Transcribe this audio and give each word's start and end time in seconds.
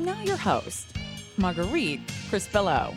Now, 0.00 0.20
your 0.24 0.36
host, 0.36 0.96
Marguerite 1.36 2.04
Crispillo. 2.28 2.92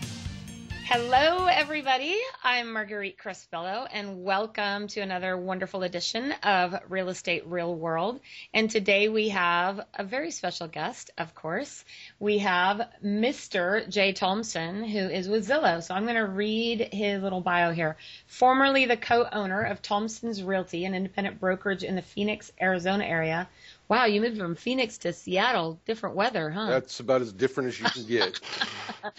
Hello, 0.86 1.46
everybody. 1.46 2.16
I'm 2.44 2.74
Marguerite 2.74 3.20
Crispillo, 3.20 3.88
and 3.92 4.24
welcome 4.24 4.88
to 4.88 5.02
another 5.02 5.38
wonderful 5.38 5.84
edition 5.84 6.32
of 6.42 6.76
Real 6.90 7.10
Estate 7.10 7.46
Real 7.46 7.76
World. 7.76 8.22
And 8.56 8.72
today 8.72 9.08
we 9.08 9.30
have 9.30 9.86
a 9.94 10.04
very 10.04 10.32
special 10.32 10.68
guest, 10.68 11.12
of 11.20 11.36
course. 11.36 11.86
We 12.20 12.40
have 12.40 12.90
Mr. 13.04 13.88
Jay 13.88 14.14
Thompson, 14.14 14.84
who 14.84 14.98
is 14.98 15.28
with 15.28 15.48
Zillow. 15.48 15.84
So 15.84 15.94
I'm 15.94 16.06
going 16.06 16.16
to 16.16 16.26
read 16.26 16.90
his 16.92 17.22
little 17.22 17.42
bio 17.42 17.72
here. 17.72 17.98
Formerly 18.26 18.88
the 18.88 18.98
co-owner 18.98 19.62
of 19.62 19.84
Thompson's 19.84 20.42
Realty, 20.42 20.86
an 20.86 20.96
independent 20.96 21.40
brokerage 21.40 21.84
in 21.84 21.96
the 21.96 22.02
Phoenix, 22.02 22.52
Arizona 22.60 23.06
area. 23.06 23.48
Wow, 23.88 24.06
you 24.06 24.20
moved 24.20 24.38
from 24.38 24.56
Phoenix 24.56 24.98
to 25.00 25.14
Seattle. 25.14 25.80
Different 25.86 26.16
weather, 26.16 26.50
huh? 26.50 26.68
That's 26.68 27.00
about 27.00 27.22
as 27.22 27.32
different 27.32 27.70
as 27.70 27.80
you 27.80 27.86
can 27.86 28.06
get. 28.08 28.40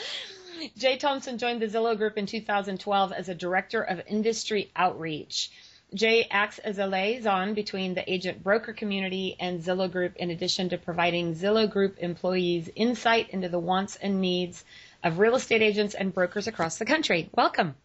Jay 0.76 0.96
Thompson 0.96 1.38
joined 1.38 1.62
the 1.62 1.66
Zillow 1.66 1.96
Group 1.96 2.18
in 2.18 2.26
2012 2.26 3.12
as 3.12 3.28
a 3.28 3.34
director 3.34 3.82
of 3.82 4.00
industry 4.06 4.70
outreach. 4.74 5.50
Jay 5.94 6.26
acts 6.30 6.58
as 6.58 6.78
a 6.78 6.86
liaison 6.86 7.54
between 7.54 7.94
the 7.94 8.12
agent 8.12 8.42
broker 8.42 8.72
community 8.72 9.36
and 9.38 9.60
Zillow 9.62 9.90
Group 9.90 10.16
in 10.16 10.30
addition 10.30 10.68
to 10.70 10.78
providing 10.78 11.34
Zillow 11.34 11.70
Group 11.70 11.98
employees 11.98 12.68
insight 12.74 13.30
into 13.30 13.48
the 13.48 13.58
wants 13.58 13.94
and 13.96 14.20
needs 14.20 14.64
of 15.04 15.20
real 15.20 15.36
estate 15.36 15.62
agents 15.62 15.94
and 15.94 16.12
brokers 16.12 16.48
across 16.48 16.78
the 16.78 16.86
country. 16.86 17.30
Welcome. 17.34 17.76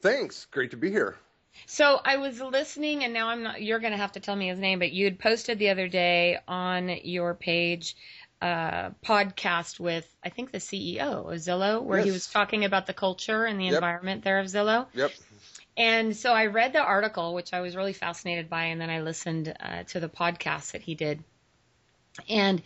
Thanks. 0.00 0.46
Great 0.46 0.70
to 0.70 0.78
be 0.78 0.90
here. 0.90 1.16
So 1.66 2.00
I 2.04 2.16
was 2.16 2.40
listening, 2.40 3.04
and 3.04 3.12
now 3.12 3.28
I'm 3.28 3.42
not. 3.42 3.62
You're 3.62 3.78
going 3.78 3.92
to 3.92 3.98
have 3.98 4.12
to 4.12 4.20
tell 4.20 4.36
me 4.36 4.48
his 4.48 4.58
name, 4.58 4.78
but 4.78 4.92
you 4.92 5.04
had 5.04 5.18
posted 5.18 5.58
the 5.58 5.70
other 5.70 5.88
day 5.88 6.38
on 6.46 6.88
your 7.02 7.34
page 7.34 7.96
uh, 8.42 8.90
podcast 9.04 9.80
with 9.80 10.06
I 10.22 10.28
think 10.28 10.52
the 10.52 10.58
CEO 10.58 11.32
of 11.32 11.38
Zillow, 11.38 11.82
where 11.82 11.98
yes. 11.98 12.04
he 12.04 12.10
was 12.10 12.26
talking 12.26 12.64
about 12.64 12.86
the 12.86 12.92
culture 12.92 13.44
and 13.46 13.58
the 13.58 13.64
yep. 13.64 13.74
environment 13.74 14.22
there 14.22 14.38
of 14.38 14.46
Zillow. 14.46 14.86
Yep. 14.94 15.12
And 15.76 16.16
so 16.16 16.32
I 16.32 16.46
read 16.46 16.72
the 16.72 16.82
article, 16.82 17.34
which 17.34 17.52
I 17.52 17.60
was 17.60 17.74
really 17.74 17.94
fascinated 17.94 18.48
by, 18.48 18.64
and 18.66 18.80
then 18.80 18.90
I 18.90 19.00
listened 19.00 19.54
uh, 19.58 19.84
to 19.84 20.00
the 20.00 20.08
podcast 20.08 20.72
that 20.72 20.82
he 20.82 20.94
did. 20.94 21.24
And 22.28 22.62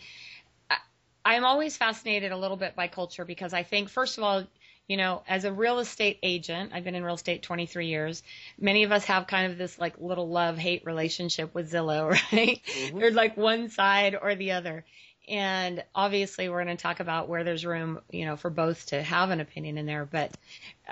I, 0.69 0.77
I'm 1.25 1.45
always 1.45 1.75
fascinated 1.75 2.31
a 2.31 2.37
little 2.37 2.57
bit 2.57 2.75
by 2.75 2.87
culture 2.87 3.25
because 3.25 3.53
I 3.53 3.63
think, 3.63 3.89
first 3.89 4.17
of 4.17 4.23
all, 4.23 4.45
you 4.89 4.97
know, 4.97 5.21
as 5.27 5.45
a 5.45 5.53
real 5.53 5.77
estate 5.77 6.17
agent, 6.23 6.71
I've 6.73 6.83
been 6.83 6.95
in 6.95 7.03
real 7.03 7.13
estate 7.13 7.43
23 7.43 7.85
years. 7.85 8.23
Many 8.59 8.83
of 8.83 8.91
us 8.91 9.05
have 9.05 9.27
kind 9.27 9.51
of 9.51 9.57
this 9.57 9.77
like 9.79 10.01
little 10.01 10.27
love 10.27 10.57
hate 10.57 10.83
relationship 10.83 11.53
with 11.53 11.71
Zillow, 11.71 12.09
right? 12.33 12.59
Mm-hmm. 12.65 12.97
There's 12.97 13.13
like 13.13 13.37
one 13.37 13.69
side 13.69 14.17
or 14.19 14.33
the 14.33 14.53
other. 14.53 14.83
And 15.27 15.83
obviously 15.93 16.49
we're 16.49 16.63
going 16.63 16.75
to 16.75 16.81
talk 16.81 16.99
about 16.99 17.29
where 17.29 17.43
there's 17.43 17.63
room, 17.63 18.01
you 18.09 18.25
know, 18.25 18.35
for 18.35 18.49
both 18.49 18.87
to 18.87 19.03
have 19.03 19.29
an 19.29 19.39
opinion 19.39 19.77
in 19.77 19.85
there. 19.85 20.05
But 20.05 20.35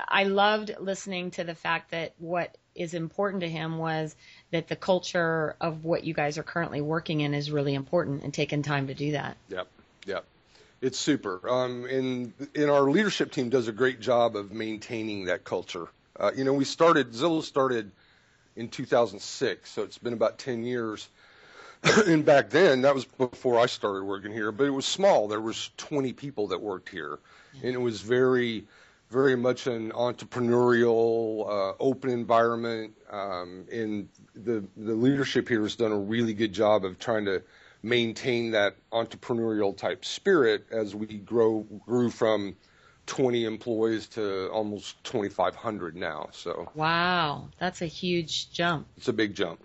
I 0.08 0.25
loved 0.25 0.75
listening 0.79 1.31
to 1.31 1.44
the 1.44 1.56
fact 1.56 1.90
that 1.90 2.14
what 2.19 2.56
is 2.75 2.94
important 2.94 3.41
to 3.41 3.50
him 3.50 3.79
was 3.79 4.16
that 4.52 4.68
the 4.68 4.75
culture 4.75 5.56
of 5.59 5.84
what 5.84 6.03
you 6.03 6.14
guys 6.14 6.38
are 6.38 6.44
currently 6.44 6.81
working 6.81 7.22
in 7.22 7.34
is 7.34 7.50
really 7.50 7.74
important 7.74 8.24
and 8.24 8.31
taking 8.31 8.62
time 8.62 8.88
to 8.88 8.94
do 8.94 9.14
that. 9.14 9.38
Yep. 9.50 9.68
Yep. 10.06 10.25
It's 10.81 10.97
super. 10.97 11.47
Um, 11.49 11.85
and, 11.85 12.33
and 12.55 12.69
our 12.69 12.89
leadership 12.89 13.31
team 13.31 13.49
does 13.49 13.67
a 13.67 13.71
great 13.71 13.99
job 13.99 14.35
of 14.35 14.51
maintaining 14.51 15.25
that 15.25 15.43
culture. 15.43 15.88
Uh, 16.19 16.31
you 16.35 16.43
know, 16.43 16.53
we 16.53 16.65
started, 16.65 17.13
Zillow 17.13 17.41
started 17.41 17.91
in 18.55 18.69
2006, 18.69 19.69
so 19.69 19.83
it's 19.83 19.97
been 19.97 20.13
about 20.13 20.37
10 20.37 20.63
years. 20.63 21.09
and 22.07 22.25
back 22.25 22.49
then, 22.49 22.81
that 22.81 22.93
was 22.93 23.05
before 23.05 23.59
I 23.59 23.66
started 23.66 24.03
working 24.03 24.31
here, 24.31 24.51
but 24.51 24.66
it 24.66 24.71
was 24.71 24.85
small. 24.85 25.27
There 25.27 25.41
was 25.41 25.69
20 25.77 26.13
people 26.13 26.47
that 26.47 26.61
worked 26.61 26.89
here, 26.89 27.19
and 27.63 27.73
it 27.73 27.79
was 27.79 28.01
very, 28.01 28.66
very 29.09 29.35
much 29.35 29.67
an 29.67 29.91
entrepreneurial, 29.91 31.47
uh, 31.47 31.73
open 31.79 32.09
environment. 32.09 32.93
Um, 33.11 33.66
and 33.71 34.09
the 34.35 34.63
the 34.75 34.93
leadership 34.93 35.47
here 35.47 35.61
has 35.61 35.75
done 35.75 35.91
a 35.91 35.97
really 35.97 36.33
good 36.33 36.51
job 36.51 36.83
of 36.83 36.97
trying 36.99 37.25
to 37.25 37.43
maintain 37.83 38.51
that 38.51 38.75
entrepreneurial 38.91 39.75
type 39.75 40.03
spirit 40.03 40.65
as 40.71 40.95
we 40.95 41.05
grow 41.05 41.59
grew 41.85 42.09
from 42.09 42.55
20 43.05 43.45
employees 43.45 44.07
to 44.07 44.49
almost 44.49 45.01
2,500 45.05 45.95
now. 45.95 46.29
So 46.31 46.69
wow, 46.75 47.49
that's 47.57 47.81
a 47.81 47.85
huge 47.85 48.51
jump. 48.51 48.87
It's 48.97 49.07
a 49.07 49.13
big 49.13 49.33
jump. 49.33 49.61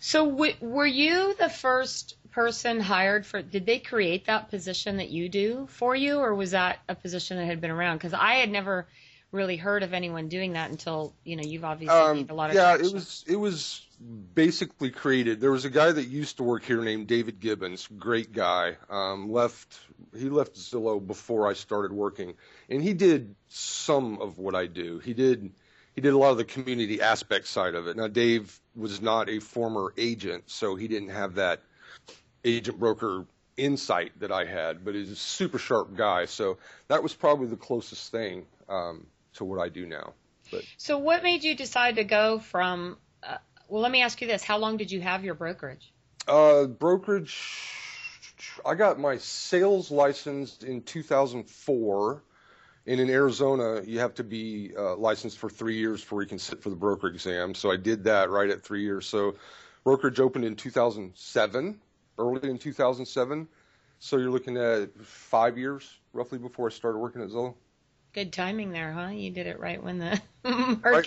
So 0.00 0.30
w- 0.30 0.56
were 0.60 0.86
you 0.86 1.34
the 1.38 1.48
first 1.48 2.16
person 2.32 2.80
hired 2.80 3.26
for? 3.26 3.42
Did 3.42 3.66
they 3.66 3.78
create 3.78 4.26
that 4.26 4.50
position 4.50 4.96
that 4.96 5.10
you 5.10 5.28
do 5.28 5.66
for 5.70 5.94
you, 5.94 6.18
or 6.18 6.34
was 6.34 6.52
that 6.52 6.80
a 6.88 6.94
position 6.94 7.36
that 7.36 7.44
had 7.44 7.60
been 7.60 7.70
around? 7.70 7.98
Because 7.98 8.14
I 8.14 8.34
had 8.34 8.50
never 8.50 8.88
really 9.32 9.56
heard 9.56 9.82
of 9.82 9.92
anyone 9.92 10.28
doing 10.28 10.54
that 10.54 10.70
until 10.70 11.14
you 11.24 11.36
know 11.36 11.42
you've 11.42 11.64
obviously 11.64 11.96
um, 11.96 12.16
made 12.16 12.30
a 12.30 12.34
lot 12.34 12.50
of 12.50 12.56
yeah 12.56 12.74
it 12.74 12.92
was 12.92 13.24
it 13.28 13.36
was 13.36 13.86
basically 14.34 14.90
created 14.90 15.40
there 15.40 15.52
was 15.52 15.64
a 15.64 15.70
guy 15.70 15.92
that 15.92 16.06
used 16.06 16.38
to 16.38 16.42
work 16.42 16.64
here 16.64 16.82
named 16.82 17.06
david 17.06 17.38
gibbons 17.38 17.88
great 17.98 18.32
guy 18.32 18.76
um, 18.88 19.30
left 19.30 19.78
he 20.16 20.28
left 20.28 20.54
zillow 20.56 21.04
before 21.04 21.48
i 21.48 21.52
started 21.52 21.92
working 21.92 22.34
and 22.68 22.82
he 22.82 22.92
did 22.92 23.34
some 23.48 24.20
of 24.20 24.38
what 24.38 24.54
i 24.54 24.66
do. 24.66 24.98
He 25.00 25.14
did 25.14 25.52
he 25.94 26.00
did 26.00 26.14
a 26.14 26.18
lot 26.18 26.30
of 26.30 26.36
the 26.36 26.44
community 26.44 27.02
aspect 27.02 27.48
side 27.48 27.74
of 27.74 27.88
it. 27.88 27.96
Now 27.96 28.08
dave 28.08 28.58
was 28.74 29.00
not 29.00 29.28
a 29.28 29.38
former 29.38 29.92
agent 29.96 30.44
so 30.46 30.74
he 30.74 30.88
didn't 30.88 31.10
have 31.10 31.34
that 31.34 31.60
agent 32.44 32.78
broker 32.78 33.26
insight 33.56 34.18
that 34.20 34.32
i 34.32 34.44
had 34.44 34.84
but 34.84 34.94
he's 34.94 35.10
a 35.10 35.16
super 35.16 35.58
sharp 35.58 35.94
guy 35.94 36.24
so 36.24 36.56
that 36.88 37.02
was 37.02 37.12
probably 37.12 37.46
the 37.46 37.56
closest 37.56 38.10
thing 38.10 38.46
um, 38.70 39.04
to 39.34 39.44
what 39.44 39.60
I 39.60 39.68
do 39.68 39.86
now. 39.86 40.14
But 40.50 40.64
so, 40.76 40.98
what 40.98 41.22
made 41.22 41.44
you 41.44 41.54
decide 41.54 41.96
to 41.96 42.04
go 42.04 42.38
from? 42.38 42.96
Uh, 43.22 43.36
well, 43.68 43.82
let 43.82 43.92
me 43.92 44.02
ask 44.02 44.20
you 44.20 44.26
this: 44.26 44.42
How 44.42 44.58
long 44.58 44.76
did 44.76 44.90
you 44.90 45.00
have 45.00 45.24
your 45.24 45.34
brokerage? 45.34 45.92
Uh, 46.26 46.66
brokerage. 46.66 47.76
I 48.64 48.74
got 48.74 48.98
my 48.98 49.18
sales 49.18 49.90
license 49.90 50.62
in 50.62 50.82
2004. 50.82 52.22
And 52.86 52.98
in 52.98 53.10
Arizona, 53.10 53.82
you 53.84 53.98
have 54.00 54.14
to 54.14 54.24
be 54.24 54.72
uh, 54.76 54.96
licensed 54.96 55.38
for 55.38 55.50
three 55.50 55.76
years 55.76 56.00
before 56.00 56.22
you 56.22 56.28
can 56.28 56.38
sit 56.38 56.62
for 56.62 56.70
the 56.70 56.76
broker 56.76 57.08
exam. 57.08 57.54
So 57.54 57.70
I 57.70 57.76
did 57.76 58.04
that 58.04 58.30
right 58.30 58.48
at 58.48 58.62
three 58.62 58.82
years. 58.82 59.06
So 59.06 59.36
brokerage 59.84 60.18
opened 60.18 60.44
in 60.44 60.56
2007, 60.56 61.78
early 62.18 62.50
in 62.50 62.58
2007. 62.58 63.48
So 63.98 64.16
you're 64.16 64.30
looking 64.30 64.56
at 64.56 64.98
five 65.04 65.58
years 65.58 65.98
roughly 66.12 66.38
before 66.38 66.68
I 66.68 66.70
started 66.70 66.98
working 66.98 67.22
at 67.22 67.28
Zillow. 67.28 67.54
Good 68.12 68.32
timing 68.32 68.72
there, 68.72 68.92
huh? 68.92 69.08
You 69.08 69.30
did 69.30 69.46
it 69.46 69.60
right 69.60 69.82
when 69.82 69.98
the 69.98 70.20
market, 70.44 70.82
right 70.84 71.06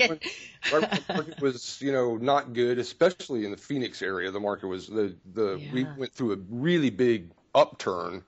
when, 0.72 0.82
right 0.82 0.82
when 0.82 0.82
the 0.90 1.14
market 1.14 1.42
was, 1.42 1.82
you 1.82 1.92
know, 1.92 2.16
not 2.16 2.54
good, 2.54 2.80
especially 2.80 3.44
in 3.44 3.52
the 3.52 3.58
Phoenix 3.58 4.02
area. 4.02 4.32
The 4.32 4.40
market 4.40 4.68
was 4.68 4.88
the 4.88 5.16
the 5.34 5.58
yeah. 5.58 5.74
we 5.74 5.84
went 5.98 6.14
through 6.14 6.34
a 6.34 6.38
really 6.50 6.90
big 6.90 7.32
upturn, 7.54 8.24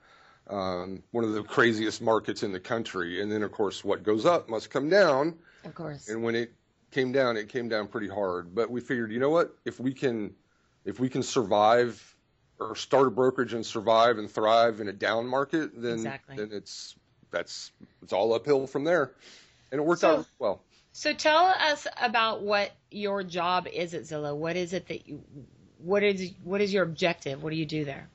um, 0.48 1.02
one 1.10 1.24
of 1.24 1.32
the 1.32 1.42
craziest 1.42 2.02
markets 2.02 2.42
in 2.42 2.52
the 2.52 2.60
country. 2.60 3.22
And 3.22 3.32
then, 3.32 3.42
of 3.42 3.52
course, 3.52 3.82
what 3.82 4.02
goes 4.02 4.26
up 4.26 4.48
must 4.48 4.70
come 4.70 4.90
down. 4.90 5.38
Of 5.64 5.74
course. 5.74 6.08
And 6.08 6.22
when 6.22 6.34
it 6.34 6.52
came 6.90 7.12
down, 7.12 7.36
it 7.36 7.48
came 7.48 7.68
down 7.68 7.88
pretty 7.88 8.08
hard. 8.08 8.54
But 8.54 8.70
we 8.70 8.80
figured, 8.80 9.10
you 9.10 9.20
know 9.20 9.30
what? 9.30 9.56
If 9.64 9.80
we 9.80 9.92
can, 9.92 10.34
if 10.84 11.00
we 11.00 11.08
can 11.08 11.22
survive 11.22 12.14
or 12.58 12.76
start 12.76 13.08
a 13.08 13.10
brokerage 13.10 13.52
and 13.52 13.64
survive 13.64 14.18
and 14.18 14.30
thrive 14.30 14.80
in 14.80 14.88
a 14.88 14.92
down 14.92 15.26
market, 15.26 15.70
then 15.80 15.94
exactly. 15.94 16.36
then 16.36 16.50
it's 16.52 16.94
that's 17.30 17.72
it's 18.02 18.12
all 18.12 18.34
uphill 18.34 18.66
from 18.66 18.84
there, 18.84 19.12
and 19.70 19.80
it 19.80 19.84
worked 19.84 20.00
so, 20.00 20.18
out 20.18 20.26
well. 20.38 20.62
So 20.92 21.12
tell 21.12 21.46
us 21.46 21.86
about 22.00 22.42
what 22.42 22.72
your 22.90 23.22
job 23.22 23.66
is 23.66 23.94
at 23.94 24.02
Zillow. 24.02 24.34
What 24.34 24.56
is 24.56 24.72
it 24.72 24.88
that 24.88 25.06
you 25.06 25.22
what 25.78 26.02
is 26.02 26.32
what 26.42 26.60
is 26.60 26.72
your 26.72 26.84
objective? 26.84 27.42
What 27.42 27.50
do 27.50 27.56
you 27.56 27.66
do 27.66 27.84
there? 27.84 28.08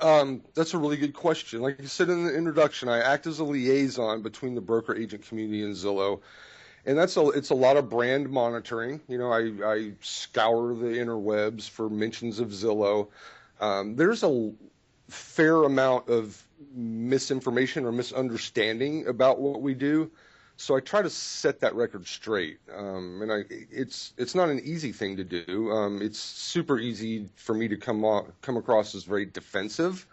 Um, 0.00 0.42
that's 0.54 0.74
a 0.74 0.78
really 0.78 0.96
good 0.96 1.14
question. 1.14 1.62
Like 1.62 1.80
I 1.80 1.84
said 1.84 2.10
in 2.10 2.24
the 2.24 2.34
introduction, 2.34 2.88
I 2.88 2.98
act 2.98 3.26
as 3.26 3.38
a 3.38 3.44
liaison 3.44 4.22
between 4.22 4.54
the 4.54 4.60
broker 4.60 4.94
agent 4.94 5.26
community 5.26 5.62
and 5.62 5.74
Zillow, 5.74 6.20
and 6.84 6.98
that's 6.98 7.16
a 7.16 7.28
it's 7.28 7.50
a 7.50 7.54
lot 7.54 7.76
of 7.76 7.88
brand 7.88 8.28
monitoring. 8.28 9.00
You 9.08 9.18
know, 9.18 9.32
I 9.32 9.52
I 9.64 9.92
scour 10.00 10.74
the 10.74 10.98
interwebs 10.98 11.68
for 11.68 11.88
mentions 11.88 12.40
of 12.40 12.48
Zillow. 12.48 13.08
Um, 13.60 13.96
there's 13.96 14.22
a 14.24 14.52
fair 15.08 15.62
amount 15.64 16.08
of 16.08 16.42
misinformation 16.72 17.84
or 17.84 17.92
misunderstanding 17.92 19.06
about 19.06 19.40
what 19.40 19.60
we 19.60 19.74
do. 19.74 20.10
So 20.56 20.76
I 20.76 20.80
try 20.80 21.02
to 21.02 21.10
set 21.10 21.60
that 21.60 21.74
record 21.74 22.06
straight, 22.06 22.58
um, 22.72 23.20
and 23.22 23.32
I, 23.32 23.44
it's 23.50 24.12
it's 24.16 24.36
not 24.36 24.50
an 24.50 24.60
easy 24.60 24.92
thing 24.92 25.16
to 25.16 25.24
do. 25.24 25.72
Um, 25.72 26.00
it's 26.00 26.18
super 26.18 26.78
easy 26.78 27.28
for 27.34 27.54
me 27.54 27.66
to 27.68 27.76
come 27.76 28.04
on, 28.04 28.32
come 28.40 28.56
across 28.56 28.94
as 28.94 29.02
very 29.02 29.26
defensive, 29.26 30.06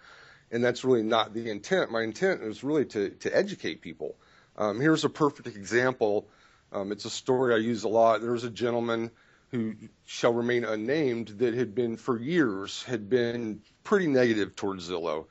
and 0.51 0.63
that's 0.63 0.83
really 0.83 1.03
not 1.03 1.35
the 1.35 1.51
intent. 1.51 1.91
My 1.91 2.01
intent 2.01 2.41
is 2.41 2.63
really 2.63 2.85
to 2.85 3.09
to 3.11 3.37
educate 3.37 3.81
people. 3.81 4.15
Um, 4.57 4.79
here's 4.79 5.05
a 5.05 5.09
perfect 5.09 5.47
example. 5.47 6.27
Um, 6.73 6.91
it's 6.91 7.05
a 7.05 7.09
story 7.11 7.53
I 7.53 7.57
use 7.57 7.83
a 7.83 7.89
lot. 7.89 8.21
There 8.21 8.31
was 8.31 8.43
a 8.43 8.49
gentleman 8.49 9.11
who 9.51 9.75
shall 10.05 10.33
remain 10.33 10.63
unnamed 10.63 11.27
that 11.39 11.53
had 11.53 11.75
been 11.75 11.97
for 11.97 12.19
years 12.19 12.83
had 12.83 13.09
been 13.09 13.61
pretty 13.83 14.07
negative 14.07 14.55
towards 14.55 14.89
Zillow, 14.89 15.27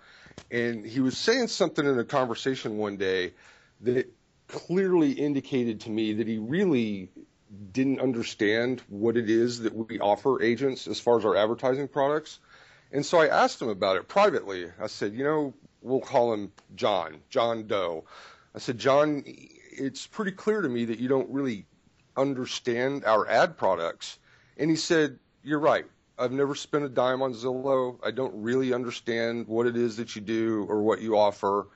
and 0.50 0.84
he 0.84 1.00
was 1.00 1.16
saying 1.16 1.48
something 1.48 1.86
in 1.86 1.98
a 1.98 2.04
conversation 2.04 2.76
one 2.78 2.96
day 2.96 3.32
that 3.80 4.12
clearly 4.46 5.12
indicated 5.12 5.80
to 5.80 5.90
me 5.90 6.14
that 6.14 6.26
he 6.26 6.38
really 6.38 7.10
didn't 7.72 8.00
understand 8.00 8.82
what 8.88 9.16
it 9.16 9.30
is 9.30 9.60
that 9.60 9.74
we 9.74 9.98
offer 10.00 10.42
agents 10.42 10.86
as 10.86 11.00
far 11.00 11.18
as 11.18 11.24
our 11.24 11.36
advertising 11.36 11.88
products. 11.88 12.38
And 12.92 13.04
so 13.06 13.18
I 13.18 13.28
asked 13.28 13.62
him 13.62 13.68
about 13.68 13.96
it 13.96 14.08
privately. 14.08 14.66
I 14.80 14.88
said, 14.88 15.14
you 15.14 15.24
know, 15.24 15.54
we'll 15.80 16.00
call 16.00 16.32
him 16.32 16.52
John, 16.74 17.20
John 17.28 17.66
Doe. 17.66 18.04
I 18.54 18.58
said, 18.58 18.78
John, 18.78 19.22
it's 19.26 20.06
pretty 20.06 20.32
clear 20.32 20.60
to 20.60 20.68
me 20.68 20.86
that 20.86 20.98
you 20.98 21.08
don't 21.08 21.30
really 21.30 21.66
understand 22.16 23.04
our 23.04 23.28
ad 23.28 23.56
products. 23.56 24.18
And 24.56 24.70
he 24.70 24.76
said, 24.76 25.18
you're 25.42 25.58
right. 25.58 25.86
I've 26.18 26.32
never 26.32 26.54
spent 26.54 26.84
a 26.84 26.88
dime 26.88 27.22
on 27.22 27.32
Zillow. 27.32 27.98
I 28.04 28.10
don't 28.10 28.42
really 28.42 28.74
understand 28.74 29.48
what 29.48 29.66
it 29.66 29.76
is 29.76 29.96
that 29.96 30.14
you 30.14 30.20
do 30.20 30.66
or 30.68 30.82
what 30.82 31.00
you 31.00 31.16
offer. 31.16 31.68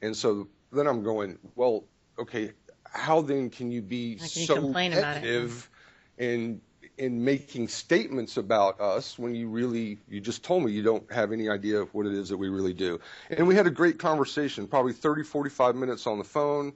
And 0.00 0.16
so 0.16 0.48
then 0.72 0.86
I'm 0.86 1.02
going, 1.02 1.38
well, 1.56 1.84
okay, 2.18 2.52
how 2.92 3.20
then 3.20 3.50
can 3.50 3.70
you 3.70 3.82
be 3.82 4.16
can 4.16 4.28
so 4.28 4.54
complain 4.54 4.92
about 4.92 5.18
it? 5.18 5.22
negative 5.22 5.70
in 6.18 6.60
in 6.96 7.24
making 7.24 7.68
statements 7.68 8.36
about 8.36 8.80
us 8.80 9.18
when 9.18 9.34
you 9.34 9.48
really 9.48 9.98
you 10.08 10.20
just 10.20 10.42
told 10.42 10.64
me 10.64 10.72
you 10.72 10.82
don't 10.82 11.10
have 11.12 11.32
any 11.32 11.48
idea 11.48 11.80
of 11.80 11.92
what 11.94 12.06
it 12.06 12.12
is 12.12 12.28
that 12.28 12.36
we 12.36 12.48
really 12.48 12.72
do 12.72 12.98
and 13.30 13.46
we 13.46 13.54
had 13.54 13.66
a 13.66 13.70
great 13.70 13.98
conversation 13.98 14.66
probably 14.66 14.92
30 14.92 15.22
45 15.22 15.76
minutes 15.76 16.06
on 16.06 16.18
the 16.18 16.24
phone 16.24 16.72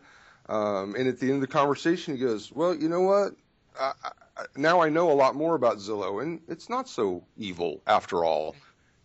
um, 0.49 0.94
and 0.94 1.09
at 1.09 1.19
the 1.19 1.27
end 1.27 1.37
of 1.37 1.41
the 1.41 1.47
conversation 1.47 2.15
he 2.17 2.21
goes 2.21 2.53
well 2.53 2.75
you 2.75 2.89
know 2.89 3.03
what 3.03 3.33
I, 3.79 3.93
I, 4.05 4.44
now 4.56 4.81
i 4.81 4.89
know 4.89 5.11
a 5.11 5.15
lot 5.15 5.35
more 5.35 5.55
about 5.55 5.79
zillow 5.79 6.23
and 6.23 6.41
it's 6.49 6.69
not 6.69 6.89
so 6.89 7.25
evil 7.37 7.81
after 7.87 8.25
all 8.25 8.56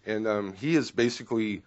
and 0.05 0.27
um, 0.27 0.53
he 0.53 0.75
has 0.75 0.89
basically 0.89 1.61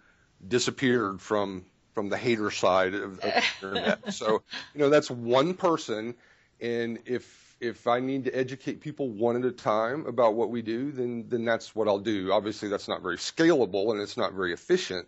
disappeared 0.45 1.21
from 1.21 1.65
from 1.93 2.09
the 2.09 2.17
hater 2.17 2.51
side 2.51 2.93
of, 2.93 3.19
of 3.19 3.21
the 3.21 3.43
internet. 3.61 3.99
So, 4.13 4.43
you 4.73 4.79
know, 4.79 4.89
that's 4.89 5.09
one 5.09 5.53
person, 5.53 6.15
and 6.59 6.99
if 7.05 7.55
if 7.59 7.85
I 7.85 7.99
need 7.99 8.25
to 8.25 8.31
educate 8.31 8.81
people 8.81 9.07
one 9.09 9.37
at 9.37 9.45
a 9.45 9.51
time 9.51 10.07
about 10.07 10.33
what 10.33 10.49
we 10.49 10.61
do, 10.61 10.91
then 10.91 11.25
then 11.29 11.45
that's 11.45 11.75
what 11.75 11.87
I'll 11.87 11.99
do. 11.99 12.31
Obviously, 12.31 12.69
that's 12.69 12.87
not 12.87 13.01
very 13.01 13.17
scalable 13.17 13.91
and 13.91 14.01
it's 14.01 14.17
not 14.17 14.33
very 14.33 14.53
efficient, 14.53 15.07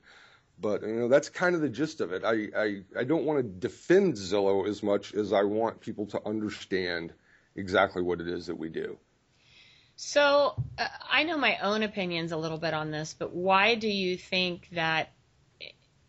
but 0.64 0.82
you 0.82 0.96
know 0.96 1.08
that's 1.10 1.30
kind 1.30 1.54
of 1.54 1.62
the 1.62 1.70
gist 1.70 2.02
of 2.02 2.12
it. 2.14 2.24
I 2.24 2.48
I, 2.58 3.02
I 3.02 3.04
don't 3.04 3.26
want 3.26 3.38
to 3.40 3.44
defend 3.44 4.16
Zillow 4.16 4.68
as 4.68 4.82
much 4.82 5.14
as 5.14 5.34
I 5.34 5.44
want 5.44 5.82
people 5.82 6.08
to 6.08 6.22
understand 6.26 7.14
exactly 7.56 8.02
what 8.02 8.22
it 8.22 8.28
is 8.28 8.48
that 8.48 8.58
we 8.58 8.70
do. 8.70 8.98
So 9.96 10.56
uh, 10.80 10.88
I 11.12 11.24
know 11.24 11.38
my 11.38 11.58
own 11.58 11.84
opinions 11.84 12.32
a 12.32 12.38
little 12.38 12.58
bit 12.58 12.74
on 12.74 12.90
this, 12.90 13.14
but 13.14 13.34
why 13.34 13.76
do 13.76 13.88
you 13.88 14.18
think 14.18 14.70
that? 14.72 15.12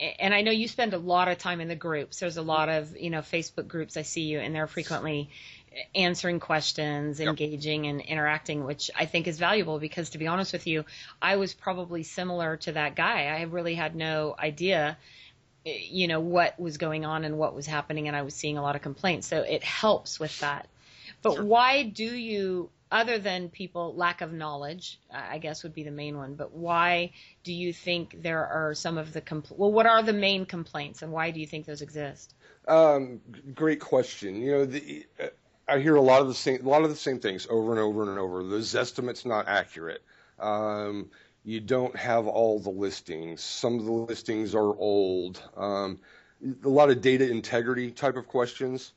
And 0.01 0.35
I 0.35 0.43
know 0.43 0.51
you 0.51 0.69
spend 0.69 0.95
a 0.95 0.99
lot 0.99 1.29
of 1.29 1.39
time 1.39 1.61
in 1.61 1.69
the 1.69 1.77
groups. 1.77 2.21
There's 2.21 2.37
a 2.37 2.43
lot 2.43 2.69
of 2.69 2.97
you 2.97 3.11
know 3.11 3.21
Facebook 3.21 3.67
groups 3.67 3.97
I 3.97 4.03
see 4.03 4.23
you, 4.23 4.39
and 4.39 4.55
they're 4.55 4.69
frequently 4.69 5.31
answering 5.95 6.41
questions, 6.41 7.21
Yep. 7.25 7.29
engaging, 7.29 7.87
and 7.87 8.01
interacting, 8.01 8.65
which 8.65 8.91
I 8.97 9.07
think 9.07 9.27
is 9.27 9.39
valuable 9.39 9.79
because 9.79 10.11
to 10.11 10.19
be 10.19 10.27
honest 10.27 10.53
with 10.53 10.67
you, 10.67 10.85
I 11.23 11.37
was 11.37 11.55
probably 11.55 12.03
similar 12.03 12.57
to 12.59 12.73
that 12.73 12.95
guy. 12.97 13.27
I 13.27 13.43
really 13.43 13.75
had 13.75 13.95
no 13.97 14.35
idea 14.39 14.97
you 15.65 16.09
know 16.09 16.21
what 16.21 16.59
was 16.61 16.77
going 16.77 17.05
on 17.05 17.25
and 17.25 17.39
what 17.39 17.55
was 17.55 17.67
happening 17.67 18.07
and 18.09 18.17
I 18.17 18.23
was 18.23 18.35
seeing 18.35 18.59
a 18.59 18.63
lot 18.63 18.77
of 18.77 18.83
complaints 18.83 19.27
so 19.27 19.41
it 19.43 19.65
helps 19.65 20.21
with 20.21 20.39
that 20.41 20.69
but 21.23 21.37
Sure. 21.37 21.45
why 21.45 21.83
do 21.85 22.05
you 22.05 22.71
other 22.91 23.19
than 23.19 23.49
people 23.49 23.95
lack 23.95 24.21
of 24.21 24.33
knowledge 24.33 25.01
I 25.11 25.35
I 25.37 25.39
guess 25.39 25.63
would 25.63 25.75
be 25.75 25.85
the 25.85 25.91
main 25.91 26.17
one 26.19 26.35
but 26.35 26.53
why 26.53 27.13
do 27.45 27.53
you 27.53 27.73
think 27.73 28.23
there 28.23 28.47
are 28.47 28.75
some 28.75 28.99
of 28.99 29.13
the 29.13 29.23
compl- 29.23 29.57
well 29.57 29.73
what 29.73 29.87
are 29.87 30.03
the 30.03 30.13
main 30.13 30.45
complaints 30.47 31.03
and 31.03 31.13
why 31.13 31.31
do 31.31 31.41
you 31.41 31.47
think 31.47 31.67
those 31.67 31.81
exist 31.83 32.35
Um, 32.69 33.21
great 33.55 33.81
question. 33.81 34.41
You 34.41 34.51
know, 34.53 34.65
the, 34.65 35.07
uh, 35.21 35.27
I 35.67 35.79
hear 35.79 35.97
a 35.97 36.01
lot 36.01 36.21
of 36.21 36.29
the 36.29 36.35
same, 36.35 36.65
a 36.65 36.69
lot 36.69 36.83
of 36.83 36.91
the 36.91 36.97
same 36.97 37.19
things 37.19 37.47
over 37.49 37.71
and 37.71 37.81
over 37.81 38.03
and 38.03 38.19
over. 38.19 38.43
The 38.43 38.59
Zestimate's 38.59 39.25
not 39.25 39.49
accurate. 39.49 40.03
Um, 40.39 41.11
you 41.45 41.61
don't 41.61 41.95
have 41.97 42.27
all 42.27 42.59
the 42.59 42.71
listings. 42.71 43.43
Some 43.43 43.79
of 43.79 43.85
the 43.85 43.93
listings 43.93 44.55
are 44.55 44.77
old. 44.77 45.43
Um, 45.57 46.01
a 46.65 46.69
lot 46.69 46.91
of 46.91 47.01
data 47.01 47.31
integrity 47.31 47.91
type 47.91 48.17
of 48.17 48.27
questions. 48.27 48.93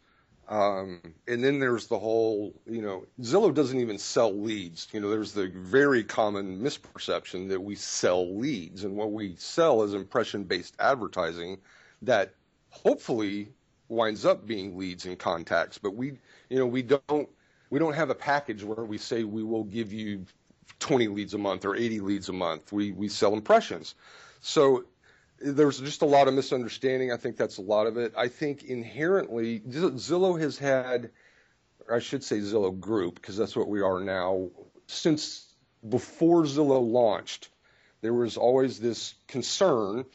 Um, 0.50 1.02
and 1.28 1.44
then 1.44 1.60
there's 1.60 1.88
the 1.88 2.00
whole, 2.00 2.54
you 2.66 2.82
know, 2.82 3.06
Zillow 3.22 3.54
doesn't 3.54 3.80
even 3.80 3.98
sell 3.98 4.34
leads. 4.34 4.88
You 4.94 5.02
know, 5.02 5.10
there's 5.10 5.34
the 5.34 5.50
very 5.54 6.04
common 6.04 6.62
misperception 6.62 7.50
that 7.50 7.62
we 7.62 7.76
sell 7.76 8.38
leads, 8.38 8.86
and 8.86 8.96
what 8.96 9.12
we 9.12 9.36
sell 9.38 9.84
is 9.84 9.94
impression-based 9.94 10.76
advertising 10.80 11.58
that 12.02 12.34
hopefully 12.70 13.50
winds 13.90 14.26
up 14.26 14.46
being 14.46 14.78
leads 14.78 15.06
and 15.06 15.18
contacts. 15.18 15.78
But 15.78 15.96
we, 15.96 16.18
you 16.50 16.60
know, 16.60 16.66
we 16.66 16.82
don't 16.82 17.30
we 17.70 17.80
don't 17.80 17.94
have 17.94 18.10
a 18.10 18.16
package 18.16 18.64
where 18.64 18.86
we 18.86 18.98
say 18.98 19.24
we 19.24 19.44
will 19.44 19.64
give 19.64 19.92
you 19.92 20.26
20 20.80 21.08
leads 21.08 21.34
a 21.34 21.38
month 21.38 21.66
or 21.66 21.76
80 21.76 22.00
leads 22.02 22.30
a 22.30 22.34
month. 22.34 22.72
We 22.72 22.92
we 22.92 23.10
sell 23.10 23.34
impressions. 23.34 23.96
So 24.42 24.86
there's 25.40 25.80
just 25.80 26.02
a 26.02 26.06
lot 26.06 26.28
of 26.28 26.34
misunderstanding. 26.34 27.12
I 27.12 27.18
think 27.18 27.38
that's 27.38 27.58
a 27.58 27.62
lot 27.62 27.88
of 27.88 27.98
it. 27.98 28.14
I 28.18 28.28
think 28.28 28.64
inherently 28.64 29.60
Zillow 29.60 30.40
has 30.40 30.58
had, 30.58 31.12
I 31.92 32.00
should 32.00 32.24
say 32.24 32.40
Zillow 32.40 32.78
Group, 32.80 33.16
because 33.16 33.38
that's 33.38 33.56
what 33.56 33.68
we 33.68 33.82
are 33.82 34.00
now. 34.00 34.50
Since 34.88 35.54
before 35.88 36.44
Zillow 36.44 36.82
launched, 36.82 37.50
there 38.02 38.14
was 38.14 38.38
always 38.38 38.80
this 38.80 39.14
concern 39.28 40.06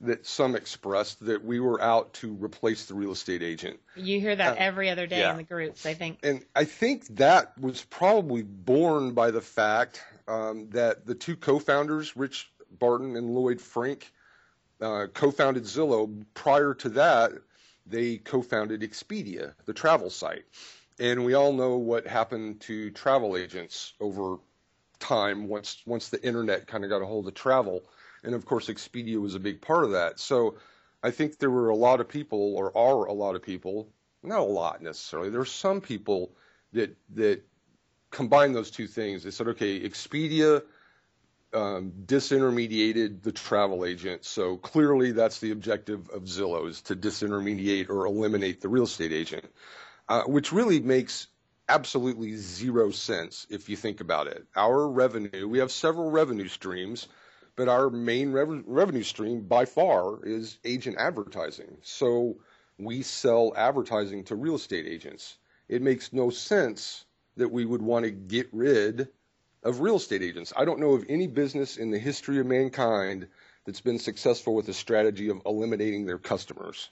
that 0.00 0.26
some 0.26 0.54
expressed 0.54 1.24
that 1.26 1.44
we 1.44 1.60
were 1.60 1.80
out 1.80 2.12
to 2.14 2.32
replace 2.34 2.86
the 2.86 2.94
real 2.94 3.12
estate 3.12 3.42
agent. 3.42 3.80
you 3.96 4.20
hear 4.20 4.36
that 4.36 4.52
Uh, 4.52 4.56
every 4.58 4.90
other 4.90 5.06
day 5.06 5.20
yeah. 5.20 5.32
in 5.32 5.36
the 5.36 5.42
groups 5.42 5.84
I 5.86 5.94
think 5.94 6.18
And 6.22 6.44
I 6.54 6.64
think 6.64 7.06
that 7.16 7.58
was 7.58 7.82
probably 7.84 8.42
born 8.42 9.12
by 9.12 9.30
the 9.30 9.40
fact 9.40 10.02
um, 10.28 10.68
that 10.70 11.06
the 11.06 11.14
two 11.14 11.36
co-founders, 11.36 12.16
Rich 12.16 12.50
Barton 12.78 13.16
and 13.16 13.34
Lloyd 13.34 13.60
Frink, 13.60 14.12
uh, 14.80 15.06
co-founded 15.12 15.64
Zillow. 15.64 16.24
Prior 16.34 16.74
to 16.74 16.88
that, 16.90 17.32
they 17.86 18.18
co-founded 18.18 18.82
Expedia, 18.82 19.54
the 19.64 19.72
travel 19.72 20.10
site. 20.10 20.44
And 21.00 21.24
we 21.24 21.34
all 21.34 21.52
know 21.52 21.76
what 21.76 22.06
happened 22.06 22.60
to 22.62 22.90
travel 22.90 23.36
agents 23.36 23.94
over 24.00 24.36
time 24.98 25.48
once 25.48 25.80
once 25.86 26.08
the 26.08 26.22
internet 26.24 26.66
kind 26.66 26.84
of 26.84 26.90
got 26.90 27.02
a 27.02 27.06
hold 27.06 27.26
of 27.28 27.34
travel. 27.34 27.82
And 28.24 28.34
of 28.34 28.44
course, 28.44 28.68
Expedia 28.68 29.20
was 29.20 29.34
a 29.34 29.40
big 29.40 29.60
part 29.60 29.84
of 29.84 29.92
that. 29.92 30.18
So 30.18 30.56
I 31.02 31.10
think 31.10 31.38
there 31.38 31.50
were 31.50 31.68
a 31.68 31.76
lot 31.76 32.00
of 32.00 32.08
people, 32.08 32.56
or 32.56 32.76
are 32.76 33.04
a 33.06 33.12
lot 33.12 33.36
of 33.36 33.42
people, 33.42 33.88
not 34.22 34.40
a 34.40 34.42
lot 34.42 34.82
necessarily. 34.82 35.30
There 35.30 35.40
are 35.40 35.44
some 35.44 35.80
people 35.80 36.32
that 36.72 36.96
that 37.14 37.42
combine 38.10 38.52
those 38.52 38.70
two 38.70 38.86
things. 38.86 39.22
They 39.22 39.30
said, 39.30 39.48
okay, 39.48 39.80
Expedia 39.80 40.62
um, 41.52 41.92
disintermediated 42.04 43.22
the 43.22 43.32
travel 43.32 43.84
agent, 43.84 44.24
so 44.24 44.56
clearly 44.56 45.12
that's 45.12 45.40
the 45.40 45.50
objective 45.50 46.10
of 46.10 46.24
Zillow 46.24 46.68
is 46.68 46.82
to 46.82 46.96
disintermediate 46.96 47.88
or 47.88 48.06
eliminate 48.06 48.60
the 48.60 48.68
real 48.68 48.84
estate 48.84 49.12
agent, 49.12 49.46
uh, 50.08 50.22
which 50.22 50.52
really 50.52 50.80
makes 50.80 51.28
absolutely 51.68 52.34
zero 52.36 52.90
sense 52.90 53.46
if 53.50 53.68
you 53.68 53.76
think 53.76 54.00
about 54.00 54.26
it. 54.26 54.46
Our 54.56 54.88
revenue, 54.88 55.46
we 55.48 55.58
have 55.58 55.70
several 55.70 56.10
revenue 56.10 56.48
streams, 56.48 57.08
but 57.58 57.68
our 57.68 57.90
main 57.90 58.30
rev- 58.30 58.62
revenue 58.66 59.02
stream 59.02 59.40
by 59.40 59.64
far 59.64 60.24
is 60.24 60.58
agent 60.64 60.96
advertising. 60.96 61.76
So 61.82 62.36
we 62.78 63.02
sell 63.02 63.52
advertising 63.56 64.22
to 64.24 64.36
real 64.36 64.54
estate 64.54 64.86
agents. 64.86 65.36
It 65.68 65.82
makes 65.82 66.12
no 66.12 66.30
sense 66.30 67.04
that 67.36 67.50
we 67.50 67.66
would 67.66 67.82
want 67.82 68.04
to 68.04 68.12
get 68.12 68.48
rid 68.52 69.08
of 69.64 69.80
real 69.80 69.96
estate 69.96 70.22
agents. 70.22 70.52
I 70.56 70.64
don't 70.66 70.78
know 70.78 70.92
of 70.92 71.04
any 71.08 71.26
business 71.26 71.76
in 71.76 71.90
the 71.90 71.98
history 71.98 72.38
of 72.38 72.46
mankind 72.46 73.26
that's 73.66 73.80
been 73.80 73.98
successful 73.98 74.54
with 74.54 74.68
a 74.68 74.72
strategy 74.72 75.28
of 75.28 75.42
eliminating 75.44 76.06
their 76.06 76.18
customers. 76.18 76.90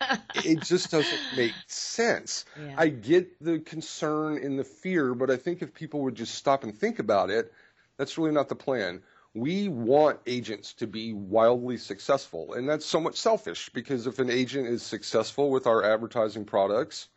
it 0.34 0.62
just 0.62 0.90
doesn't 0.90 1.20
make 1.36 1.54
sense. 1.68 2.44
Yeah. 2.60 2.74
I 2.76 2.88
get 2.88 3.40
the 3.40 3.60
concern 3.60 4.38
and 4.38 4.58
the 4.58 4.64
fear, 4.64 5.14
but 5.14 5.30
I 5.30 5.36
think 5.36 5.62
if 5.62 5.74
people 5.74 6.00
would 6.00 6.16
just 6.16 6.34
stop 6.34 6.64
and 6.64 6.76
think 6.76 6.98
about 6.98 7.30
it, 7.30 7.52
that's 7.96 8.18
really 8.18 8.32
not 8.32 8.48
the 8.48 8.56
plan. 8.56 9.02
We 9.34 9.68
want 9.68 10.18
agents 10.26 10.72
to 10.74 10.86
be 10.86 11.12
wildly 11.12 11.76
successful. 11.76 12.54
And 12.54 12.68
that's 12.68 12.86
somewhat 12.86 13.16
selfish 13.16 13.68
because 13.70 14.06
if 14.06 14.18
an 14.18 14.30
agent 14.30 14.66
is 14.66 14.82
successful 14.82 15.50
with 15.50 15.66
our 15.66 15.84
advertising 15.84 16.44
products, 16.44 17.08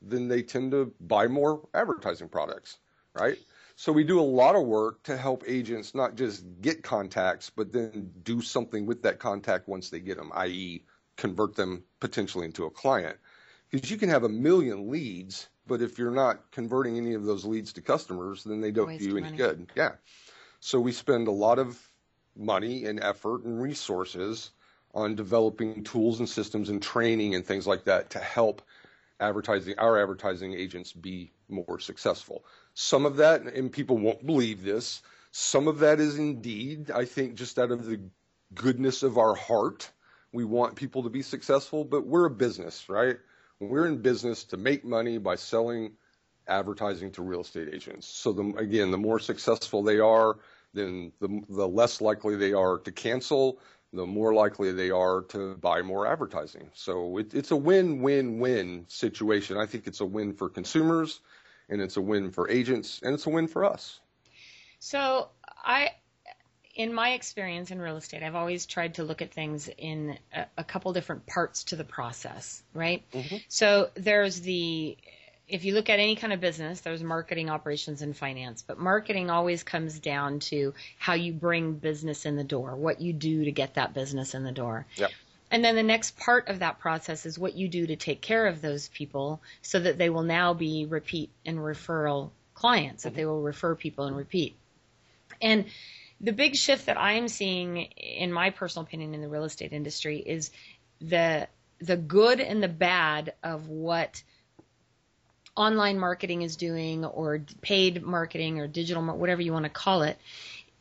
then 0.00 0.28
they 0.28 0.42
tend 0.42 0.72
to 0.72 0.92
buy 1.00 1.26
more 1.26 1.68
advertising 1.74 2.28
products, 2.28 2.78
right? 3.14 3.38
So 3.76 3.92
we 3.92 4.02
do 4.02 4.18
a 4.18 4.22
lot 4.22 4.56
of 4.56 4.66
work 4.66 5.02
to 5.04 5.16
help 5.16 5.44
agents 5.46 5.94
not 5.94 6.16
just 6.16 6.44
get 6.60 6.82
contacts, 6.82 7.50
but 7.50 7.72
then 7.72 8.10
do 8.22 8.40
something 8.40 8.86
with 8.86 9.02
that 9.02 9.20
contact 9.20 9.68
once 9.68 9.90
they 9.90 10.00
get 10.00 10.16
them, 10.16 10.32
i.e., 10.34 10.84
convert 11.16 11.54
them 11.54 11.84
potentially 12.00 12.44
into 12.44 12.64
a 12.64 12.70
client. 12.70 13.16
Because 13.70 13.90
you 13.90 13.96
can 13.96 14.08
have 14.08 14.24
a 14.24 14.28
million 14.28 14.90
leads, 14.90 15.48
but 15.66 15.82
if 15.82 15.98
you're 15.98 16.10
not 16.10 16.50
converting 16.50 16.96
any 16.96 17.14
of 17.14 17.24
those 17.24 17.44
leads 17.44 17.72
to 17.74 17.80
customers, 17.80 18.42
then 18.42 18.60
they 18.60 18.70
don't 18.70 18.98
do 18.98 19.04
you 19.04 19.12
any 19.12 19.26
money. 19.26 19.36
good. 19.36 19.70
Yeah. 19.76 19.92
So 20.60 20.80
we 20.80 20.92
spend 20.92 21.28
a 21.28 21.32
lot 21.32 21.58
of 21.58 21.78
money 22.36 22.84
and 22.84 23.02
effort 23.02 23.44
and 23.44 23.60
resources 23.60 24.50
on 24.94 25.14
developing 25.14 25.84
tools 25.84 26.18
and 26.18 26.28
systems 26.28 26.68
and 26.68 26.82
training 26.82 27.34
and 27.34 27.44
things 27.44 27.66
like 27.66 27.84
that 27.84 28.10
to 28.10 28.18
help 28.18 28.62
advertising 29.20 29.74
our 29.78 30.00
advertising 30.00 30.54
agents 30.54 30.92
be 30.92 31.32
more 31.48 31.78
successful. 31.78 32.44
Some 32.74 33.06
of 33.06 33.16
that, 33.16 33.42
and 33.42 33.70
people 33.70 33.98
won't 33.98 34.24
believe 34.24 34.62
this, 34.62 35.02
some 35.30 35.68
of 35.68 35.80
that 35.80 36.00
is 36.00 36.18
indeed, 36.18 36.90
I 36.90 37.04
think, 37.04 37.34
just 37.34 37.58
out 37.58 37.70
of 37.70 37.86
the 37.86 38.00
goodness 38.54 39.02
of 39.02 39.18
our 39.18 39.34
heart. 39.34 39.90
We 40.32 40.44
want 40.44 40.76
people 40.76 41.02
to 41.02 41.10
be 41.10 41.22
successful, 41.22 41.84
but 41.84 42.06
we're 42.06 42.26
a 42.26 42.30
business, 42.30 42.88
right? 42.88 43.16
We're 43.60 43.86
in 43.86 43.98
business 43.98 44.44
to 44.44 44.56
make 44.56 44.84
money 44.84 45.18
by 45.18 45.36
selling 45.36 45.92
advertising 46.48 47.10
to 47.12 47.22
real 47.22 47.42
estate 47.42 47.68
agents. 47.72 48.06
So 48.06 48.32
the, 48.32 48.54
again, 48.56 48.90
the 48.90 48.98
more 48.98 49.18
successful 49.18 49.82
they 49.82 49.98
are, 49.98 50.36
then 50.74 51.12
the, 51.20 51.42
the 51.48 51.68
less 51.68 52.00
likely 52.00 52.36
they 52.36 52.52
are 52.52 52.78
to 52.78 52.92
cancel, 52.92 53.58
the 53.92 54.06
more 54.06 54.34
likely 54.34 54.72
they 54.72 54.90
are 54.90 55.22
to 55.22 55.54
buy 55.54 55.82
more 55.82 56.06
advertising. 56.06 56.70
So 56.74 57.18
it, 57.18 57.32
it's 57.32 57.50
a 57.50 57.56
win-win-win 57.56 58.84
situation. 58.88 59.56
I 59.56 59.66
think 59.66 59.86
it's 59.86 60.00
a 60.00 60.04
win 60.04 60.34
for 60.34 60.48
consumers, 60.48 61.20
and 61.68 61.80
it's 61.80 61.96
a 61.96 62.02
win 62.02 62.30
for 62.30 62.50
agents, 62.50 63.00
and 63.02 63.14
it's 63.14 63.26
a 63.26 63.30
win 63.30 63.48
for 63.48 63.64
us. 63.64 63.98
So 64.78 65.28
I, 65.64 65.90
in 66.74 66.92
my 66.92 67.12
experience 67.12 67.70
in 67.70 67.80
real 67.80 67.96
estate, 67.96 68.22
I've 68.22 68.34
always 68.34 68.66
tried 68.66 68.94
to 68.94 69.04
look 69.04 69.22
at 69.22 69.32
things 69.32 69.68
in 69.76 70.18
a, 70.34 70.44
a 70.58 70.64
couple 70.64 70.92
different 70.92 71.26
parts 71.26 71.64
to 71.64 71.76
the 71.76 71.84
process, 71.84 72.62
right? 72.74 73.02
Mm-hmm. 73.12 73.36
So 73.48 73.90
there's 73.94 74.40
the 74.42 74.98
if 75.48 75.64
you 75.64 75.74
look 75.74 75.88
at 75.88 75.98
any 75.98 76.14
kind 76.14 76.32
of 76.32 76.40
business, 76.40 76.80
there's 76.80 77.02
marketing, 77.02 77.48
operations, 77.48 78.02
and 78.02 78.16
finance. 78.16 78.62
But 78.62 78.78
marketing 78.78 79.30
always 79.30 79.62
comes 79.62 79.98
down 79.98 80.40
to 80.40 80.74
how 80.98 81.14
you 81.14 81.32
bring 81.32 81.74
business 81.74 82.26
in 82.26 82.36
the 82.36 82.44
door, 82.44 82.76
what 82.76 83.00
you 83.00 83.12
do 83.12 83.44
to 83.44 83.50
get 83.50 83.74
that 83.74 83.94
business 83.94 84.34
in 84.34 84.44
the 84.44 84.52
door. 84.52 84.86
Yep. 84.96 85.10
And 85.50 85.64
then 85.64 85.76
the 85.76 85.82
next 85.82 86.18
part 86.18 86.48
of 86.48 86.58
that 86.58 86.78
process 86.78 87.24
is 87.24 87.38
what 87.38 87.56
you 87.56 87.68
do 87.68 87.86
to 87.86 87.96
take 87.96 88.20
care 88.20 88.46
of 88.46 88.60
those 88.60 88.88
people 88.88 89.40
so 89.62 89.80
that 89.80 89.96
they 89.96 90.10
will 90.10 90.22
now 90.22 90.52
be 90.52 90.84
repeat 90.84 91.30
and 91.46 91.58
referral 91.58 92.30
clients, 92.54 93.02
mm-hmm. 93.02 93.14
that 93.14 93.16
they 93.16 93.24
will 93.24 93.40
refer 93.40 93.74
people 93.74 94.04
and 94.04 94.16
repeat. 94.16 94.54
And 95.40 95.64
the 96.20 96.32
big 96.32 96.56
shift 96.56 96.86
that 96.86 96.98
I'm 96.98 97.28
seeing, 97.28 97.78
in 97.96 98.32
my 98.32 98.50
personal 98.50 98.84
opinion, 98.84 99.14
in 99.14 99.22
the 99.22 99.28
real 99.28 99.44
estate 99.44 99.72
industry 99.72 100.18
is 100.18 100.50
the 101.00 101.48
the 101.80 101.96
good 101.96 102.40
and 102.40 102.60
the 102.60 102.68
bad 102.68 103.34
of 103.42 103.68
what 103.68 104.22
online 105.58 105.98
marketing 105.98 106.42
is 106.42 106.56
doing 106.56 107.04
or 107.04 107.40
paid 107.60 108.02
marketing 108.02 108.60
or 108.60 108.68
digital 108.68 109.02
whatever 109.02 109.42
you 109.42 109.52
want 109.52 109.64
to 109.64 109.70
call 109.70 110.02
it 110.02 110.16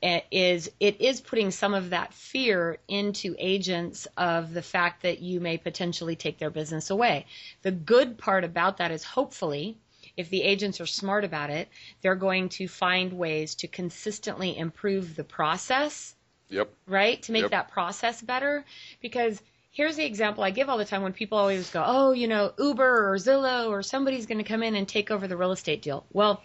eh, 0.04 0.22
is 0.32 0.70
it 0.80 1.02
is 1.02 1.20
putting 1.20 1.50
some 1.50 1.74
of 1.74 1.90
that 1.90 2.14
fear 2.14 2.78
into 2.88 3.36
agents 3.40 4.08
of 4.16 4.54
the 4.54 4.62
fact 4.62 5.02
that 5.02 5.20
you 5.20 5.40
may 5.40 5.58
potentially 5.58 6.16
take 6.16 6.38
their 6.38 6.52
business 6.52 6.92
away. 6.92 7.26
The 7.64 7.72
good 7.72 8.20
part 8.20 8.44
about 8.44 8.78
that 8.78 8.92
is 8.92 9.04
hopefully 9.04 9.78
if 10.16 10.30
the 10.30 10.44
agents 10.44 10.80
are 10.80 10.86
smart 10.86 11.24
about 11.24 11.50
it, 11.50 11.70
they're 12.02 12.16
going 12.16 12.50
to 12.50 12.68
find 12.68 13.14
ways 13.14 13.56
to 13.56 13.68
consistently 13.68 14.58
improve 14.58 15.16
the 15.16 15.24
process. 15.24 16.16
Yep. 16.50 16.70
Right? 16.88 17.22
To 17.24 17.32
make 17.32 17.42
yep. 17.44 17.52
that 17.52 17.72
process 17.72 18.22
better 18.22 18.64
because 19.02 19.42
here's 19.78 19.96
the 19.96 20.06
example 20.06 20.44
I 20.44 20.50
give 20.50 20.70
all 20.70 20.80
the 20.80 20.86
time 20.86 21.04
when 21.04 21.14
people 21.14 21.38
always 21.38 21.70
go, 21.70 21.84
oh, 21.86 22.12
you 22.12 22.28
know, 22.28 22.52
Uber 22.58 23.12
or 23.12 23.16
Zillow 23.18 23.70
or 23.70 23.84
somebody's 23.84 24.26
going 24.26 24.40
to 24.40 24.44
come 24.44 24.64
in 24.64 24.76
and 24.76 24.88
take 24.88 25.12
over 25.12 25.28
the 25.28 25.38
real 25.38 25.52
estate 25.52 25.84
deal. 25.84 26.04
Well, 26.12 26.42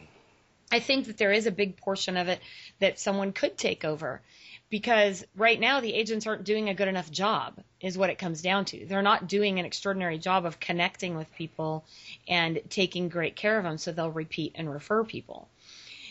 I 0.70 0.80
think 0.80 1.06
that 1.06 1.16
there 1.16 1.32
is 1.32 1.46
a 1.46 1.50
big 1.50 1.78
portion 1.78 2.18
of 2.18 2.28
it 2.28 2.40
that 2.80 3.00
someone 3.00 3.32
could 3.32 3.56
take 3.56 3.86
over 3.86 4.20
because 4.68 5.24
right 5.34 5.58
now 5.58 5.80
the 5.80 5.94
agents 5.94 6.26
aren't 6.26 6.44
doing 6.44 6.68
a 6.68 6.74
good 6.74 6.88
enough 6.88 7.10
job 7.10 7.58
is 7.80 7.96
what 7.96 8.10
it 8.10 8.18
comes 8.18 8.42
down 8.42 8.66
to. 8.66 8.84
They're 8.84 9.00
not 9.00 9.28
doing 9.28 9.58
an 9.58 9.64
extraordinary 9.64 10.18
job 10.18 10.44
of 10.44 10.60
connecting 10.60 11.16
with 11.16 11.34
people 11.34 11.86
and 12.28 12.60
taking 12.68 13.08
great 13.08 13.34
care 13.34 13.56
of 13.56 13.64
them 13.64 13.78
so 13.78 13.92
they'll 13.92 14.10
repeat 14.10 14.52
and 14.56 14.70
refer 14.70 15.04
people. 15.04 15.48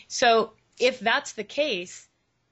So 0.08 0.54
if 0.76 0.98
that's 0.98 1.32
the 1.32 1.44
case, 1.44 2.08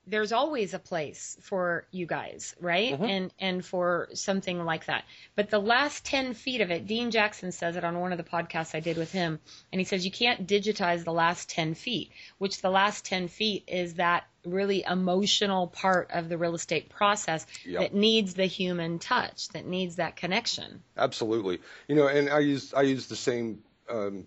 there's 0.07 0.33
always 0.33 0.75
a 0.75 0.79
place 0.79 1.37
for 1.43 1.87
you 1.91 2.07
guys, 2.07 2.55
right? 2.61 2.95
Mm-hmm. 2.95 3.05
And 3.05 3.35
and 3.39 3.65
for 3.65 4.09
something 4.15 4.65
like 4.65 4.87
that. 4.87 5.05
But 5.37 5.51
the 5.51 5.59
last 5.59 6.05
10 6.05 6.35
feet 6.35 6.61
of 6.61 6.71
it, 6.71 6.87
Dean 6.87 7.11
Jackson 7.11 7.53
says 7.53 7.77
it 7.77 7.85
on 7.85 7.99
one 8.01 8.13
of 8.13 8.19
the 8.19 8.25
podcasts 8.25 8.75
I 8.75 8.81
did 8.81 8.97
with 8.97 9.13
him, 9.13 9.39
and 9.73 9.81
he 9.81 9.85
says 9.85 10.05
you 10.05 10.11
can't 10.11 10.47
digitize 10.47 11.05
the 11.05 11.13
last 11.13 11.49
10 11.51 11.75
feet, 11.75 12.11
which 12.39 12.61
the 12.61 12.71
last 12.71 13.05
10 13.05 13.29
feet 13.29 13.65
is 13.67 13.95
that 13.95 14.25
really 14.47 14.85
emotional 14.89 15.67
part 15.67 16.11
of 16.13 16.29
the 16.29 16.39
real 16.39 16.55
estate 16.55 16.89
process 16.89 17.47
yep. 17.65 17.81
that 17.81 17.95
needs 17.95 18.35
the 18.35 18.47
human 18.47 18.99
touch, 18.99 19.49
that 19.49 19.67
needs 19.67 19.97
that 19.97 20.17
connection. 20.17 20.83
Absolutely. 20.97 21.61
You 21.89 21.97
know, 21.97 22.07
and 22.07 22.31
I 22.31 22.39
use 22.39 22.73
I 22.75 22.83
use 22.83 23.07
the 23.07 23.17
same 23.17 23.63
um, 23.89 24.27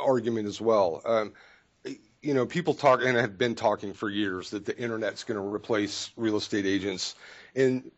argument 0.00 0.48
as 0.48 0.60
well. 0.60 1.02
Um, 1.04 1.32
you 2.24 2.34
know, 2.34 2.46
people 2.46 2.74
talk 2.74 3.02
and 3.02 3.16
have 3.16 3.36
been 3.36 3.54
talking 3.54 3.92
for 3.92 4.08
years 4.08 4.50
that 4.50 4.64
the 4.64 4.76
internet's 4.76 5.24
going 5.24 5.40
to 5.40 5.54
replace 5.54 6.10
real 6.16 6.36
estate 6.36 6.66
agents. 6.66 7.14
And 7.54 7.90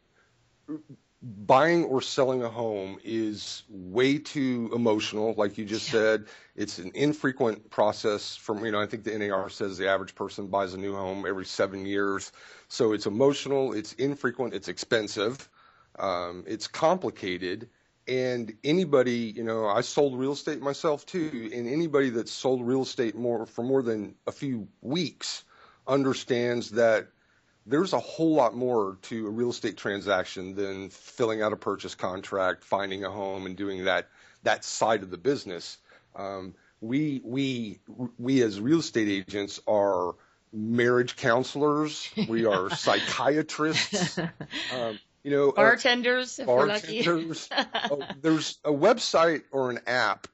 buying 1.23 1.85
or 1.85 2.03
selling 2.03 2.43
a 2.43 2.49
home 2.49 2.99
is 3.05 3.63
way 3.69 4.19
too 4.19 4.71
emotional, 4.75 5.35
like 5.37 5.59
you 5.59 5.65
just 5.65 5.87
yeah. 5.89 6.01
said. 6.01 6.25
It's 6.57 6.79
an 6.79 6.91
infrequent 6.95 7.71
process 7.71 8.37
from, 8.37 8.65
you 8.65 8.73
know, 8.73 8.81
I 8.81 8.87
think 8.87 9.05
the 9.05 9.17
NAR 9.17 9.49
says 9.49 9.79
the 9.79 9.89
average 9.89 10.15
person 10.15 10.49
buys 10.49 10.75
a 10.75 10.79
new 10.79 10.95
home 10.95 11.25
every 11.27 11.47
seven 11.47 11.87
years. 11.87 12.33
So 12.69 12.93
it's 12.93 13.07
emotional, 13.07 13.73
it's 13.73 13.93
infrequent, 13.95 14.55
it's 14.55 14.69
expensive, 14.69 15.49
um, 15.99 16.45
it's 16.47 16.67
complicated 16.67 17.69
and 18.09 18.55
anybody, 18.63 19.33
you 19.37 19.43
know, 19.43 19.67
I 19.67 19.81
sold 19.81 20.19
real 20.19 20.33
estate 20.33 20.61
myself 20.61 21.07
too, 21.07 21.51
and 21.53 21.69
anybody 21.69 22.11
that's 22.11 22.33
sold 22.33 22.65
real 22.65 22.83
estate 22.83 23.17
more 23.17 23.47
for 23.47 23.63
more 23.63 23.83
than 23.83 24.15
a 24.27 24.33
few 24.33 24.69
weeks 24.83 25.45
understands 25.87 26.71
that 26.71 27.09
there's 27.67 27.93
a 27.93 27.99
whole 27.99 28.35
lot 28.35 28.55
more 28.55 28.99
to 29.03 29.27
a 29.27 29.31
real 29.31 29.51
estate 29.51 29.77
transaction 29.77 30.55
than 30.55 30.89
filling 30.91 31.43
out 31.43 31.53
a 31.53 31.57
purchase 31.57 31.95
contract, 31.95 32.63
finding 32.63 33.05
a 33.05 33.11
home, 33.11 33.47
and 33.47 33.57
doing 33.57 33.85
that 33.85 34.09
that 34.45 34.65
side 34.65 35.03
of 35.03 35.11
the 35.11 35.19
business. 35.19 35.79
Um, 36.15 36.55
we 36.81 37.21
we 37.25 37.81
we 38.19 38.43
as 38.43 38.61
real 38.61 38.79
estate 38.81 39.09
agents 39.09 39.61
are 39.67 40.15
marriage 40.53 41.17
counselors. 41.17 42.09
We 42.29 42.47
are 42.47 42.71
psychiatrists. 42.75 44.19
Um, 44.73 44.99
you 45.27 45.33
know, 45.33 45.49
uh, 45.51 45.55
bartenders. 45.55 46.39
Uh, 46.39 46.45
bartenders. 46.45 47.49
oh, 47.91 48.05
there's 48.23 48.59
a 48.65 48.71
website 48.71 49.43
or 49.51 49.71
an 49.71 49.81
app 49.89 50.29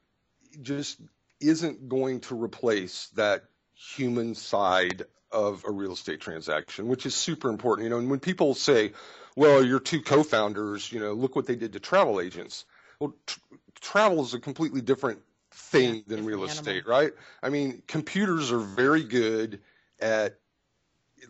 just 0.60 1.00
isn't 1.40 1.88
going 1.88 2.20
to 2.20 2.40
replace 2.40 3.08
that 3.14 3.44
human 3.74 4.34
side 4.34 5.04
of 5.32 5.64
a 5.66 5.70
real 5.70 5.92
estate 5.92 6.20
transaction, 6.20 6.88
which 6.88 7.06
is 7.06 7.14
super 7.14 7.48
important. 7.48 7.86
You 7.86 7.90
know, 7.90 7.98
and 8.00 8.10
when 8.10 8.20
people 8.20 8.54
say, 8.54 8.92
"Well, 9.34 9.64
your 9.64 9.80
two 9.80 10.02
co-founders, 10.02 10.92
you 10.92 11.00
know, 11.00 11.14
look 11.14 11.34
what 11.36 11.46
they 11.46 11.56
did 11.56 11.72
to 11.72 11.80
travel 11.80 12.20
agents," 12.20 12.66
well, 13.00 13.14
tr- 13.26 13.38
travel 13.80 14.22
is 14.22 14.34
a 14.34 14.40
completely 14.40 14.82
different 14.82 15.20
thing 15.52 15.94
yeah, 15.94 16.02
than 16.06 16.26
real 16.26 16.44
animal. 16.44 16.50
estate, 16.50 16.86
right? 16.86 17.12
I 17.42 17.48
mean, 17.48 17.82
computers 17.86 18.52
are 18.52 18.58
very 18.58 19.04
good 19.04 19.60
at 20.00 20.38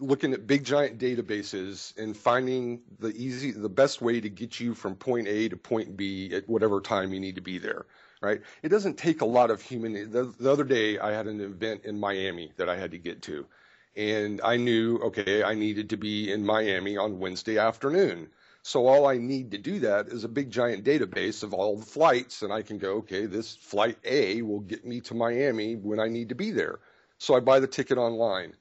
looking 0.01 0.33
at 0.33 0.47
big 0.47 0.65
giant 0.65 0.99
databases 0.99 1.97
and 1.99 2.17
finding 2.17 2.81
the 2.99 3.09
easy 3.09 3.51
the 3.51 3.69
best 3.69 4.01
way 4.01 4.21
to 4.21 4.29
get 4.29 4.59
you 4.61 4.75
from 4.75 4.95
point 4.95 5.29
A 5.29 5.49
to 5.49 5.57
point 5.57 5.97
B 5.97 6.33
at 6.35 6.49
whatever 6.49 6.81
time 6.81 7.13
you 7.13 7.21
need 7.21 7.35
to 7.37 7.41
be 7.41 7.59
there 7.59 7.87
right? 8.23 8.41
It 8.63 8.69
doesn't 8.69 8.97
take 8.97 9.21
a 9.21 9.27
lot 9.27 9.51
of 9.51 9.61
human 9.61 10.11
the, 10.11 10.33
the 10.39 10.51
other 10.51 10.65
day 10.65 10.99
I 10.99 11.11
had 11.11 11.27
an 11.27 11.41
event 11.41 11.85
in 11.85 11.99
Miami 11.99 12.53
that 12.57 12.69
I 12.69 12.77
had 12.77 12.93
to 12.93 12.99
get 12.99 13.21
to. 13.23 13.45
And 13.95 14.41
I 14.43 14.57
knew 14.57 14.99
okay 14.99 15.43
I 15.43 15.55
needed 15.55 15.91
to 15.91 15.99
be 15.99 16.33
in 16.33 16.47
Miami 16.47 16.97
on 16.97 17.19
Wednesday 17.19 17.59
afternoon. 17.59 18.29
So 18.63 18.87
all 18.87 19.07
I 19.07 19.19
need 19.19 19.51
to 19.51 19.59
do 19.59 19.81
that 19.81 20.07
is 20.07 20.23
a 20.23 20.29
big 20.29 20.51
giant 20.51 20.85
database 20.85 21.43
of 21.43 21.53
all 21.53 21.77
the 21.77 21.85
flights 21.85 22.43
and 22.43 22.53
I 22.53 22.63
can 22.63 22.79
go 22.79 22.93
okay 22.99 23.27
this 23.27 23.57
flight 23.57 23.99
A 24.05 24.41
will 24.43 24.61
get 24.61 24.87
me 24.87 25.01
to 25.03 25.15
Miami 25.15 25.75
when 25.75 25.99
I 25.99 26.09
need 26.09 26.29
to 26.31 26.37
be 26.37 26.53
there. 26.53 26.79
So 27.19 27.35
I 27.35 27.41
buy 27.41 27.59
the 27.61 27.67
ticket 27.67 27.99
online 27.99 28.55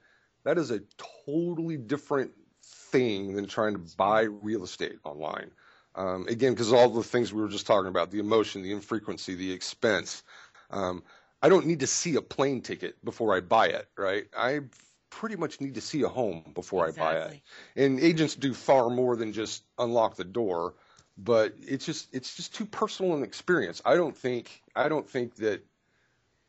that 0.43 0.57
is 0.57 0.71
a 0.71 0.81
totally 1.25 1.77
different 1.77 2.31
thing 2.63 3.35
than 3.35 3.47
trying 3.47 3.73
to 3.73 3.95
buy 3.97 4.21
real 4.21 4.63
estate 4.63 4.97
online. 5.03 5.51
Um, 5.95 6.25
again, 6.27 6.53
because 6.53 6.71
all 6.71 6.89
the 6.89 7.03
things 7.03 7.33
we 7.33 7.41
were 7.41 7.49
just 7.49 7.67
talking 7.67 7.89
about, 7.89 8.11
the 8.11 8.19
emotion, 8.19 8.61
the 8.61 8.71
infrequency, 8.71 9.35
the 9.35 9.51
expense. 9.51 10.23
Um, 10.69 11.03
I 11.41 11.49
don't 11.49 11.65
need 11.65 11.81
to 11.81 11.87
see 11.87 12.15
a 12.15 12.21
plane 12.21 12.61
ticket 12.61 13.03
before 13.03 13.35
I 13.35 13.41
buy 13.41 13.67
it, 13.67 13.87
right? 13.97 14.25
I 14.37 14.61
pretty 15.09 15.35
much 15.35 15.59
need 15.59 15.75
to 15.75 15.81
see 15.81 16.03
a 16.03 16.07
home 16.07 16.43
before 16.53 16.87
exactly. 16.87 17.17
I 17.17 17.27
buy 17.27 17.33
it. 17.33 17.41
And 17.75 17.99
agents 17.99 18.35
do 18.35 18.53
far 18.53 18.89
more 18.89 19.15
than 19.15 19.33
just 19.33 19.63
unlock 19.77 20.15
the 20.15 20.23
door, 20.23 20.75
but 21.17 21.53
it's 21.59 21.85
just 21.85 22.07
it's 22.13 22.35
just 22.35 22.55
too 22.55 22.65
personal 22.65 23.15
an 23.15 23.23
experience. 23.23 23.81
I 23.85 23.95
don't 23.95 24.15
think 24.15 24.61
I 24.75 24.87
don't 24.87 25.09
think 25.09 25.35
that 25.37 25.65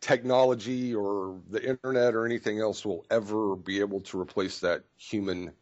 technology 0.02 0.94
or 0.94 1.38
the 1.48 1.66
internet 1.66 2.14
or 2.14 2.26
anything 2.26 2.60
else 2.60 2.84
will 2.84 3.06
ever 3.10 3.56
be 3.56 3.80
able 3.80 4.00
to 4.00 4.20
replace 4.20 4.58
that 4.58 4.82
human 4.98 5.52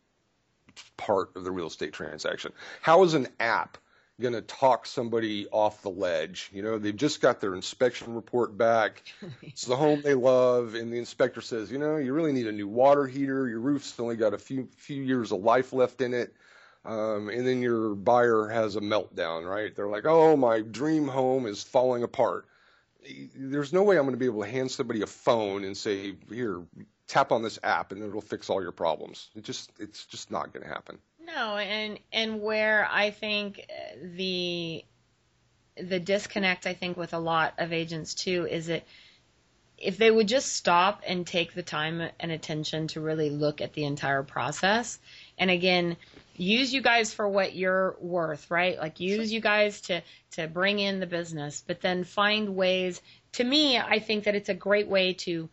part 0.96 1.36
of 1.36 1.44
the 1.44 1.52
real 1.52 1.66
estate 1.66 1.92
transaction. 1.92 2.52
How 2.80 3.04
is 3.04 3.14
an 3.14 3.28
app 3.38 3.78
going 4.18 4.32
to 4.34 4.40
talk 4.40 4.86
somebody 4.86 5.46
off 5.48 5.82
the 5.82 5.90
ledge? 5.90 6.50
You 6.52 6.62
know, 6.62 6.78
they've 6.78 6.96
just 6.96 7.20
got 7.20 7.40
their 7.40 7.54
inspection 7.54 8.14
report 8.14 8.56
back. 8.56 9.02
it's 9.42 9.66
the 9.66 9.76
home 9.76 10.00
they 10.02 10.14
love, 10.14 10.74
and 10.74 10.90
the 10.90 10.98
inspector 10.98 11.42
says, 11.42 11.70
you 11.70 11.78
know, 11.78 11.98
you 11.98 12.14
really 12.14 12.32
need 12.32 12.46
a 12.46 12.52
new 12.52 12.68
water 12.68 13.06
heater. 13.06 13.46
Your 13.46 13.60
roof's 13.60 14.00
only 14.00 14.16
got 14.16 14.32
a 14.34 14.38
few 14.38 14.68
few 14.78 15.02
years 15.02 15.32
of 15.32 15.40
life 15.40 15.72
left 15.72 16.00
in 16.00 16.14
it. 16.14 16.34
Um, 16.82 17.28
and 17.28 17.46
then 17.46 17.60
your 17.60 17.94
buyer 17.94 18.48
has 18.48 18.76
a 18.76 18.80
meltdown, 18.80 19.46
right? 19.46 19.76
They're 19.76 19.86
like, 19.86 20.06
oh, 20.06 20.34
my 20.34 20.62
dream 20.62 21.06
home 21.08 21.44
is 21.44 21.62
falling 21.62 22.02
apart. 22.02 22.46
There's 23.34 23.72
no 23.72 23.82
way 23.82 23.96
I'm 23.96 24.02
going 24.02 24.14
to 24.14 24.18
be 24.18 24.26
able 24.26 24.42
to 24.42 24.50
hand 24.50 24.70
somebody 24.70 25.02
a 25.02 25.06
phone 25.06 25.64
and 25.64 25.76
say, 25.76 26.14
here, 26.28 26.62
tap 27.06 27.32
on 27.32 27.42
this 27.42 27.58
app 27.64 27.92
and 27.92 28.02
it'll 28.02 28.20
fix 28.20 28.48
all 28.48 28.62
your 28.62 28.72
problems. 28.72 29.30
It 29.34 29.42
just 29.42 29.72
it's 29.78 30.06
just 30.06 30.30
not 30.30 30.52
going 30.52 30.64
to 30.64 30.68
happen. 30.68 30.98
No, 31.24 31.56
and 31.56 31.98
and 32.12 32.40
where 32.40 32.88
I 32.90 33.10
think 33.10 33.66
the 34.02 34.84
the 35.76 36.00
disconnect 36.00 36.66
I 36.66 36.74
think 36.74 36.96
with 36.96 37.14
a 37.14 37.18
lot 37.18 37.54
of 37.58 37.72
agents 37.72 38.14
too 38.14 38.46
is 38.48 38.66
that 38.66 38.84
if 39.78 39.96
they 39.96 40.10
would 40.10 40.28
just 40.28 40.52
stop 40.52 41.02
and 41.06 41.26
take 41.26 41.54
the 41.54 41.62
time 41.62 42.02
and 42.20 42.30
attention 42.30 42.86
to 42.88 43.00
really 43.00 43.30
look 43.30 43.60
at 43.60 43.72
the 43.72 43.84
entire 43.84 44.22
process 44.22 44.98
and 45.38 45.50
again 45.50 45.96
use 46.40 46.72
you 46.72 46.80
guys 46.80 47.12
for 47.12 47.28
what 47.28 47.54
you're 47.54 47.96
worth 48.00 48.50
right 48.50 48.78
like 48.78 48.98
use 48.98 49.32
you 49.32 49.40
guys 49.40 49.80
to 49.82 50.02
to 50.30 50.46
bring 50.48 50.78
in 50.78 51.00
the 51.00 51.06
business 51.06 51.62
but 51.66 51.80
then 51.80 52.02
find 52.02 52.56
ways 52.56 53.02
to 53.32 53.44
me 53.44 53.78
i 53.78 53.98
think 53.98 54.24
that 54.24 54.34
it's 54.34 54.48
a 54.48 54.54
great 54.54 54.88
way 54.88 55.12
to 55.12 55.48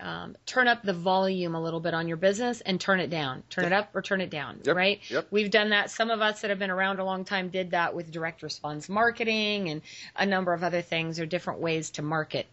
um, 0.00 0.36
turn 0.44 0.66
up 0.66 0.82
the 0.82 0.92
volume 0.92 1.54
a 1.54 1.62
little 1.62 1.78
bit 1.78 1.94
on 1.94 2.08
your 2.08 2.16
business 2.16 2.60
and 2.60 2.80
turn 2.80 2.98
it 2.98 3.10
down. 3.10 3.44
Turn 3.48 3.64
yep. 3.64 3.72
it 3.72 3.76
up 3.76 3.94
or 3.94 4.02
turn 4.02 4.20
it 4.20 4.30
down, 4.30 4.60
yep. 4.64 4.74
right? 4.74 5.00
Yep. 5.08 5.28
We've 5.30 5.50
done 5.50 5.70
that. 5.70 5.90
Some 5.90 6.10
of 6.10 6.20
us 6.20 6.40
that 6.40 6.50
have 6.50 6.58
been 6.58 6.70
around 6.70 6.98
a 6.98 7.04
long 7.04 7.24
time 7.24 7.48
did 7.48 7.70
that 7.70 7.94
with 7.94 8.10
direct 8.10 8.42
response 8.42 8.88
marketing 8.88 9.68
and 9.68 9.82
a 10.16 10.26
number 10.26 10.52
of 10.52 10.64
other 10.64 10.82
things 10.82 11.20
or 11.20 11.26
different 11.26 11.60
ways 11.60 11.90
to 11.90 12.02
market. 12.02 12.46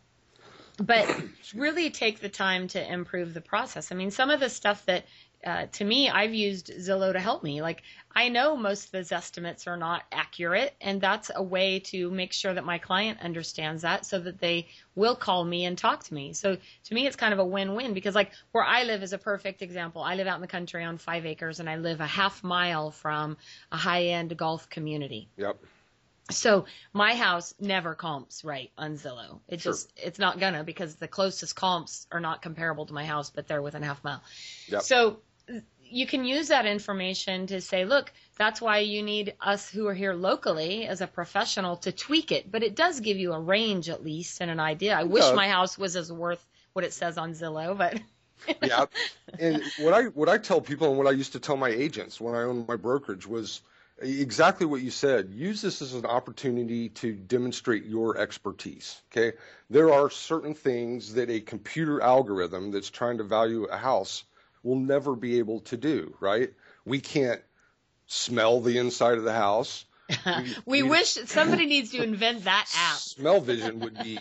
But 0.77 1.07
really 1.55 1.89
take 1.89 2.19
the 2.19 2.29
time 2.29 2.67
to 2.69 2.93
improve 2.93 3.33
the 3.33 3.41
process. 3.41 3.91
I 3.91 3.95
mean, 3.95 4.11
some 4.11 4.29
of 4.29 4.39
the 4.39 4.49
stuff 4.49 4.85
that 4.85 5.05
uh, 5.45 5.65
to 5.73 5.83
me, 5.83 6.09
I've 6.09 6.33
used 6.33 6.67
Zillow 6.67 7.13
to 7.13 7.19
help 7.19 7.43
me. 7.43 7.61
Like 7.61 7.83
I 8.13 8.29
know 8.29 8.55
most 8.55 8.85
of 8.85 8.91
those 8.91 9.11
estimates 9.11 9.67
are 9.67 9.77
not 9.77 10.03
accurate, 10.11 10.73
and 10.81 11.01
that's 11.01 11.31
a 11.33 11.41
way 11.41 11.79
to 11.79 12.11
make 12.11 12.33
sure 12.33 12.53
that 12.53 12.65
my 12.65 12.77
client 12.77 13.19
understands 13.21 13.81
that, 13.83 14.05
so 14.05 14.19
that 14.19 14.39
they 14.39 14.67
will 14.95 15.15
call 15.15 15.43
me 15.43 15.65
and 15.65 15.77
talk 15.77 16.03
to 16.03 16.13
me. 16.13 16.33
So 16.33 16.57
to 16.85 16.93
me, 16.93 17.07
it's 17.07 17.15
kind 17.15 17.33
of 17.33 17.39
a 17.39 17.45
win-win 17.45 17.93
because 17.93 18.15
like 18.15 18.31
where 18.51 18.63
I 18.63 18.83
live 18.83 19.03
is 19.03 19.13
a 19.13 19.17
perfect 19.17 19.61
example. 19.61 20.01
I 20.01 20.15
live 20.15 20.27
out 20.27 20.35
in 20.35 20.41
the 20.41 20.47
country 20.47 20.83
on 20.83 20.97
five 20.97 21.25
acres, 21.25 21.59
and 21.59 21.69
I 21.69 21.77
live 21.77 22.01
a 22.01 22.07
half 22.07 22.43
mile 22.43 22.91
from 22.91 23.37
a 23.71 23.77
high-end 23.77 24.35
golf 24.37 24.69
community. 24.69 25.29
Yep. 25.37 25.57
So 26.29 26.65
my 26.93 27.15
house 27.15 27.53
never 27.59 27.95
comps 27.95 28.43
right 28.43 28.71
on 28.77 28.95
Zillow. 28.95 29.39
It 29.47 29.61
sure. 29.61 29.73
just 29.73 29.91
it's 29.97 30.19
not 30.19 30.39
gonna 30.39 30.63
because 30.63 30.95
the 30.95 31.07
closest 31.07 31.55
comps 31.55 32.07
are 32.11 32.19
not 32.19 32.41
comparable 32.41 32.85
to 32.85 32.93
my 32.93 33.05
house, 33.05 33.29
but 33.29 33.47
they're 33.47 33.61
within 33.61 33.83
a 33.83 33.87
half 33.87 34.03
mile. 34.03 34.21
Yep. 34.67 34.83
So 34.83 35.19
you 35.91 36.07
can 36.07 36.23
use 36.23 36.47
that 36.47 36.65
information 36.65 37.47
to 37.47 37.59
say, 37.59 37.85
look, 37.85 38.11
that's 38.37 38.61
why 38.61 38.79
you 38.79 39.03
need 39.03 39.35
us 39.41 39.69
who 39.69 39.87
are 39.87 39.93
here 39.93 40.13
locally 40.13 40.87
as 40.87 41.01
a 41.01 41.07
professional 41.07 41.75
to 41.77 41.91
tweak 41.91 42.31
it. 42.31 42.49
But 42.49 42.63
it 42.63 42.75
does 42.75 43.01
give 43.01 43.17
you 43.17 43.33
a 43.33 43.39
range 43.39 43.89
at 43.89 44.03
least 44.03 44.41
and 44.41 44.49
an 44.49 44.59
idea. 44.59 44.97
I 44.97 45.03
wish 45.03 45.33
my 45.33 45.49
house 45.49 45.77
was 45.77 45.95
as 45.95 46.11
worth 46.11 46.43
what 46.73 46.85
it 46.85 46.93
says 46.93 47.17
on 47.17 47.33
Zillow, 47.33 47.77
but 47.77 47.99
yeah. 48.63 48.85
And 49.37 49.61
what 49.79 49.93
I 49.93 50.03
what 50.05 50.29
I 50.29 50.37
tell 50.37 50.61
people 50.61 50.89
and 50.89 50.97
what 50.97 51.07
I 51.07 51.11
used 51.11 51.33
to 51.33 51.39
tell 51.39 51.57
my 51.57 51.69
agents 51.69 52.21
when 52.21 52.35
I 52.35 52.43
owned 52.43 52.67
my 52.67 52.77
brokerage 52.77 53.27
was 53.27 53.61
exactly 54.01 54.65
what 54.65 54.81
you 54.81 54.91
said. 54.91 55.29
Use 55.31 55.61
this 55.61 55.81
as 55.81 55.93
an 55.93 56.05
opportunity 56.05 56.89
to 56.89 57.13
demonstrate 57.13 57.85
your 57.85 58.17
expertise. 58.17 59.01
Okay. 59.11 59.37
There 59.69 59.93
are 59.93 60.09
certain 60.09 60.55
things 60.55 61.13
that 61.15 61.29
a 61.29 61.41
computer 61.41 62.01
algorithm 62.01 62.71
that's 62.71 62.89
trying 62.89 63.17
to 63.17 63.23
value 63.23 63.65
a 63.65 63.77
house 63.77 64.23
will 64.63 64.77
never 64.77 65.15
be 65.15 65.39
able 65.39 65.61
to 65.61 65.77
do, 65.77 66.15
right? 66.19 66.51
We 66.85 66.99
can't 66.99 67.41
smell 68.07 68.61
the 68.61 68.77
inside 68.77 69.17
of 69.17 69.23
the 69.23 69.33
house. 69.33 69.85
We, 70.25 70.33
we, 70.65 70.83
we 70.83 70.89
wish 70.89 71.13
somebody 71.25 71.65
needs 71.65 71.91
to 71.91 72.03
invent 72.03 72.43
that 72.43 72.65
app. 72.75 72.97
Smell 72.97 73.39
vision 73.39 73.79
would 73.79 73.97
be 74.03 74.19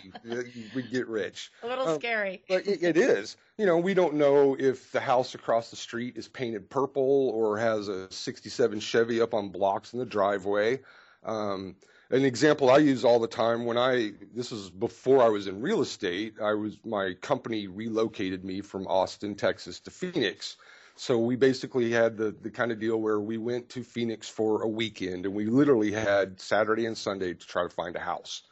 we'd 0.73 0.89
get 0.89 1.07
rich. 1.09 1.51
A 1.63 1.67
little 1.67 1.85
um, 1.85 1.99
scary. 1.99 2.41
But 2.47 2.65
it, 2.65 2.81
it 2.81 2.95
is. 2.95 3.35
You 3.57 3.65
know, 3.65 3.77
we 3.77 3.93
don't 3.93 4.13
know 4.13 4.55
if 4.57 4.89
the 4.93 5.01
house 5.01 5.35
across 5.35 5.69
the 5.69 5.75
street 5.75 6.15
is 6.15 6.29
painted 6.29 6.69
purple 6.69 7.31
or 7.33 7.57
has 7.57 7.89
a 7.89 8.09
'67 8.09 8.79
Chevy 8.79 9.19
up 9.19 9.33
on 9.33 9.49
blocks 9.49 9.91
in 9.91 9.99
the 9.99 10.05
driveway. 10.05 10.79
Um, 11.25 11.75
an 12.11 12.25
example 12.25 12.69
I 12.69 12.77
use 12.77 13.05
all 13.05 13.19
the 13.19 13.27
time 13.27 13.65
when 13.65 13.77
I 13.77 14.11
this 14.35 14.51
is 14.51 14.69
before 14.69 15.23
I 15.23 15.29
was 15.29 15.47
in 15.47 15.61
real 15.61 15.81
estate. 15.81 16.35
I 16.41 16.53
was 16.53 16.77
my 16.85 17.13
company 17.21 17.67
relocated 17.67 18.43
me 18.43 18.61
from 18.61 18.85
Austin, 18.87 19.35
Texas 19.35 19.79
to 19.81 19.91
Phoenix. 19.91 20.57
So 20.97 21.17
we 21.17 21.37
basically 21.37 21.91
had 21.91 22.17
the 22.17 22.35
the 22.41 22.51
kind 22.51 22.71
of 22.71 22.79
deal 22.79 22.97
where 22.97 23.19
we 23.19 23.37
went 23.37 23.69
to 23.69 23.83
Phoenix 23.83 24.27
for 24.27 24.61
a 24.61 24.67
weekend 24.67 25.25
and 25.25 25.33
we 25.33 25.45
literally 25.45 25.91
had 25.91 26.39
Saturday 26.41 26.85
and 26.85 26.97
Sunday 26.97 27.33
to 27.33 27.47
try 27.47 27.63
to 27.63 27.69
find 27.69 27.95
a 27.95 27.99
house. 27.99 28.43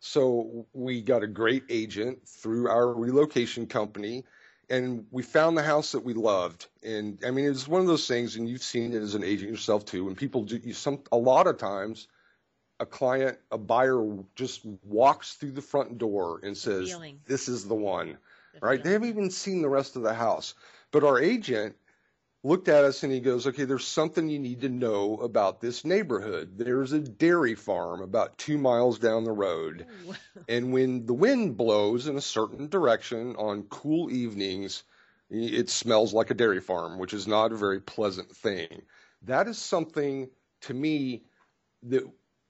So 0.00 0.66
we 0.74 1.00
got 1.00 1.22
a 1.22 1.26
great 1.26 1.64
agent 1.70 2.28
through 2.28 2.68
our 2.68 2.92
relocation 2.92 3.66
company 3.66 4.24
and 4.70 5.06
we 5.10 5.22
found 5.22 5.56
the 5.56 5.62
house 5.62 5.92
that 5.92 6.04
we 6.04 6.12
loved. 6.12 6.66
And 6.84 7.18
I 7.26 7.30
mean, 7.30 7.46
it's 7.46 7.66
one 7.66 7.80
of 7.80 7.86
those 7.86 8.06
things, 8.06 8.36
and 8.36 8.46
you've 8.46 8.62
seen 8.62 8.92
it 8.92 9.00
as 9.00 9.14
an 9.14 9.24
agent 9.24 9.50
yourself 9.50 9.86
too. 9.86 10.08
And 10.08 10.16
people 10.16 10.44
do 10.44 10.60
you, 10.62 10.74
some 10.74 11.00
a 11.10 11.16
lot 11.16 11.46
of 11.46 11.56
times 11.56 12.06
a 12.80 12.86
client, 12.86 13.38
a 13.50 13.58
buyer 13.58 14.18
just 14.34 14.64
walks 14.84 15.34
through 15.34 15.52
the 15.52 15.62
front 15.62 15.98
door 15.98 16.40
and 16.42 16.56
says, 16.56 16.94
This 17.26 17.48
is 17.48 17.66
the 17.66 17.74
one, 17.74 18.18
the 18.54 18.60
right? 18.60 18.70
Feeling. 18.70 18.82
They 18.84 18.92
haven't 18.92 19.08
even 19.08 19.30
seen 19.30 19.62
the 19.62 19.68
rest 19.68 19.96
of 19.96 20.02
the 20.02 20.14
house. 20.14 20.54
But 20.90 21.04
our 21.04 21.18
agent 21.18 21.76
looked 22.44 22.68
at 22.68 22.84
us 22.84 23.02
and 23.02 23.12
he 23.12 23.20
goes, 23.20 23.46
Okay, 23.46 23.64
there's 23.64 23.86
something 23.86 24.28
you 24.28 24.38
need 24.38 24.60
to 24.60 24.68
know 24.68 25.16
about 25.16 25.60
this 25.60 25.84
neighborhood. 25.84 26.56
There's 26.56 26.92
a 26.92 27.00
dairy 27.00 27.54
farm 27.54 28.00
about 28.00 28.38
two 28.38 28.58
miles 28.58 28.98
down 28.98 29.24
the 29.24 29.32
road. 29.32 29.86
and 30.48 30.72
when 30.72 31.06
the 31.06 31.14
wind 31.14 31.56
blows 31.56 32.06
in 32.06 32.16
a 32.16 32.22
certain 32.22 32.68
direction 32.68 33.34
on 33.36 33.64
cool 33.64 34.10
evenings, 34.10 34.84
it 35.30 35.68
smells 35.68 36.14
like 36.14 36.30
a 36.30 36.34
dairy 36.34 36.60
farm, 36.60 36.98
which 36.98 37.12
is 37.12 37.26
not 37.26 37.52
a 37.52 37.56
very 37.56 37.80
pleasant 37.80 38.34
thing. 38.34 38.82
That 39.22 39.48
is 39.48 39.58
something 39.58 40.30
to 40.62 40.74
me 40.74 41.24
that 41.84 42.04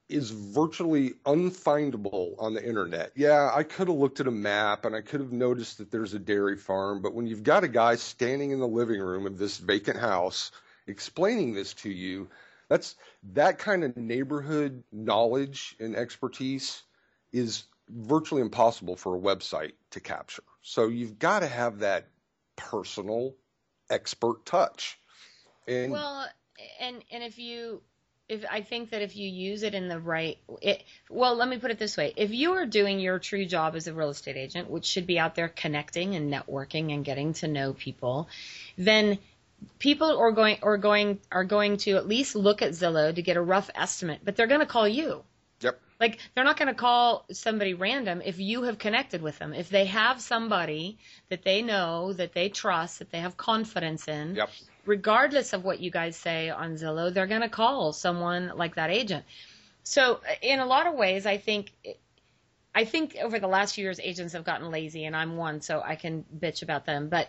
is 0.09 0.31
virtually 0.31 1.15
unfindable 1.27 2.35
on 2.39 2.55
the 2.55 2.67
internet. 2.67 3.13
Yeah, 3.15 3.51
I 3.55 3.63
could 3.63 3.89
have 3.89 3.97
looked 3.97 4.21
at 4.21 4.27
a 4.27 4.33
map 4.33 4.85
and 4.85 4.97
I 4.97 5.03
could 5.03 5.21
have 5.21 5.33
noticed 5.33 5.79
that 5.79 5.91
there's 5.91 6.15
a 6.15 6.19
dairy 6.19 6.57
farm, 6.57 7.03
but 7.03 7.15
when 7.15 7.27
you've 7.27 7.43
got 7.43 7.65
a 7.65 7.69
guy 7.69 7.97
standing 7.97 8.51
in 8.51 8.59
the 8.59 8.69
living 8.69 9.01
room 9.01 9.27
of 9.27 9.39
this 9.39 9.59
vacant 9.59 9.99
house 9.99 10.51
explaining 10.87 11.53
this 11.53 11.75
to 11.75 11.91
you, 11.91 12.29
that's 12.69 12.97
that 13.35 13.59
kind 13.59 13.85
of 13.85 13.97
neighborhood 13.97 14.83
knowledge 14.93 15.77
and 15.81 15.95
expertise 15.95 16.83
is 17.33 17.65
virtually 17.91 18.43
impossible 18.43 18.97
for 18.97 19.17
a 19.17 19.21
website 19.21 19.73
to 19.91 20.01
capture. 20.01 20.43
So 20.63 20.89
you've 20.89 21.19
got 21.19 21.41
to 21.41 21.47
have 21.47 21.81
that 21.81 22.09
personal 22.57 23.35
expert 23.91 24.45
touch. 24.45 24.99
And 25.67 25.93
well, 25.93 26.29
and 26.81 27.05
and 27.11 27.23
if 27.23 27.39
you 27.39 27.83
if 28.29 28.45
I 28.51 28.61
think 28.61 28.91
that 28.91 29.01
if 29.01 29.17
you 29.17 29.29
use 29.29 29.63
it 29.63 29.75
in 29.75 29.89
the 29.89 29.99
right, 29.99 30.39
it, 30.61 30.85
well, 31.09 31.35
let 31.35 31.49
me 31.49 31.59
put 31.59 31.71
it 31.71 31.79
this 31.79 31.97
way: 31.97 32.13
if 32.17 32.31
you 32.31 32.53
are 32.53 32.67
doing 32.67 33.01
your 33.01 33.19
true 33.19 33.47
job 33.47 33.75
as 33.75 33.87
a 33.87 33.95
real 33.95 34.11
estate 34.11 34.37
agent, 34.37 34.69
which 34.69 34.85
should 34.85 35.07
be 35.07 35.19
out 35.19 35.35
there 35.35 35.49
connecting 35.49 36.15
and 36.15 36.33
networking 36.33 36.93
and 36.93 37.05
getting 37.05 37.33
to 37.35 37.49
know 37.49 37.73
people, 37.73 38.29
then 38.77 39.19
people 39.79 40.19
are 40.19 40.33
going 40.33 40.59
are 40.63 40.77
going 40.77 41.19
are 41.33 41.45
going 41.45 41.79
to 41.79 41.93
at 41.93 42.07
least 42.07 42.37
look 42.37 42.61
at 42.61 42.73
Zillow 42.73 43.15
to 43.15 43.23
get 43.23 43.37
a 43.37 43.43
rough 43.43 43.71
estimate, 43.75 44.21
but 44.23 44.37
they're 44.37 44.47
going 44.47 44.61
to 44.61 44.67
call 44.67 44.87
you. 44.87 45.23
Yep. 45.61 45.81
Like 45.99 46.19
they're 46.35 46.45
not 46.45 46.59
going 46.59 46.69
to 46.69 46.75
call 46.75 47.25
somebody 47.33 47.73
random 47.73 48.21
if 48.23 48.39
you 48.39 48.65
have 48.65 48.79
connected 48.79 49.23
with 49.23 49.39
them. 49.39 49.55
If 49.55 49.71
they 49.71 49.87
have 49.87 50.21
somebody 50.21 50.99
that 51.31 51.45
they 51.45 51.63
know, 51.63 52.13
that 52.13 52.35
they 52.35 52.51
trust, 52.51 52.99
that 52.99 53.11
they 53.11 53.21
have 53.21 53.39
confidence 53.39 54.07
in, 54.07 54.35
yep 54.35 54.51
regardless 54.89 55.53
of 55.53 55.65
what 55.65 55.81
you 55.81 55.91
guys 55.91 56.17
say 56.17 56.49
on 56.49 56.75
Zillow, 56.75 57.13
they're 57.13 57.27
going 57.27 57.43
to 57.43 57.49
call 57.49 57.93
someone 57.93 58.53
like 58.57 58.77
that 58.77 58.91
agent. 58.91 59.25
So 59.83 60.15
uh, 60.15 60.35
in 60.41 60.59
a 60.59 60.67
lot 60.67 60.87
of 60.87 60.95
ways, 60.95 61.27
I 61.27 61.37
think 61.37 61.73
I 62.75 62.85
think 62.85 63.17
over 63.21 63.39
the 63.39 63.49
last 63.49 63.75
few 63.75 63.85
years, 63.85 64.01
agents 64.01 64.33
have 64.33 64.45
gotten 64.45 64.71
lazy, 64.71 65.05
and 65.05 65.15
I'm 65.15 65.37
one, 65.37 65.61
so 65.61 65.83
I 65.85 65.97
can 65.97 66.25
bitch 66.39 66.63
about 66.63 66.87
them. 66.87 67.09
But 67.09 67.29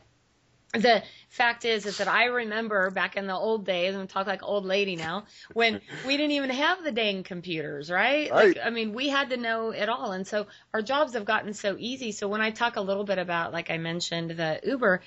the 0.73 1.01
fact 1.29 1.65
is, 1.65 1.85
is 1.85 1.97
that 1.97 2.07
I 2.07 2.25
remember 2.25 2.91
back 2.91 3.17
in 3.17 3.25
the 3.25 3.33
old 3.33 3.65
days, 3.65 3.95
and 3.95 4.07
talk 4.07 4.27
like 4.27 4.43
old 4.43 4.65
lady 4.65 4.95
now, 4.95 5.25
when 5.53 5.81
we 6.05 6.17
didn't 6.17 6.33
even 6.33 6.51
have 6.51 6.83
the 6.83 6.91
dang 6.91 7.23
computers, 7.23 7.89
right? 7.89 8.29
Right. 8.31 8.55
Like, 8.55 8.65
I 8.65 8.69
mean, 8.69 8.93
we 8.93 9.09
had 9.09 9.31
to 9.31 9.37
know 9.37 9.71
it 9.71 9.89
all, 9.89 10.11
and 10.11 10.25
so 10.25 10.47
our 10.73 10.81
jobs 10.81 11.13
have 11.13 11.25
gotten 11.25 11.53
so 11.53 11.75
easy. 11.77 12.11
So 12.11 12.27
when 12.27 12.41
I 12.41 12.51
talk 12.51 12.75
a 12.75 12.81
little 12.81 13.05
bit 13.05 13.17
about, 13.17 13.51
like 13.51 13.69
I 13.71 13.77
mentioned, 13.77 14.31
the 14.31 14.59
Uber, 14.63 15.01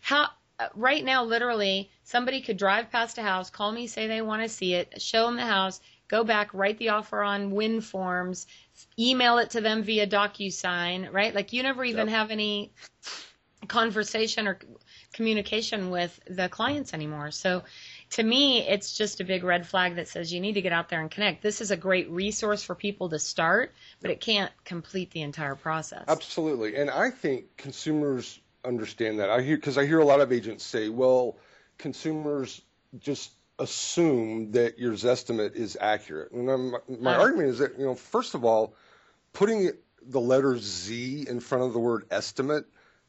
how 0.00 0.28
right 0.74 1.04
now, 1.04 1.24
literally, 1.24 1.90
somebody 2.04 2.40
could 2.40 2.56
drive 2.56 2.90
past 2.90 3.18
a 3.18 3.22
house, 3.22 3.50
call 3.50 3.72
me, 3.72 3.86
say 3.86 4.06
they 4.06 4.22
want 4.22 4.42
to 4.42 4.48
see 4.48 4.74
it, 4.74 5.00
show 5.00 5.26
them 5.26 5.36
the 5.36 5.44
house, 5.44 5.80
go 6.08 6.24
back, 6.24 6.54
write 6.54 6.78
the 6.78 6.90
offer 6.90 7.22
on 7.22 7.50
win 7.50 7.80
forms, 7.80 8.46
email 8.98 9.38
it 9.38 9.50
to 9.50 9.60
them 9.60 9.82
via 9.82 10.06
DocuSign, 10.06 11.12
right? 11.12 11.34
Like 11.34 11.52
you 11.52 11.62
never 11.62 11.84
even 11.84 12.08
Yep. 12.08 12.16
have 12.16 12.30
any 12.30 12.72
conversation 13.68 14.46
or 14.46 14.58
communication 15.12 15.90
with 15.90 16.20
the 16.28 16.48
clients 16.48 16.94
anymore. 16.94 17.30
So 17.30 17.64
to 18.10 18.22
me, 18.22 18.66
it's 18.66 18.96
just 18.96 19.20
a 19.20 19.24
big 19.24 19.42
red 19.42 19.66
flag 19.66 19.96
that 19.96 20.08
says 20.08 20.32
you 20.32 20.40
need 20.40 20.52
to 20.54 20.62
get 20.62 20.72
out 20.72 20.88
there 20.88 21.00
and 21.00 21.10
connect. 21.10 21.42
This 21.42 21.60
is 21.60 21.70
a 21.70 21.76
great 21.76 22.08
resource 22.10 22.62
for 22.62 22.74
people 22.74 23.08
to 23.10 23.18
start, 23.18 23.74
but 24.00 24.10
it 24.10 24.20
can't 24.20 24.52
complete 24.64 25.10
the 25.10 25.22
entire 25.22 25.56
process. 25.56 26.04
Absolutely. 26.06 26.76
And 26.76 26.90
I 26.90 27.10
think 27.10 27.56
consumers 27.56 28.38
understand 28.66 29.20
that. 29.20 29.30
I 29.30 29.42
hear 29.42 29.56
because 29.56 29.78
I 29.78 29.86
hear 29.86 29.98
a 29.98 30.04
lot 30.04 30.20
of 30.20 30.32
agents 30.32 30.64
say, 30.64 30.88
well, 30.88 31.36
consumers 31.78 32.60
just 32.98 33.32
assume 33.58 34.52
that 34.52 34.78
your 34.78 34.92
Zestimate 34.92 35.54
is 35.54 35.78
accurate. 35.80 36.32
And 36.32 36.50
I'm, 36.50 36.74
my 37.00 37.14
Uh. 37.14 37.20
argument 37.20 37.48
is 37.48 37.58
that, 37.58 37.78
you 37.78 37.86
know, 37.86 37.94
first 37.94 38.34
of 38.34 38.44
all, 38.44 38.74
putting 39.32 39.72
the 40.02 40.20
letter 40.20 40.58
Z 40.58 41.26
in 41.28 41.40
front 41.40 41.64
of 41.64 41.72
the 41.72 41.78
word 41.78 42.06
estimate 42.10 42.66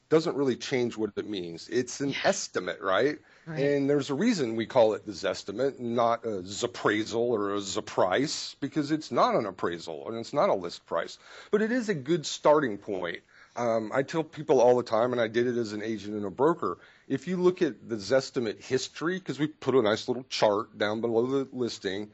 doesn't 0.09 0.37
really 0.37 0.55
change 0.55 0.95
what 0.95 1.11
it 1.17 1.27
means. 1.29 1.67
It's 1.67 1.99
an 1.99 2.15
estimate, 2.23 2.79
right? 2.81 3.19
Right. 3.45 3.59
And 3.59 3.89
there's 3.89 4.09
a 4.09 4.13
reason 4.13 4.55
we 4.55 4.65
call 4.65 4.93
it 4.93 5.05
the 5.05 5.11
Zestimate, 5.11 5.79
not 5.79 6.23
a 6.23 6.41
Zappraisal 6.43 7.15
or 7.15 7.55
a 7.55 7.59
Zaprice, 7.59 8.55
because 8.61 8.91
it's 8.91 9.11
not 9.11 9.35
an 9.35 9.45
appraisal 9.45 10.07
and 10.07 10.17
it's 10.17 10.31
not 10.33 10.47
a 10.49 10.53
list 10.53 10.85
price. 10.85 11.19
But 11.51 11.61
it 11.61 11.73
is 11.73 11.89
a 11.89 11.93
good 11.93 12.25
starting 12.25 12.77
point. 12.77 13.19
Um, 13.57 13.91
I 13.93 14.03
tell 14.03 14.23
people 14.23 14.61
all 14.61 14.77
the 14.77 14.83
time, 14.83 15.11
and 15.11 15.19
I 15.19 15.27
did 15.27 15.47
it 15.47 15.57
as 15.57 15.73
an 15.73 15.81
agent 15.81 16.15
and 16.15 16.25
a 16.25 16.29
broker. 16.29 16.77
If 17.07 17.27
you 17.27 17.37
look 17.37 17.63
at 17.63 17.89
the 17.89 17.95
Zestimate 17.95 18.63
history, 18.63 19.17
because 19.17 19.39
we 19.39 19.47
put 19.47 19.73
a 19.73 19.81
nice 19.81 20.07
little 20.07 20.25
chart 20.29 20.77
down 20.77 21.01
below 21.01 21.25
the 21.25 21.47
listing, 21.51 22.11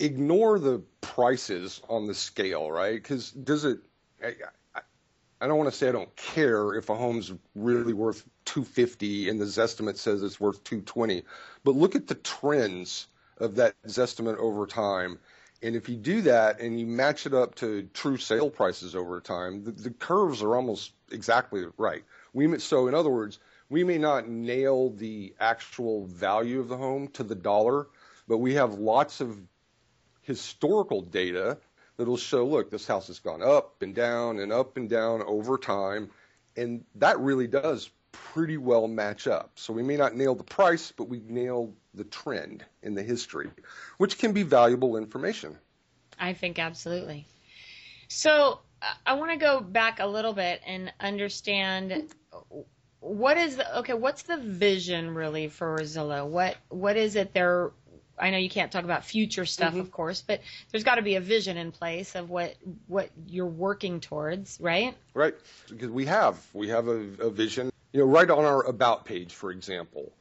ignore 0.00 0.58
the 0.58 0.82
prices 1.00 1.80
on 1.88 2.08
the 2.08 2.14
scale, 2.14 2.70
right? 2.72 2.94
Because 2.94 3.30
does 3.30 3.64
it? 3.64 3.78
I, 4.22 4.34
I, 4.74 4.80
I 5.40 5.46
don't 5.46 5.58
want 5.58 5.70
to 5.70 5.76
say 5.76 5.88
I 5.88 5.92
don't 5.92 6.14
care 6.16 6.74
if 6.74 6.88
a 6.88 6.96
home's 6.96 7.32
really 7.54 7.92
worth 7.92 8.24
250 8.46 9.28
and 9.28 9.40
the 9.40 9.44
Zestimate 9.44 9.96
says 9.96 10.22
it's 10.24 10.40
worth 10.40 10.64
220, 10.64 11.22
but 11.62 11.76
look 11.76 11.94
at 11.94 12.08
the 12.08 12.16
trends 12.16 13.06
of 13.38 13.54
that 13.56 13.74
Zestimate 13.86 14.38
over 14.38 14.66
time. 14.66 15.20
And 15.62 15.74
if 15.74 15.88
you 15.88 15.96
do 15.96 16.22
that 16.22 16.60
and 16.60 16.78
you 16.78 16.86
match 16.86 17.26
it 17.26 17.34
up 17.34 17.56
to 17.56 17.88
true 17.92 18.16
sale 18.16 18.50
prices 18.50 18.94
over 18.94 19.20
time, 19.20 19.64
the, 19.64 19.72
the 19.72 19.90
curves 19.90 20.42
are 20.42 20.54
almost 20.54 20.92
exactly 21.10 21.64
right. 21.76 22.04
We 22.32 22.46
may- 22.46 22.58
so 22.58 22.86
in 22.86 22.94
other 22.94 23.10
words, 23.10 23.38
we 23.68 23.84
may 23.84 23.98
not 23.98 24.28
nail 24.28 24.90
the 24.90 25.34
actual 25.40 26.06
value 26.06 26.60
of 26.60 26.68
the 26.68 26.76
home 26.76 27.08
to 27.08 27.22
the 27.22 27.34
dollar, 27.34 27.88
but 28.26 28.38
we 28.38 28.54
have 28.54 28.74
lots 28.74 29.20
of 29.20 29.38
historical 30.22 31.02
data 31.02 31.58
that'll 31.96 32.16
show, 32.16 32.46
look, 32.46 32.70
this 32.70 32.86
house 32.86 33.08
has 33.08 33.18
gone 33.18 33.42
up 33.42 33.82
and 33.82 33.94
down 33.94 34.38
and 34.38 34.52
up 34.52 34.76
and 34.76 34.88
down 34.88 35.22
over 35.22 35.58
time, 35.58 36.10
and 36.56 36.84
that 36.94 37.18
really 37.18 37.46
does 37.46 37.90
pretty 38.32 38.56
well 38.56 38.88
match 38.88 39.26
up. 39.26 39.52
So 39.56 39.72
we 39.72 39.82
may 39.82 39.96
not 39.96 40.14
nail 40.14 40.34
the 40.34 40.44
price, 40.44 40.92
but 40.96 41.08
we 41.08 41.20
nail 41.20 41.74
the 41.94 42.04
trend 42.04 42.64
in 42.82 42.94
the 42.94 43.02
history, 43.02 43.50
which 43.98 44.18
can 44.18 44.32
be 44.32 44.42
valuable 44.42 44.96
information. 44.96 45.56
I 46.18 46.32
think 46.32 46.58
absolutely. 46.58 47.26
So 48.08 48.60
I- 49.06 49.14
want 49.14 49.32
to 49.32 49.36
go 49.36 49.60
back 49.60 50.00
a 50.00 50.06
little 50.06 50.32
bit 50.32 50.60
and 50.66 50.92
understand 51.00 52.08
what 53.00 53.36
is 53.36 53.56
the 53.56 53.78
okay. 53.78 53.94
What's 53.94 54.22
the 54.22 54.36
vision 54.36 55.14
really 55.14 55.48
for 55.48 55.78
Zillow? 55.78 56.26
What 56.26 56.56
what 56.68 56.96
is 56.96 57.14
it 57.16 57.32
they're 57.32 57.72
I 58.20 58.30
know 58.30 58.38
you 58.38 58.50
can't 58.50 58.70
talk 58.70 58.84
about 58.84 59.04
future 59.04 59.46
stuff, 59.46 59.72
mm-hmm. 59.72 59.80
of 59.80 59.90
course, 59.90 60.22
but 60.26 60.40
there's 60.70 60.84
got 60.84 60.96
to 60.96 61.02
be 61.02 61.14
a 61.14 61.20
vision 61.20 61.56
in 61.56 61.72
place 61.72 62.14
of 62.14 62.30
what 62.30 62.56
what 62.86 63.10
you're 63.26 63.46
working 63.46 64.00
towards, 64.00 64.58
right? 64.60 64.96
Right, 65.14 65.34
because 65.68 65.90
we 65.90 66.06
have 66.06 66.44
we 66.52 66.68
have 66.68 66.88
a, 66.88 66.98
a 67.20 67.30
vision. 67.30 67.70
You 67.98 68.04
know, 68.04 68.10
right 68.12 68.30
on 68.30 68.44
our 68.44 68.64
about 68.64 69.06
page, 69.06 69.34
for 69.34 69.50
example, 69.50 70.12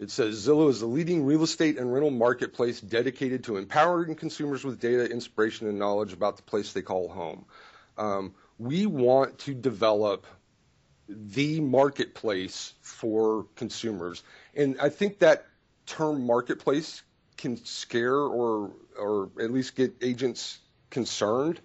it 0.00 0.10
says 0.10 0.44
Zillow 0.44 0.68
is 0.70 0.80
the 0.80 0.86
leading 0.86 1.24
real 1.24 1.44
estate 1.44 1.78
and 1.78 1.92
rental 1.92 2.10
marketplace 2.10 2.80
dedicated 2.80 3.44
to 3.44 3.58
empowering 3.58 4.16
consumers 4.16 4.64
with 4.64 4.80
data, 4.80 5.08
inspiration, 5.08 5.68
and 5.68 5.78
knowledge 5.78 6.12
about 6.12 6.36
the 6.36 6.42
place 6.42 6.72
they 6.72 6.82
call 6.82 7.06
home. 7.08 7.44
Um, 7.96 8.34
we 8.58 8.86
want 8.86 9.38
to 9.38 9.54
develop 9.54 10.26
the 11.08 11.60
marketplace 11.60 12.72
for 12.82 13.46
consumers, 13.54 14.24
and 14.56 14.76
I 14.80 14.88
think 14.88 15.20
that 15.20 15.46
term 15.86 16.26
marketplace 16.26 17.04
can 17.36 17.56
scare 17.64 18.18
or 18.18 18.72
or 18.98 19.30
at 19.40 19.52
least 19.52 19.76
get 19.76 19.94
agents 20.02 20.58
concerned. 20.90 21.60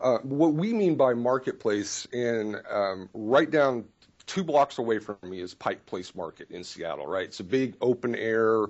Uh, 0.00 0.18
what 0.18 0.52
we 0.54 0.72
mean 0.72 0.94
by 0.94 1.14
marketplace, 1.14 2.06
and 2.12 2.60
um, 2.70 3.08
right 3.14 3.50
down 3.50 3.84
two 4.26 4.44
blocks 4.44 4.78
away 4.78 4.98
from 4.98 5.16
me 5.22 5.40
is 5.40 5.54
Pike 5.54 5.86
Place 5.86 6.14
Market 6.14 6.50
in 6.50 6.64
Seattle. 6.64 7.06
Right, 7.06 7.24
it's 7.24 7.40
a 7.40 7.44
big 7.44 7.76
open 7.80 8.14
air. 8.14 8.66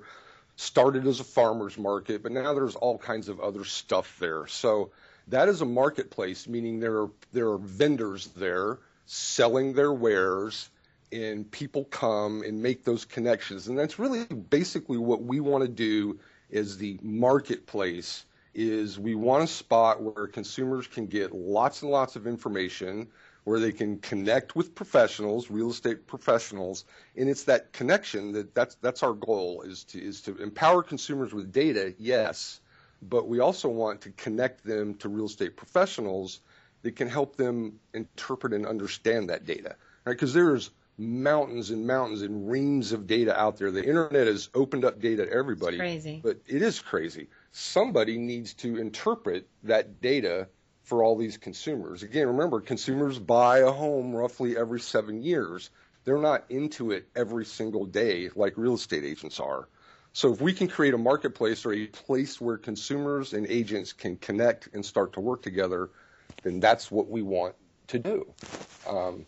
Started 0.56 1.04
as 1.08 1.18
a 1.18 1.24
farmers 1.24 1.76
market, 1.76 2.22
but 2.22 2.30
now 2.30 2.54
there's 2.54 2.76
all 2.76 2.96
kinds 2.96 3.28
of 3.28 3.40
other 3.40 3.64
stuff 3.64 4.16
there. 4.20 4.46
So 4.46 4.92
that 5.28 5.48
is 5.48 5.62
a 5.62 5.64
marketplace, 5.64 6.46
meaning 6.46 6.78
there 6.78 7.02
are 7.02 7.10
there 7.32 7.48
are 7.48 7.58
vendors 7.58 8.28
there 8.36 8.78
selling 9.06 9.72
their 9.72 9.92
wares, 9.92 10.70
and 11.12 11.50
people 11.50 11.84
come 11.84 12.42
and 12.42 12.62
make 12.62 12.84
those 12.84 13.04
connections. 13.04 13.68
And 13.68 13.78
that's 13.78 13.98
really 13.98 14.24
basically 14.24 14.98
what 14.98 15.22
we 15.22 15.40
want 15.40 15.62
to 15.62 15.68
do 15.68 16.18
is 16.50 16.78
the 16.78 16.98
marketplace 17.02 18.24
is 18.54 18.98
we 18.98 19.14
want 19.14 19.42
a 19.42 19.48
spot 19.48 20.00
where 20.00 20.26
consumers 20.28 20.86
can 20.86 21.06
get 21.06 21.34
lots 21.34 21.82
and 21.82 21.90
lots 21.90 22.14
of 22.16 22.26
information 22.26 23.08
where 23.44 23.60
they 23.60 23.72
can 23.72 23.98
connect 23.98 24.56
with 24.56 24.74
professionals, 24.74 25.50
real 25.50 25.70
estate 25.70 26.06
professionals, 26.06 26.84
and 27.16 27.28
it's 27.28 27.44
that 27.44 27.72
connection 27.72 28.32
that 28.32 28.54
that's 28.54 28.74
that's 28.76 29.02
our 29.02 29.12
goal 29.12 29.62
is 29.62 29.84
to 29.84 30.02
is 30.02 30.20
to 30.22 30.36
empower 30.38 30.82
consumers 30.82 31.32
with 31.32 31.52
data, 31.52 31.94
yes, 31.98 32.60
but 33.02 33.28
we 33.28 33.40
also 33.40 33.68
want 33.68 34.00
to 34.00 34.10
connect 34.12 34.64
them 34.64 34.94
to 34.94 35.08
real 35.08 35.26
estate 35.26 35.56
professionals 35.56 36.40
that 36.82 36.96
can 36.96 37.08
help 37.08 37.36
them 37.36 37.78
interpret 37.92 38.52
and 38.52 38.66
understand 38.66 39.28
that 39.28 39.46
data, 39.46 39.76
right? 40.04 40.12
Because 40.12 40.34
there's 40.34 40.70
mountains 40.96 41.70
and 41.70 41.86
mountains 41.86 42.22
and 42.22 42.48
reams 42.48 42.92
of 42.92 43.06
data 43.06 43.38
out 43.38 43.56
there. 43.56 43.70
The 43.70 43.84
internet 43.84 44.26
has 44.26 44.48
opened 44.54 44.84
up 44.84 45.00
data 45.00 45.26
to 45.26 45.32
everybody, 45.32 45.78
crazy. 45.78 46.20
but 46.22 46.38
it 46.46 46.62
is 46.62 46.80
crazy. 46.80 47.28
Somebody 47.52 48.16
needs 48.16 48.54
to 48.54 48.76
interpret 48.76 49.48
that 49.64 50.00
data 50.00 50.48
for 50.84 51.02
all 51.02 51.16
these 51.16 51.38
consumers. 51.38 52.02
Again, 52.02 52.28
remember, 52.28 52.60
consumers 52.60 53.18
buy 53.18 53.58
a 53.58 53.70
home 53.70 54.14
roughly 54.14 54.56
every 54.56 54.80
seven 54.80 55.22
years. 55.22 55.70
They're 56.04 56.18
not 56.18 56.44
into 56.50 56.92
it 56.92 57.08
every 57.16 57.46
single 57.46 57.86
day 57.86 58.28
like 58.36 58.56
real 58.56 58.74
estate 58.74 59.04
agents 59.04 59.40
are. 59.40 59.68
So 60.12 60.32
if 60.32 60.40
we 60.40 60.52
can 60.52 60.68
create 60.68 60.94
a 60.94 60.98
marketplace 60.98 61.66
or 61.66 61.72
a 61.72 61.86
place 61.86 62.40
where 62.40 62.58
consumers 62.58 63.32
and 63.32 63.46
agents 63.46 63.92
can 63.92 64.16
connect 64.16 64.68
and 64.72 64.84
start 64.84 65.14
to 65.14 65.20
work 65.20 65.42
together, 65.42 65.90
then 66.42 66.60
that's 66.60 66.90
what 66.90 67.08
we 67.08 67.22
want 67.22 67.56
to 67.88 67.98
do. 67.98 68.26
Um, 68.86 69.24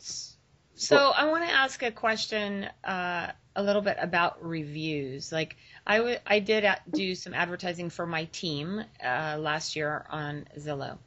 So 0.77 0.97
I 0.97 1.25
want 1.31 1.43
to 1.45 1.51
ask 1.51 1.83
a 1.83 1.91
question 1.91 2.69
uh, 2.85 3.33
a 3.57 3.63
little 3.63 3.83
bit 3.83 3.97
about 3.99 4.45
reviews. 4.45 5.33
Like 5.33 5.57
I, 5.87 5.97
w- 5.97 6.19
I 6.27 6.39
did 6.39 6.67
do 6.91 7.15
some 7.15 7.33
advertising 7.33 7.89
for 7.89 8.07
my 8.07 8.27
team 8.27 8.85
uh, 9.03 9.39
last 9.41 9.75
year 9.75 10.05
on 10.11 10.47
Zillow. 10.59 10.99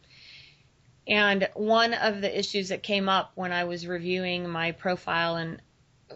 And 1.09 1.49
one 1.55 1.95
of 1.95 2.21
the 2.21 2.37
issues 2.37 2.69
that 2.69 2.83
came 2.83 3.09
up 3.09 3.31
when 3.33 3.51
I 3.51 3.63
was 3.63 3.87
reviewing 3.87 4.47
my 4.47 4.73
profile 4.73 5.37
and 5.37 5.59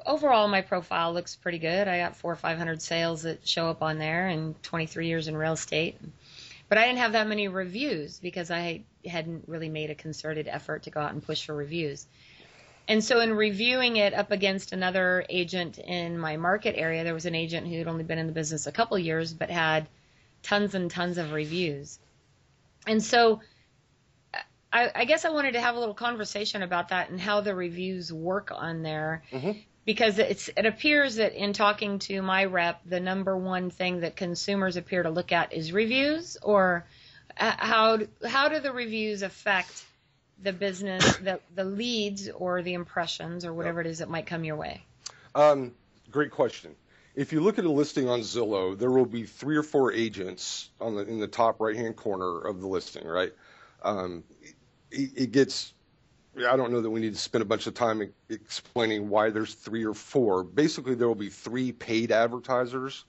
overall 0.06 0.48
my 0.48 0.62
profile 0.62 1.14
looks 1.14 1.36
pretty 1.36 1.58
good. 1.58 1.88
I 1.88 1.98
got 1.98 2.16
four 2.16 2.32
or 2.32 2.36
five 2.36 2.60
hundred 2.60 2.80
sales 2.82 3.24
that 3.24 3.48
show 3.48 3.70
up 3.70 3.82
on 3.82 3.98
there 3.98 4.28
and 4.28 4.62
23 4.62 5.08
years 5.08 5.28
in 5.28 5.36
real 5.36 5.54
estate. 5.54 5.98
But 6.70 6.78
I 6.78 6.86
didn't 6.86 7.00
have 7.00 7.14
that 7.14 7.28
many 7.28 7.48
reviews 7.48 8.20
because 8.20 8.52
I 8.52 8.84
hadn't 9.06 9.46
really 9.48 9.70
made 9.70 9.90
a 9.90 9.96
concerted 9.96 10.48
effort 10.48 10.84
to 10.84 10.92
go 10.92 11.02
out 11.02 11.12
and 11.12 11.24
push 11.24 11.44
for 11.44 11.56
reviews. 11.56 12.06
And 12.88 13.04
so 13.04 13.20
in 13.20 13.34
reviewing 13.34 13.98
it 13.98 14.14
up 14.14 14.32
against 14.32 14.74
another 14.74 15.26
agent 15.28 15.80
in 15.80 16.20
my 16.20 16.38
market 16.38 16.76
area, 16.78 17.04
there 17.04 17.14
was 17.14 17.26
an 17.26 17.36
agent 17.36 17.68
who 17.68 17.78
had 17.78 17.88
only 17.88 18.04
been 18.04 18.20
in 18.20 18.28
the 18.28 18.34
business 18.34 18.68
a 18.68 18.72
couple 18.72 19.00
years 19.00 19.34
but 19.34 19.50
had 19.50 19.88
tons 20.44 20.76
and 20.76 20.92
tons 20.92 21.18
of 21.18 21.32
reviews. 21.32 21.98
And 22.86 23.02
so 23.02 23.42
I, 24.74 24.92
I, 24.96 25.06
guess 25.06 25.24
I 25.24 25.30
wanted 25.30 25.54
to 25.54 25.62
have 25.62 25.76
a 25.76 25.80
little 25.80 25.94
conversation 25.94 26.64
about 26.64 26.90
that 26.90 27.12
and 27.12 27.22
how 27.22 27.42
the 27.42 27.54
reviews 27.54 28.12
work 28.12 28.52
on 28.54 28.82
there. 28.82 29.24
Mm-hmm. 29.32 29.60
Because 29.86 30.18
it's, 30.18 30.50
it 30.56 30.66
appears 30.66 31.16
that 31.16 31.34
in 31.34 31.54
talking 31.54 32.00
to 32.00 32.22
my 32.22 32.46
rep, 32.46 32.82
the 32.86 33.02
number 33.02 33.38
one 33.38 33.70
thing 33.70 34.00
that 34.00 34.16
consumers 34.16 34.78
appear 34.78 35.04
to 35.04 35.10
look 35.10 35.34
at 35.34 35.54
is 35.54 35.74
reviews, 35.74 36.38
or 36.42 36.86
how 37.36 38.00
how 38.26 38.48
do 38.48 38.62
the 38.62 38.72
reviews 38.72 39.24
affect 39.24 39.84
the 40.42 40.54
business, 40.54 41.18
the 41.18 41.42
the 41.54 41.66
leads, 41.66 42.30
or 42.30 42.62
the 42.62 42.76
impressions, 42.76 43.44
or 43.44 43.54
whatever 43.54 43.82
it 43.82 43.88
is 43.88 44.00
that 44.00 44.10
might 44.10 44.26
come 44.26 44.46
your 44.46 44.56
way? 44.56 44.86
Um, 45.36 45.74
great 46.12 46.32
question. 46.32 46.76
If 47.16 47.34
you 47.34 47.42
look 47.42 47.60
at 47.60 47.66
a 47.66 47.72
listing 47.72 48.08
on 48.08 48.22
Zillow, 48.22 48.78
there 48.78 48.90
will 48.90 49.06
be 49.06 49.26
three 49.26 49.58
or 49.58 49.64
four 49.64 49.92
agents 49.92 50.70
on 50.80 50.96
the 50.96 51.02
in 51.02 51.20
the 51.20 51.28
top 51.28 51.60
right 51.60 51.76
hand 51.76 51.96
corner 51.96 52.40
of 52.40 52.62
the 52.62 52.68
listing, 52.68 53.06
right? 53.06 53.34
Um, 53.84 54.24
it 54.94 55.32
gets 55.32 55.74
I 56.38 56.56
don't 56.56 56.72
know 56.72 56.82
that 56.82 56.90
we 56.90 57.00
need 57.00 57.14
to 57.14 57.20
spend 57.20 57.44
a 57.44 57.46
bunch 57.46 57.68
of 57.68 57.76
time 57.76 58.12
explaining 58.30 59.10
why 59.10 59.30
there's 59.30 59.54
three 59.54 59.86
or 59.86 59.94
four. 59.94 60.44
Basically, 60.44 60.96
there 60.96 61.08
will 61.08 61.16
be 61.16 61.30
three 61.30 61.72
paid 61.72 62.12
advertisers 62.12 63.06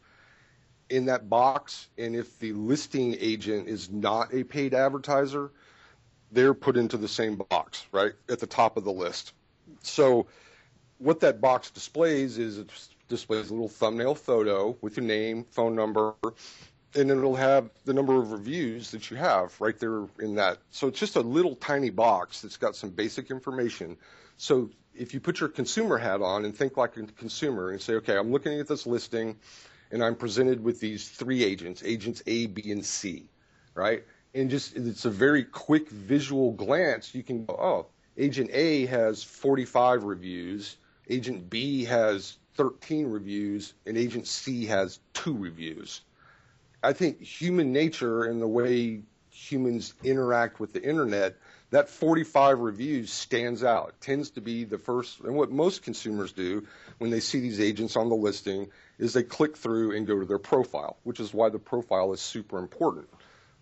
in 0.91 1.07
that 1.07 1.31
box, 1.31 1.89
and 1.97 2.15
if 2.15 2.39
the 2.39 2.53
listing 2.53 3.17
agent 3.19 3.69
is 3.69 3.91
not 3.91 4.35
a 4.35 4.45
paid 4.45 4.75
advertiser, 4.75 5.51
they're 6.33 6.53
put 6.53 6.77
into 6.77 6.99
the 6.99 7.09
same 7.09 7.37
box, 7.49 7.87
right, 7.93 8.13
at 8.29 8.41
the 8.41 8.47
top 8.47 8.77
of 8.77 8.85
the 8.85 8.93
list. 8.93 9.33
So, 9.83 10.27
what 10.99 11.21
that 11.21 11.41
box 11.41 11.71
displays 11.71 12.37
is 12.39 12.59
it 12.59 12.71
displays 13.09 13.49
a 13.49 13.55
little 13.55 13.69
thumbnail 13.69 14.15
photo 14.15 14.77
with 14.83 14.99
your 14.99 15.07
name, 15.07 15.45
phone 15.45 15.75
number, 15.75 16.15
and 16.95 17.11
it'll 17.11 17.35
have 17.35 17.71
the 17.85 17.93
number 17.93 18.17
of 18.17 18.31
reviews 18.31 18.93
that 18.93 19.11
you 19.11 19.17
have 19.17 19.61
right 19.61 19.79
there 19.79 20.05
in 20.21 20.37
that. 20.37 20.59
So 20.71 20.89
it's 20.89 20.99
just 20.99 21.17
a 21.17 21.21
little 21.21 21.57
tiny 21.57 21.91
box 21.91 22.43
that's 22.43 22.57
got 22.57 22.77
some 22.77 22.91
basic 22.91 23.31
information. 23.31 23.97
So 24.37 24.71
if 24.95 25.13
you 25.13 25.21
put 25.21 25.41
your 25.41 25.49
consumer 25.49 25.99
hat 25.99 26.23
on 26.23 26.45
and 26.45 26.57
think 26.57 26.77
like 26.77 26.97
a 26.97 27.03
consumer 27.03 27.71
and 27.71 27.81
say, 27.81 27.95
okay, 27.95 28.17
I'm 28.17 28.31
looking 28.31 28.59
at 28.61 28.69
this 28.69 28.87
listing 28.87 29.37
and 29.91 30.05
I'm 30.05 30.15
presented 30.15 30.63
with 30.63 30.81
these 30.81 31.09
three 31.09 31.43
agents, 31.43 31.83
agents 31.85 32.23
A, 32.27 32.47
B, 32.47 32.71
and 32.71 32.85
C, 32.85 33.29
right? 33.75 34.05
And 34.35 34.51
just 34.51 34.77
it's 34.77 35.05
a 35.05 35.11
very 35.11 35.45
quick 35.45 35.89
visual 35.89 36.53
glance. 36.53 37.15
You 37.15 37.23
can 37.23 37.45
go, 37.45 37.55
oh, 37.55 37.87
agent 38.17 38.51
A 38.53 38.87
has 38.87 39.23
45 39.23 40.05
reviews, 40.05 40.77
agent 41.09 41.51
B 41.51 41.85
has 41.85 42.37
13 42.55 43.09
reviews, 43.09 43.75
and 43.85 43.97
agent 43.97 44.29
C 44.29 44.67
has 44.67 45.01
two 45.13 45.37
reviews 45.37 46.01
I 46.85 46.93
think 46.93 47.23
human 47.23 47.73
nature 47.73 48.25
and 48.25 48.43
the 48.43 48.49
way 48.49 49.01
humans 49.31 49.95
interact 50.05 50.61
with 50.61 50.73
the 50.73 50.83
internet, 50.83 51.37
that 51.71 51.89
45 51.89 52.61
reviews 52.61 53.13
stands 53.13 53.65
out. 53.65 53.89
It 53.89 54.01
tends 54.01 54.31
to 54.31 54.41
be 54.41 54.65
the 54.65 54.79
first, 54.79 55.21
and 55.21 55.35
what 55.35 55.51
most 55.51 55.83
consumers 55.83 56.33
do 56.33 56.67
when 56.99 57.11
they 57.11 57.21
see 57.21 57.41
these 57.41 57.59
agents 57.59 57.97
on 57.97 58.11
the 58.11 58.15
listing 58.15 58.69
is 58.99 59.13
they 59.13 59.23
click 59.23 59.57
through 59.57 59.97
and 59.97 60.07
go 60.07 60.21
to 60.21 60.27
their 60.27 60.39
profile, 60.39 60.99
which 61.05 61.21
is 61.21 61.33
why 61.33 61.49
the 61.49 61.59
profile 61.59 62.13
is 62.13 62.21
super 62.21 62.59
important. 62.59 63.09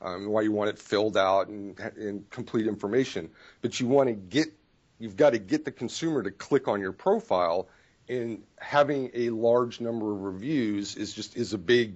Um, 0.02 0.28
why 0.28 0.42
you 0.42 0.50
want 0.50 0.68
it 0.68 0.80
filled 0.80 1.16
out 1.16 1.46
and, 1.46 1.78
and 1.96 2.28
complete 2.28 2.66
information. 2.66 3.30
But 3.60 3.78
you 3.78 3.86
want 3.86 4.08
to 4.08 4.14
get, 4.14 4.48
you've 4.98 5.16
got 5.16 5.30
to 5.30 5.38
get 5.38 5.64
the 5.64 5.70
consumer 5.70 6.24
to 6.24 6.32
click 6.32 6.66
on 6.66 6.80
your 6.80 6.90
profile, 6.90 7.68
and 8.08 8.42
having 8.58 9.12
a 9.14 9.30
large 9.30 9.80
number 9.80 10.12
of 10.12 10.22
reviews 10.22 10.96
is 10.96 11.12
just 11.12 11.36
is 11.36 11.52
a 11.52 11.58
big 11.58 11.94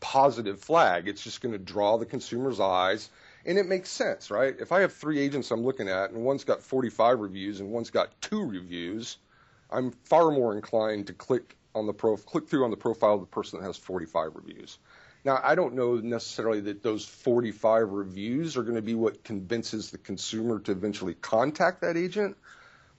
positive 0.00 0.60
flag. 0.60 1.08
It's 1.08 1.22
just 1.22 1.40
going 1.40 1.52
to 1.52 1.58
draw 1.58 1.96
the 1.96 2.06
consumer's 2.06 2.60
eyes, 2.60 3.10
and 3.44 3.58
it 3.58 3.66
makes 3.66 3.90
sense, 3.90 4.30
right? 4.30 4.54
If 4.58 4.72
I 4.72 4.80
have 4.80 4.92
three 4.92 5.18
agents 5.18 5.50
I'm 5.50 5.64
looking 5.64 5.88
at, 5.88 6.10
and 6.10 6.24
one's 6.24 6.44
got 6.44 6.62
45 6.62 7.20
reviews 7.20 7.60
and 7.60 7.70
one's 7.70 7.90
got 7.90 8.20
two 8.20 8.44
reviews, 8.44 9.18
I'm 9.70 9.90
far 9.90 10.30
more 10.30 10.54
inclined 10.54 11.06
to 11.08 11.12
click 11.12 11.56
on 11.74 11.86
the 11.86 11.92
pro 11.92 12.16
click 12.16 12.48
through 12.48 12.64
on 12.64 12.70
the 12.70 12.76
profile 12.76 13.14
of 13.14 13.20
the 13.20 13.26
person 13.26 13.60
that 13.60 13.66
has 13.66 13.76
45 13.76 14.32
reviews. 14.34 14.78
Now, 15.24 15.40
I 15.42 15.54
don't 15.54 15.74
know 15.74 15.96
necessarily 15.96 16.60
that 16.62 16.82
those 16.82 17.04
45 17.04 17.90
reviews 17.90 18.56
are 18.56 18.62
going 18.62 18.76
to 18.76 18.82
be 18.82 18.94
what 18.94 19.24
convinces 19.24 19.90
the 19.90 19.98
consumer 19.98 20.60
to 20.60 20.72
eventually 20.72 21.14
contact 21.14 21.80
that 21.82 21.96
agent, 21.96 22.36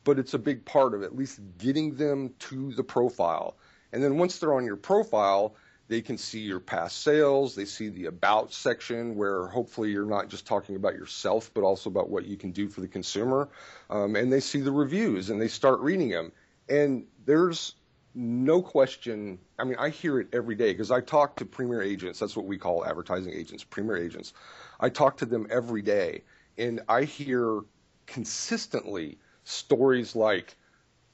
but 0.03 0.19
it's 0.19 0.33
a 0.33 0.39
big 0.39 0.65
part 0.65 0.93
of 0.93 1.01
at 1.01 1.15
least 1.15 1.39
getting 1.57 1.95
them 1.95 2.33
to 2.39 2.73
the 2.73 2.83
profile. 2.83 3.55
And 3.91 4.03
then 4.03 4.17
once 4.17 4.37
they're 4.37 4.53
on 4.53 4.65
your 4.65 4.75
profile, 4.75 5.55
they 5.89 6.01
can 6.01 6.17
see 6.17 6.39
your 6.39 6.59
past 6.59 7.01
sales. 7.01 7.55
They 7.55 7.65
see 7.65 7.89
the 7.89 8.05
about 8.05 8.53
section 8.53 9.15
where 9.15 9.47
hopefully 9.47 9.91
you're 9.91 10.05
not 10.05 10.29
just 10.29 10.45
talking 10.45 10.75
about 10.75 10.93
yourself, 10.93 11.51
but 11.53 11.63
also 11.63 11.89
about 11.89 12.09
what 12.09 12.25
you 12.25 12.37
can 12.37 12.51
do 12.51 12.69
for 12.69 12.81
the 12.81 12.87
consumer. 12.87 13.49
Um, 13.89 14.15
and 14.15 14.31
they 14.31 14.39
see 14.39 14.61
the 14.61 14.71
reviews 14.71 15.31
and 15.31 15.41
they 15.41 15.47
start 15.47 15.79
reading 15.79 16.09
them. 16.09 16.31
And 16.69 17.05
there's 17.25 17.73
no 18.13 18.61
question. 18.61 19.39
I 19.57 19.63
mean, 19.63 19.77
I 19.79 19.89
hear 19.89 20.19
it 20.19 20.27
every 20.31 20.53
day 20.53 20.71
because 20.71 20.91
I 20.91 21.01
talk 21.01 21.35
to 21.37 21.45
premier 21.45 21.81
agents. 21.81 22.19
That's 22.19 22.35
what 22.35 22.45
we 22.45 22.59
call 22.59 22.85
advertising 22.85 23.33
agents, 23.33 23.63
premier 23.63 23.97
agents. 23.97 24.33
I 24.79 24.89
talk 24.89 25.17
to 25.17 25.25
them 25.25 25.47
every 25.49 25.81
day 25.81 26.21
and 26.59 26.81
I 26.87 27.03
hear 27.03 27.61
consistently 28.05 29.17
stories 29.43 30.15
like, 30.15 30.55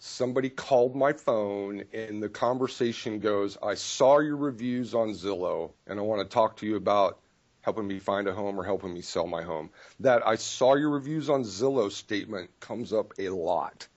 somebody 0.05 0.49
called 0.49 0.95
my 0.95 1.13
phone 1.13 1.83
and 1.91 2.21
the 2.21 2.29
conversation 2.29 3.19
goes, 3.19 3.57
I 3.61 3.73
saw 3.73 4.19
your 4.19 4.37
reviews 4.37 4.93
on 4.93 5.09
Zillow 5.09 5.71
and 5.87 5.99
I 5.99 6.03
want 6.03 6.21
to 6.21 6.31
talk 6.31 6.57
to 6.57 6.67
you 6.67 6.75
about 6.75 7.19
helping 7.61 7.87
me 7.87 7.97
find 7.97 8.27
a 8.27 8.33
home 8.33 8.59
or 8.59 8.63
helping 8.63 8.93
me 8.93 9.01
sell 9.01 9.25
my 9.25 9.41
home. 9.41 9.71
That 10.01 10.25
I 10.25 10.35
saw 10.35 10.75
your 10.75 10.91
reviews 10.91 11.27
on 11.29 11.43
Zillow 11.43 11.91
statement 11.91 12.51
comes 12.59 12.93
up 12.93 13.13
a 13.17 13.29
lot. 13.29 13.87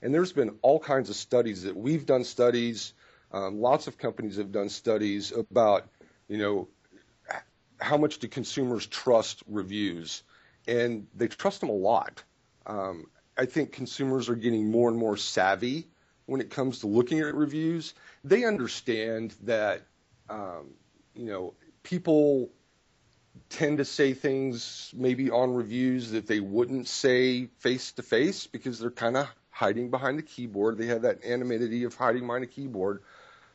And 0.00 0.14
there's 0.14 0.32
been 0.32 0.56
all 0.62 0.80
kinds 0.80 1.10
of 1.10 1.16
studies 1.16 1.64
that 1.64 1.76
we've 1.76 2.06
done 2.06 2.24
studies, 2.24 2.94
um, 3.30 3.60
lots 3.60 3.88
of 3.88 3.98
companies 3.98 4.38
have 4.38 4.50
done 4.50 4.70
studies 4.70 5.32
about, 5.32 5.86
you 6.28 6.38
know, 6.38 6.68
how 7.78 7.98
much 7.98 8.20
do 8.20 8.28
consumers 8.28 8.86
trust 8.86 9.42
reviews? 9.46 10.22
And 10.66 11.08
they 11.14 11.28
trust 11.28 11.60
them 11.60 11.68
a 11.68 11.72
lot. 11.72 12.24
Um, 12.66 13.06
I 13.38 13.46
think 13.46 13.72
consumers 13.72 14.28
are 14.28 14.34
getting 14.34 14.70
more 14.70 14.88
and 14.88 14.98
more 14.98 15.16
savvy 15.16 15.86
when 16.26 16.40
it 16.40 16.50
comes 16.50 16.80
to 16.80 16.88
looking 16.88 17.20
at 17.20 17.34
reviews. 17.34 17.94
They 18.24 18.44
understand 18.44 19.34
that, 19.44 19.82
um, 20.28 20.74
you 21.14 21.26
know, 21.26 21.54
people 21.84 22.50
tend 23.48 23.78
to 23.78 23.84
say 23.84 24.12
things 24.12 24.92
maybe 24.94 25.30
on 25.30 25.54
reviews 25.54 26.10
that 26.10 26.26
they 26.26 26.40
wouldn't 26.40 26.88
say 26.88 27.46
face 27.60 27.92
to 27.92 28.02
face 28.02 28.46
because 28.46 28.78
they're 28.78 28.90
kind 28.90 29.16
of 29.16 29.28
hiding 29.50 29.90
behind 29.90 30.18
the 30.18 30.22
keyboard. 30.22 30.76
They 30.76 30.86
have 30.86 31.02
that 31.02 31.24
anonymity 31.24 31.84
of 31.84 31.94
hiding 31.94 32.26
behind 32.26 32.44
a 32.44 32.48
keyboard. 32.48 33.02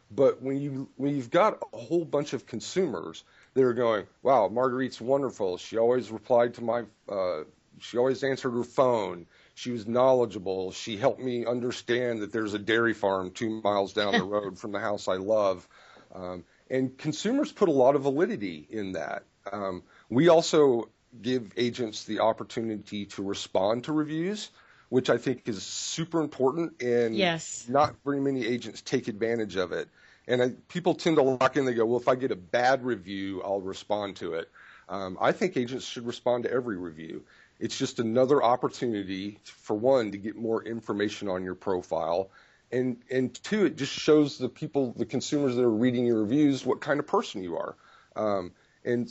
But 0.09 0.41
when 0.41 0.59
you 0.59 0.89
when 0.95 1.15
you've 1.15 1.31
got 1.31 1.59
a 1.73 1.77
whole 1.77 2.05
bunch 2.05 2.33
of 2.33 2.45
consumers 2.45 3.23
that 3.53 3.63
are 3.63 3.73
going, 3.73 4.05
"Wow, 4.21 4.47
Marguerite's 4.47 5.01
wonderful. 5.01 5.57
She 5.57 5.77
always 5.77 6.11
replied 6.11 6.53
to 6.55 6.63
my. 6.63 6.83
Uh, 7.09 7.43
she 7.79 7.97
always 7.97 8.23
answered 8.23 8.51
her 8.51 8.63
phone. 8.63 9.25
She 9.55 9.71
was 9.71 9.87
knowledgeable. 9.87 10.71
She 10.71 10.97
helped 10.97 11.21
me 11.21 11.45
understand 11.45 12.21
that 12.21 12.31
there's 12.31 12.53
a 12.53 12.59
dairy 12.59 12.93
farm 12.93 13.31
two 13.31 13.61
miles 13.61 13.93
down 13.93 14.13
the 14.13 14.23
road 14.23 14.57
from 14.57 14.71
the 14.71 14.79
house 14.79 15.07
I 15.07 15.15
love. 15.15 15.67
Um, 16.13 16.43
and 16.69 16.97
consumers 16.97 17.51
put 17.51 17.69
a 17.69 17.71
lot 17.73 17.95
of 17.95 18.03
validity 18.03 18.67
in 18.69 18.93
that. 18.93 19.23
Um, 19.51 19.83
we 20.09 20.29
also 20.29 20.89
give 21.21 21.51
agents 21.57 22.05
the 22.05 22.19
opportunity 22.19 23.05
to 23.05 23.23
respond 23.23 23.83
to 23.85 23.93
reviews, 23.93 24.49
which 24.89 25.09
I 25.09 25.17
think 25.17 25.47
is 25.47 25.63
super 25.63 26.21
important, 26.21 26.81
and 26.81 27.15
yes. 27.15 27.65
not 27.69 27.95
very 28.03 28.19
many 28.19 28.45
agents 28.45 28.81
take 28.81 29.07
advantage 29.07 29.55
of 29.55 29.71
it. 29.71 29.89
And 30.27 30.41
I, 30.41 30.49
people 30.67 30.95
tend 30.95 31.17
to 31.17 31.23
lock 31.23 31.57
in. 31.57 31.65
They 31.65 31.73
go, 31.73 31.85
"Well, 31.85 31.99
if 31.99 32.07
I 32.07 32.15
get 32.15 32.31
a 32.31 32.35
bad 32.35 32.83
review, 32.85 33.41
I'll 33.43 33.61
respond 33.61 34.15
to 34.17 34.33
it." 34.35 34.49
Um, 34.87 35.17
I 35.19 35.31
think 35.31 35.57
agents 35.57 35.85
should 35.85 36.05
respond 36.05 36.43
to 36.43 36.51
every 36.51 36.77
review. 36.77 37.23
It's 37.63 37.77
just 37.77 37.99
another 37.99 38.43
opportunity 38.43 39.39
for 39.45 39.73
one 39.73 40.11
to 40.11 40.17
get 40.17 40.35
more 40.35 40.61
information 40.65 41.29
on 41.29 41.45
your 41.45 41.55
profile. 41.55 42.29
And, 42.73 42.97
and 43.09 43.33
two, 43.41 43.67
it 43.67 43.77
just 43.77 43.93
shows 43.93 44.37
the 44.37 44.49
people, 44.49 44.91
the 44.97 45.05
consumers 45.05 45.55
that 45.55 45.63
are 45.63 45.71
reading 45.71 46.05
your 46.05 46.23
reviews, 46.23 46.65
what 46.65 46.81
kind 46.81 46.99
of 46.99 47.07
person 47.07 47.41
you 47.41 47.55
are. 47.55 47.77
Um, 48.17 48.51
and 48.83 49.09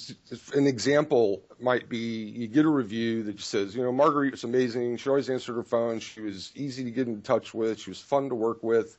an 0.53 0.67
example 0.67 1.41
might 1.61 1.89
be 1.89 1.97
you 1.97 2.47
get 2.47 2.67
a 2.67 2.69
review 2.69 3.23
that 3.23 3.37
just 3.37 3.49
says, 3.49 3.75
you 3.75 3.83
know, 3.83 3.91
Marguerite 3.91 4.33
was 4.33 4.45
amazing. 4.45 4.99
She 4.99 5.09
always 5.09 5.31
answered 5.31 5.55
her 5.55 5.63
phone. 5.63 5.99
She 6.01 6.21
was 6.21 6.53
easy 6.55 6.85
to 6.85 6.91
get 6.91 7.07
in 7.07 7.23
touch 7.23 7.55
with. 7.55 7.81
She 7.81 7.89
was 7.89 8.01
fun 8.01 8.29
to 8.29 8.35
work 8.35 8.63
with. 8.63 8.99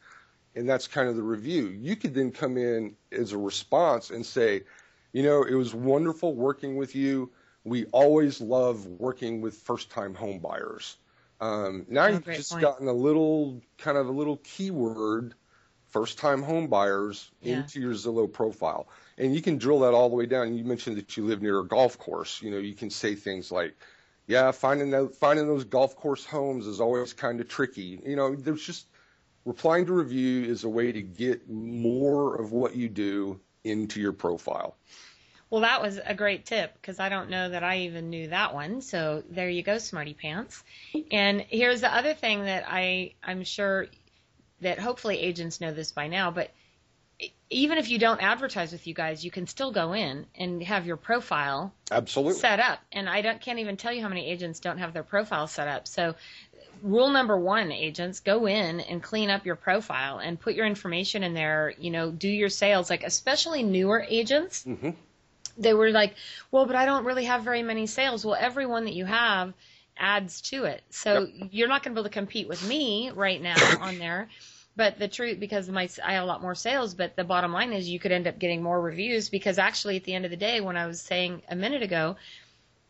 And 0.55 0.67
that's 0.67 0.87
kind 0.87 1.09
of 1.09 1.15
the 1.15 1.21
review. 1.21 1.67
You 1.67 1.95
could 1.95 2.15
then 2.15 2.31
come 2.31 2.57
in 2.57 2.95
as 3.11 3.33
a 3.33 3.37
response 3.37 4.09
and 4.09 4.25
say, 4.25 4.63
you 5.11 5.21
know, 5.21 5.43
it 5.43 5.53
was 5.53 5.75
wonderful 5.75 6.33
working 6.33 6.75
with 6.75 6.95
you 6.95 7.29
we 7.63 7.85
always 7.85 8.41
love 8.41 8.85
working 8.85 9.41
with 9.41 9.55
first 9.55 9.89
time 9.89 10.13
home 10.13 10.39
buyers. 10.39 10.97
Um, 11.39 11.85
now 11.89 12.05
Oh, 12.05 12.09
you've 12.09 12.25
just 12.25 12.51
point. 12.51 12.61
gotten 12.61 12.87
a 12.87 12.93
little 12.93 13.61
kind 13.77 13.97
of 13.97 14.07
a 14.07 14.11
little 14.11 14.37
keyword, 14.37 15.33
first 15.89 16.17
time 16.17 16.41
home 16.41 16.67
buyers 16.67 17.29
Yeah. 17.41 17.55
into 17.55 17.79
your 17.79 17.93
Zillow 17.93 18.31
profile. 18.31 18.87
And 19.17 19.35
you 19.35 19.41
can 19.41 19.57
drill 19.57 19.79
that 19.79 19.93
all 19.93 20.09
the 20.09 20.15
way 20.15 20.25
down. 20.25 20.55
You 20.57 20.63
mentioned 20.63 20.97
that 20.97 21.15
you 21.17 21.25
live 21.25 21.41
near 21.41 21.59
a 21.59 21.67
golf 21.67 21.97
course. 21.97 22.41
You 22.41 22.51
know, 22.51 22.57
you 22.57 22.73
can 22.73 22.89
say 22.89 23.15
things 23.15 23.51
like, 23.51 23.75
yeah, 24.27 24.51
finding 24.51 24.91
that, 24.91 25.15
finding 25.15 25.47
those 25.47 25.65
golf 25.65 25.95
course 25.95 26.25
homes 26.25 26.65
is 26.65 26.79
always 26.79 27.13
kind 27.13 27.39
of 27.41 27.47
tricky. 27.47 27.99
You 28.05 28.15
know, 28.15 28.35
there's 28.35 28.65
just 28.65 28.87
replying 29.45 29.85
to 29.85 29.93
review 29.93 30.45
is 30.45 30.63
a 30.63 30.69
way 30.69 30.91
to 30.91 31.01
get 31.01 31.49
more 31.49 32.35
of 32.35 32.51
what 32.51 32.75
you 32.75 32.89
do 32.89 33.39
into 33.63 33.99
your 33.99 34.13
profile. 34.13 34.77
Well, 35.53 35.61
that 35.61 35.83
was 35.83 35.99
a 36.03 36.15
great 36.15 36.47
tip 36.47 36.73
because 36.73 36.99
I 36.99 37.09
don't 37.09 37.29
know 37.29 37.49
that 37.49 37.63
I 37.63 37.81
even 37.81 38.09
knew 38.09 38.29
that 38.29 38.55
one. 38.55 38.81
So 38.81 39.23
there 39.29 39.47
you 39.47 39.61
go, 39.61 39.77
smarty 39.77 40.15
pants. 40.15 40.63
And 41.11 41.41
here's 41.41 41.81
the 41.81 41.95
other 41.95 42.15
thing 42.15 42.45
that 42.45 42.63
I 42.67 43.13
I'm 43.23 43.43
sure 43.43 43.85
that 44.61 44.79
hopefully 44.79 45.19
agents 45.19 45.61
know 45.61 45.71
this 45.71 45.91
by 45.91 46.07
now, 46.07 46.31
but 46.31 46.49
even 47.51 47.77
if 47.77 47.87
you 47.87 47.99
don't 47.99 48.19
advertise 48.19 48.71
with 48.71 48.87
you 48.87 48.95
guys, 48.95 49.23
you 49.23 49.29
can 49.29 49.45
still 49.45 49.71
go 49.71 49.93
in 49.93 50.25
and 50.33 50.63
have 50.63 50.87
your 50.87 50.97
profile 50.97 51.71
Absolutely. 51.91 52.39
set 52.39 52.59
up. 52.59 52.79
And 52.91 53.07
I 53.07 53.21
don't 53.21 53.39
can't 53.39 53.59
even 53.59 53.77
tell 53.77 53.93
you 53.93 54.01
how 54.01 54.09
many 54.09 54.25
agents 54.25 54.59
don't 54.59 54.79
have 54.79 54.91
their 54.91 55.03
profile 55.03 55.45
set 55.45 55.67
up. 55.67 55.87
So 55.87 56.15
rule 56.81 57.11
number 57.11 57.37
one, 57.37 57.71
agents, 57.71 58.21
go 58.21 58.47
in 58.47 58.79
and 58.79 59.03
clean 59.03 59.29
up 59.29 59.45
your 59.45 59.55
profile 59.55 60.17
and 60.17 60.39
put 60.39 60.55
your 60.55 60.65
information 60.65 61.21
in 61.21 61.35
there, 61.35 61.75
you 61.77 61.91
know, 61.91 62.09
do 62.09 62.27
your 62.27 62.49
sales, 62.49 62.89
like 62.89 63.03
especially 63.03 63.61
newer 63.61 64.03
agents. 64.09 64.65
Mm-hmm. 64.65 64.89
They 65.57 65.73
were 65.73 65.91
like, 65.91 66.15
well, 66.51 66.65
but 66.65 66.75
I 66.75 66.85
don't 66.85 67.05
really 67.05 67.25
have 67.25 67.43
very 67.43 67.63
many 67.63 67.87
sales. 67.87 68.25
Well, 68.25 68.37
every 68.39 68.65
one 68.65 68.85
that 68.85 68.93
you 68.93 69.05
have 69.05 69.53
adds 69.97 70.41
to 70.41 70.65
it. 70.65 70.81
So 70.89 71.27
you're 71.51 71.67
not 71.67 71.83
going 71.83 71.93
to 71.95 72.01
be 72.01 72.01
able 72.01 72.09
to 72.09 72.13
compete 72.13 72.47
with 72.47 72.67
me 72.67 73.11
right 73.11 73.41
now 73.41 73.55
on 73.81 73.99
there. 73.99 74.29
But 74.75 74.97
the 74.97 75.07
truth, 75.07 75.39
because 75.39 75.69
my 75.69 75.87
I 76.03 76.13
have 76.13 76.23
a 76.23 76.25
lot 76.25 76.41
more 76.41 76.55
sales, 76.55 76.95
but 76.95 77.15
the 77.15 77.23
bottom 77.23 77.53
line 77.53 77.73
is 77.73 77.87
you 77.87 77.99
could 77.99 78.11
end 78.11 78.25
up 78.25 78.39
getting 78.39 78.63
more 78.63 78.81
reviews 78.81 79.29
because 79.29 79.59
actually 79.59 79.97
at 79.97 80.03
the 80.03 80.15
end 80.15 80.25
of 80.25 80.31
the 80.31 80.37
day, 80.37 80.61
when 80.61 80.77
I 80.77 80.87
was 80.87 80.99
saying 80.99 81.43
a 81.47 81.55
minute 81.55 81.83
ago, 81.83 82.15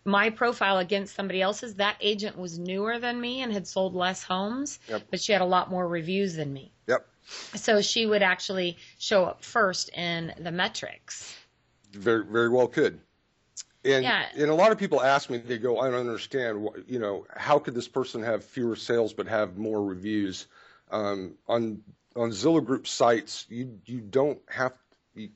my 0.06 0.30
profile 0.30 0.78
against 0.80 1.16
somebody 1.16 1.42
else's, 1.42 1.76
that 1.76 1.98
agent 2.00 2.38
was 2.38 2.58
newer 2.58 3.00
than 3.00 3.20
me 3.20 3.42
and 3.42 3.52
had 3.52 3.68
sold 3.68 3.96
less 3.96 4.24
homes, 4.24 4.80
Yep. 4.88 5.04
but 5.12 5.22
she 5.22 5.34
had 5.34 5.42
a 5.42 5.46
lot 5.46 5.70
more 5.70 5.86
reviews 5.86 6.36
than 6.36 6.54
me. 6.54 6.72
Yep. 6.88 7.06
So 7.56 7.82
she 7.82 8.06
would 8.06 8.22
actually 8.24 8.78
show 8.98 9.26
up 9.26 9.44
first 9.44 9.90
in 9.90 10.34
the 10.40 10.52
metrics. 10.52 11.36
Very, 11.94 12.26
very 12.26 12.50
well 12.50 12.68
could. 12.68 13.00
And 13.86 14.04
Yeah. 14.06 14.30
and 14.36 14.50
a 14.50 14.56
lot 14.56 14.72
of 14.72 14.78
people 14.78 15.02
ask 15.02 15.30
me, 15.30 15.38
they 15.38 15.58
go, 15.58 15.80
I 15.80 15.90
don't 15.90 16.00
understand, 16.00 16.68
you 16.88 17.00
know, 17.00 17.26
how 17.30 17.60
could 17.60 17.76
this 17.76 17.88
person 17.88 18.24
have 18.24 18.44
fewer 18.44 18.76
sales 18.76 19.14
but 19.14 19.28
have 19.28 19.58
more 19.58 19.84
reviews? 19.84 20.48
Um, 20.90 21.36
on 21.48 21.84
on 22.16 22.30
Zillow 22.32 22.64
Group 22.64 22.88
sites, 22.88 23.46
you 23.50 23.80
you 23.86 24.00
don't 24.00 24.40
have 24.48 24.74
you, 25.16 25.30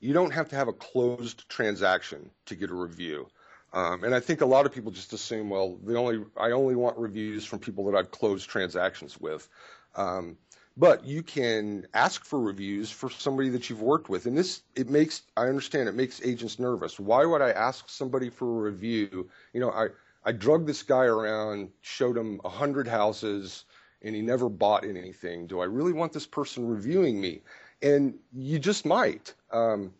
you 0.00 0.12
don't 0.12 0.32
have 0.32 0.48
to 0.50 0.56
have 0.56 0.68
a 0.68 0.72
closed 0.72 1.48
transaction 1.48 2.30
to 2.46 2.56
get 2.56 2.70
a 2.70 2.74
review. 2.74 3.28
Um, 3.72 4.02
and 4.02 4.14
I 4.14 4.20
think 4.20 4.40
a 4.40 4.46
lot 4.46 4.66
of 4.66 4.72
people 4.72 4.90
just 4.90 5.12
assume, 5.12 5.48
well, 5.48 5.76
the 5.84 5.96
only 5.96 6.24
I 6.36 6.50
only 6.50 6.74
want 6.74 6.98
reviews 6.98 7.44
from 7.44 7.60
people 7.60 7.84
that 7.86 7.96
I've 7.96 8.10
closed 8.10 8.48
transactions 8.48 9.20
with. 9.20 9.48
Um, 9.94 10.36
but 10.76 11.04
you 11.04 11.22
can 11.22 11.86
ask 11.94 12.24
for 12.24 12.40
reviews 12.40 12.90
for 12.90 13.10
somebody 13.10 13.48
that 13.50 13.68
you've 13.68 13.82
worked 13.82 14.08
with, 14.08 14.26
and 14.26 14.36
this 14.36 14.62
it 14.74 14.88
makes 14.88 15.22
I 15.36 15.46
understand 15.46 15.88
it 15.88 15.94
makes 15.94 16.22
agents 16.22 16.58
nervous. 16.58 16.98
Why 16.98 17.24
would 17.24 17.42
I 17.42 17.50
ask 17.50 17.88
somebody 17.88 18.30
for 18.30 18.46
a 18.46 18.70
review? 18.70 19.28
You 19.52 19.60
know, 19.60 19.70
I 19.70 19.88
I 20.24 20.32
drug 20.32 20.66
this 20.66 20.82
guy 20.82 21.04
around, 21.04 21.70
showed 21.80 22.16
him 22.16 22.40
a 22.44 22.48
hundred 22.48 22.86
houses, 22.88 23.64
and 24.02 24.14
he 24.14 24.22
never 24.22 24.48
bought 24.48 24.84
anything. 24.84 25.46
Do 25.46 25.60
I 25.60 25.64
really 25.64 25.92
want 25.92 26.12
this 26.12 26.26
person 26.26 26.66
reviewing 26.68 27.20
me? 27.20 27.42
And 27.82 28.14
you 28.32 28.58
just 28.58 28.84
might. 28.84 29.34
Um, 29.52 29.92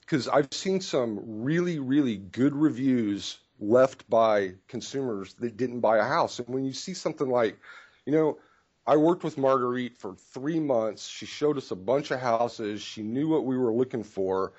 because 0.00 0.28
I've 0.28 0.52
seen 0.52 0.80
some 0.82 1.18
really, 1.24 1.78
really 1.78 2.16
good 2.16 2.54
reviews 2.54 3.38
left 3.58 4.08
by 4.10 4.52
consumers 4.68 5.34
that 5.34 5.56
didn't 5.56 5.80
buy 5.80 5.96
a 5.98 6.04
house. 6.04 6.38
And 6.38 6.48
when 6.48 6.64
you 6.64 6.72
see 6.74 6.92
something 6.92 7.28
like, 7.28 7.58
you 8.04 8.12
know, 8.12 8.38
I 8.86 8.96
worked 8.96 9.24
with 9.24 9.38
Marguerite 9.38 9.96
for 9.96 10.14
three 10.34 10.60
months. 10.60 11.08
She 11.08 11.26
showed 11.26 11.56
us 11.56 11.70
a 11.70 11.76
bunch 11.76 12.10
of 12.10 12.20
houses. 12.20 12.82
She 12.82 13.02
knew 13.02 13.28
what 13.28 13.44
we 13.44 13.56
were 13.56 13.72
looking 13.72 14.04
for, 14.04 14.52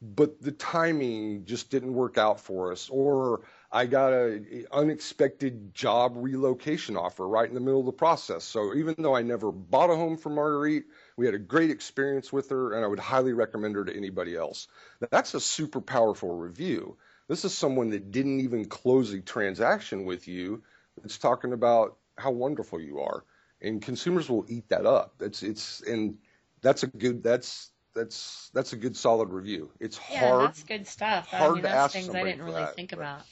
but 0.00 0.40
the 0.40 0.52
timing 0.52 1.44
just 1.44 1.70
didn't 1.70 1.92
work 1.92 2.16
out 2.16 2.40
for 2.40 2.72
us. 2.72 2.88
Or 2.88 3.42
I 3.70 3.84
got 3.84 4.14
an 4.14 4.66
unexpected 4.72 5.74
job 5.74 6.14
relocation 6.16 6.96
offer 6.96 7.28
right 7.28 7.48
in 7.48 7.54
the 7.54 7.60
middle 7.60 7.80
of 7.80 7.86
the 7.86 7.92
process. 7.92 8.44
So 8.44 8.74
even 8.74 8.94
though 8.98 9.14
I 9.14 9.22
never 9.22 9.52
bought 9.52 9.90
a 9.90 9.94
home 9.96 10.16
from 10.16 10.36
Marguerite, 10.36 10.84
we 11.18 11.26
had 11.26 11.34
a 11.34 11.38
great 11.38 11.70
experience 11.70 12.32
with 12.32 12.48
her, 12.48 12.72
and 12.72 12.82
I 12.82 12.88
would 12.88 12.98
highly 12.98 13.34
recommend 13.34 13.76
her 13.76 13.84
to 13.84 13.94
anybody 13.94 14.36
else. 14.36 14.68
That's 15.10 15.34
a 15.34 15.40
super 15.40 15.82
powerful 15.82 16.34
review. 16.34 16.96
This 17.28 17.44
is 17.44 17.56
someone 17.56 17.90
that 17.90 18.10
didn't 18.10 18.40
even 18.40 18.64
close 18.64 19.12
a 19.12 19.20
transaction 19.20 20.06
with 20.06 20.26
you. 20.26 20.62
It's 21.04 21.18
talking 21.18 21.52
about 21.52 21.98
how 22.16 22.30
wonderful 22.32 22.80
you 22.80 23.00
are, 23.00 23.22
and 23.62 23.82
consumers 23.82 24.28
will 24.28 24.44
eat 24.48 24.68
that 24.68 24.86
up. 24.86 25.14
That's 25.18 25.42
it's 25.42 25.80
and 25.82 26.16
that's 26.62 26.82
a 26.82 26.86
good 26.86 27.22
that's 27.22 27.70
that's 27.94 28.50
that's 28.54 28.72
a 28.72 28.76
good 28.76 28.96
solid 28.96 29.30
review. 29.30 29.70
It's 29.80 29.96
hard. 29.96 30.20
Yeah, 30.20 30.28
hard. 30.28 30.48
that's 30.48 30.62
good 30.64 30.86
stuff. 30.86 31.28
I 31.32 31.36
hard 31.36 31.54
mean, 31.54 31.62
to 31.62 31.68
that's 31.68 31.92
things 31.92 32.14
I 32.14 32.22
didn't 32.24 32.42
really 32.42 32.62
that, 32.62 32.76
think 32.76 32.90
but- 32.90 32.98
about. 32.98 33.22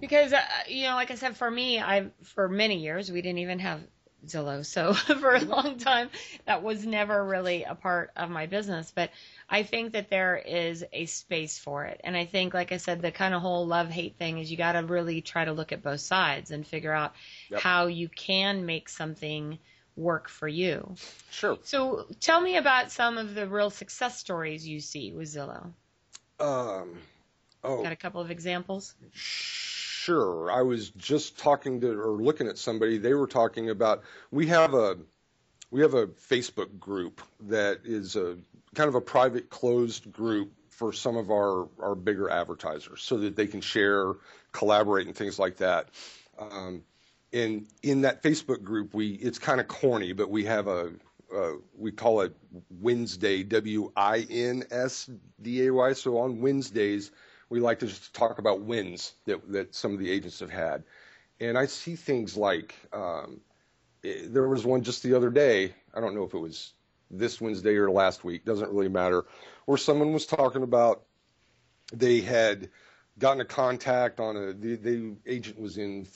Because 0.00 0.32
uh, 0.32 0.40
you 0.68 0.84
know, 0.84 0.94
like 0.94 1.10
I 1.10 1.16
said, 1.16 1.36
for 1.36 1.50
me, 1.50 1.80
I 1.80 2.10
for 2.22 2.48
many 2.48 2.76
years 2.76 3.10
we 3.10 3.22
didn't 3.22 3.38
even 3.38 3.58
have 3.58 3.80
Zillow, 4.26 4.64
so 4.64 4.92
for 5.20 5.34
a 5.34 5.40
long 5.40 5.78
time 5.78 6.10
that 6.46 6.62
was 6.62 6.84
never 6.86 7.24
really 7.24 7.64
a 7.64 7.74
part 7.74 8.10
of 8.16 8.30
my 8.30 8.46
business. 8.46 8.92
But 8.94 9.10
I 9.48 9.62
think 9.62 9.92
that 9.92 10.10
there 10.10 10.36
is 10.36 10.84
a 10.92 11.06
space 11.06 11.58
for 11.58 11.84
it, 11.84 12.00
and 12.04 12.16
I 12.16 12.26
think, 12.26 12.54
like 12.54 12.72
I 12.72 12.76
said, 12.76 13.02
the 13.02 13.10
kind 13.12 13.34
of 13.34 13.42
whole 13.42 13.66
love 13.66 13.88
hate 13.90 14.16
thing 14.16 14.38
is 14.38 14.50
you 14.50 14.56
got 14.56 14.72
to 14.72 14.82
really 14.82 15.20
try 15.20 15.44
to 15.44 15.52
look 15.52 15.72
at 15.72 15.82
both 15.82 16.00
sides 16.00 16.50
and 16.50 16.66
figure 16.66 16.92
out 16.92 17.14
Yep. 17.50 17.60
how 17.60 17.86
you 17.86 18.08
can 18.08 18.66
make 18.66 18.88
something 18.88 19.58
work 19.96 20.28
for 20.28 20.48
you. 20.48 20.94
Sure. 21.30 21.58
So 21.62 22.06
tell 22.20 22.40
me 22.40 22.56
about 22.56 22.90
some 22.92 23.18
of 23.18 23.34
the 23.34 23.46
real 23.46 23.70
success 23.70 24.18
stories 24.18 24.66
you 24.66 24.80
see 24.80 25.12
with 25.12 25.28
Zillow. 25.28 25.72
Um, 26.38 26.98
oh, 27.64 27.82
Got 27.82 27.92
a 27.92 27.96
couple 27.96 28.20
of 28.20 28.30
examples? 28.30 28.94
Sure. 30.10 30.50
I 30.50 30.62
was 30.62 30.90
just 30.90 31.38
talking 31.38 31.82
to 31.82 31.92
or 31.92 32.20
looking 32.20 32.48
at 32.48 32.58
somebody. 32.58 32.98
They 32.98 33.14
were 33.14 33.28
talking 33.28 33.70
about 33.70 34.02
we 34.32 34.48
have 34.48 34.74
a 34.74 34.98
we 35.70 35.82
have 35.82 35.94
a 35.94 36.08
Facebook 36.08 36.80
group 36.80 37.22
that 37.42 37.82
is 37.84 38.16
a 38.16 38.36
kind 38.74 38.88
of 38.88 38.96
a 38.96 39.00
private 39.00 39.50
closed 39.50 40.12
group 40.12 40.50
for 40.70 40.92
some 40.92 41.16
of 41.16 41.30
our 41.30 41.68
our 41.78 41.94
bigger 41.94 42.28
advertisers 42.28 43.02
so 43.02 43.18
that 43.18 43.36
they 43.36 43.46
can 43.46 43.60
share, 43.60 44.14
collaborate 44.50 45.06
and 45.06 45.14
things 45.14 45.38
like 45.38 45.58
that. 45.58 45.90
Um, 46.40 46.82
and 47.32 47.68
in 47.84 48.00
that 48.00 48.24
Facebook 48.24 48.64
group, 48.64 48.92
we 48.92 49.10
it's 49.10 49.38
kind 49.38 49.60
of 49.60 49.68
corny, 49.68 50.12
but 50.12 50.28
we 50.28 50.44
have 50.46 50.66
a 50.66 50.90
uh, 51.32 51.52
we 51.78 51.92
call 51.92 52.22
it 52.22 52.34
Wednesday, 52.68 53.44
W 53.44 53.92
I 53.94 54.26
N 54.28 54.64
S 54.72 55.08
D 55.40 55.68
A 55.68 55.72
Y. 55.72 55.92
So 55.92 56.18
on 56.18 56.40
Wednesdays, 56.40 57.12
we 57.50 57.60
like 57.60 57.80
to 57.80 57.86
just 57.86 58.14
talk 58.14 58.38
about 58.38 58.62
wins 58.62 59.12
that 59.26 59.52
that 59.52 59.74
some 59.74 59.92
of 59.92 59.98
the 59.98 60.10
agents 60.10 60.40
have 60.40 60.50
had. 60.50 60.84
And 61.40 61.58
I 61.58 61.66
see 61.66 61.96
things 61.96 62.36
like 62.36 62.74
um, 62.92 63.40
eh, 64.04 64.22
there 64.26 64.48
was 64.48 64.64
one 64.64 64.82
just 64.82 65.02
the 65.02 65.14
other 65.14 65.30
day. 65.30 65.74
I 65.92 66.00
don't 66.00 66.14
know 66.14 66.24
if 66.24 66.32
it 66.32 66.38
was 66.38 66.72
this 67.10 67.40
Wednesday 67.40 67.74
or 67.76 67.90
last 67.90 68.24
week. 68.24 68.44
Doesn't 68.44 68.70
really 68.70 68.88
matter. 68.88 69.24
Where 69.66 69.78
someone 69.78 70.12
was 70.12 70.26
talking 70.26 70.62
about 70.62 71.02
they 71.92 72.20
had 72.20 72.70
gotten 73.18 73.40
a 73.40 73.44
contact 73.44 74.20
on 74.20 74.36
a 74.36 74.52
the, 74.52 74.76
the 74.76 75.16
agent 75.26 75.58
was 75.58 75.76
in 75.76 76.06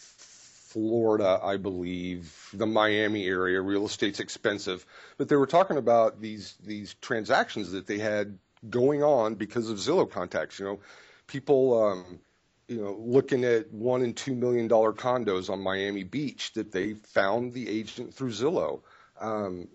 Florida, 0.75 1.41
I 1.43 1.57
believe, 1.57 2.49
the 2.53 2.67
Miami 2.67 3.27
area. 3.27 3.61
Real 3.61 3.87
estate's 3.87 4.21
expensive, 4.21 4.87
but 5.19 5.29
they 5.29 5.37
were 5.37 5.47
talking 5.47 5.79
about 5.79 6.21
these 6.21 6.55
these 6.65 6.95
transactions 6.95 7.73
that 7.73 7.87
they 7.87 7.99
had 7.99 8.39
going 8.71 9.03
on 9.03 9.35
because 9.35 9.69
of 9.69 9.79
Zillow 9.79 10.11
contacts. 10.11 10.59
You 10.59 10.65
know, 10.67 10.81
people, 11.27 11.83
um, 11.83 12.21
you 12.69 12.81
know, 12.81 12.97
looking 12.99 13.45
at 13.45 13.73
one 13.73 14.03
and 14.03 14.17
two 14.17 14.35
million 14.35 14.69
dollar 14.69 14.93
condos 14.93 15.51
on 15.51 15.61
Miami 15.61 16.05
Beach 16.05 16.53
that 16.55 16.73
they 16.73 16.95
found 16.95 17.53
the 17.53 17.69
agent 17.69 18.15
through 18.15 18.31
Zillow. 18.31 18.81
Um, 19.21 19.69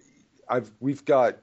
I've 0.47 0.71
we've 0.79 1.05
got 1.05 1.37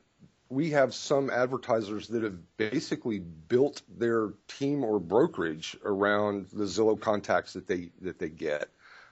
we 0.48 0.70
have 0.70 0.94
some 0.94 1.30
advertisers 1.30 2.08
that 2.08 2.22
have 2.22 2.38
basically 2.56 3.18
built 3.18 3.82
their 3.98 4.32
team 4.48 4.84
or 4.84 5.00
brokerage 5.00 5.76
around 5.84 6.46
the 6.52 6.64
Zillow 6.64 6.98
contacts 6.98 7.52
that 7.54 7.66
they 7.66 7.90
that 8.02 8.18
they 8.18 8.28
get. 8.28 8.68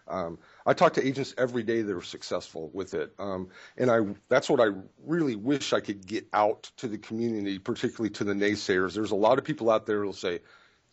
Um, 0.06 0.38
I 0.66 0.74
talk 0.74 0.92
to 0.94 1.06
agents 1.06 1.34
every 1.38 1.62
day 1.62 1.80
that 1.80 1.96
are 1.96 2.02
successful 2.02 2.70
with 2.74 2.92
it, 2.92 3.14
um, 3.18 3.48
and 3.78 3.90
I 3.90 4.00
that's 4.28 4.50
what 4.50 4.60
I 4.60 4.72
really 5.04 5.34
wish 5.34 5.72
I 5.72 5.80
could 5.80 6.06
get 6.06 6.26
out 6.32 6.70
to 6.76 6.88
the 6.88 6.98
community, 6.98 7.58
particularly 7.58 8.10
to 8.10 8.24
the 8.24 8.34
naysayers. 8.34 8.94
There's 8.94 9.12
a 9.12 9.16
lot 9.16 9.38
of 9.38 9.44
people 9.44 9.70
out 9.70 9.86
there 9.86 10.02
who'll 10.02 10.12
say 10.12 10.40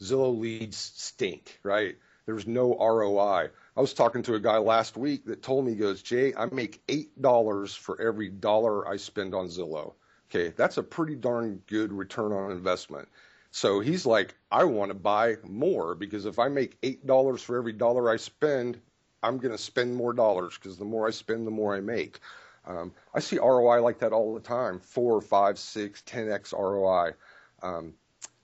Zillow 0.02 0.38
leads 0.38 0.78
stink, 0.78 1.60
right? 1.64 1.96
there's 2.26 2.48
no 2.48 2.76
ROI. 2.78 3.50
I 3.76 3.82
was 3.82 3.94
talking 3.94 4.24
to 4.24 4.36
a 4.36 4.40
guy 4.40 4.58
last 4.58 4.98
week 4.98 5.26
that 5.26 5.42
told 5.44 5.66
me, 5.66 5.72
he 5.72 5.78
goes, 5.78 6.02
Jay, 6.02 6.34
I 6.36 6.46
make 6.46 6.86
$8 6.88 7.78
for 7.78 8.00
every 8.02 8.30
dollar 8.30 8.88
I 8.88 8.98
spend 8.98 9.34
on 9.34 9.48
Zillow. 9.48 9.94
Okay, 10.30 10.54
that's 10.56 10.78
a 10.78 10.84
pretty 10.84 11.16
darn 11.16 11.62
good 11.68 11.92
return 11.92 12.32
on 12.32 12.52
investment. 12.52 13.10
So 13.52 13.82
he's 13.82 14.06
like, 14.06 14.36
I 14.50 14.64
want 14.64 14.92
to 14.92 14.96
buy 14.96 15.36
more 15.44 15.94
because 15.94 16.26
if 16.26 16.40
I 16.40 16.48
make 16.48 16.80
$8 16.82 17.40
for 17.40 17.58
every 17.58 17.74
dollar 17.74 18.10
I 18.10 18.16
spend, 18.16 18.80
I'm 19.24 19.38
going 19.38 19.52
to 19.52 19.58
spend 19.58 19.94
more 19.94 20.14
dollars 20.14 20.58
because 20.58 20.78
the 20.78 20.86
more 20.86 21.06
I 21.08 21.12
spend, 21.12 21.46
the 21.46 21.52
more 21.52 21.76
I 21.76 21.82
make. 21.82 22.20
Um, 22.66 22.94
I 23.14 23.20
see 23.20 23.40
ROI 23.40 23.82
like 23.82 24.00
that 24.00 24.14
all 24.14 24.34
the 24.34 24.40
time 24.40 24.80
four, 24.80 25.20
five, 25.20 25.60
six, 25.60 26.02
10x 26.04 26.54
ROI. 26.54 27.14
Um, 27.62 27.94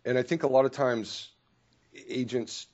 and 0.03 0.17
I 0.17 0.23
think 0.23 0.43
a 0.43 0.47
lot 0.47 0.65
of 0.65 0.71
times 0.71 1.29
agents, 2.07 2.67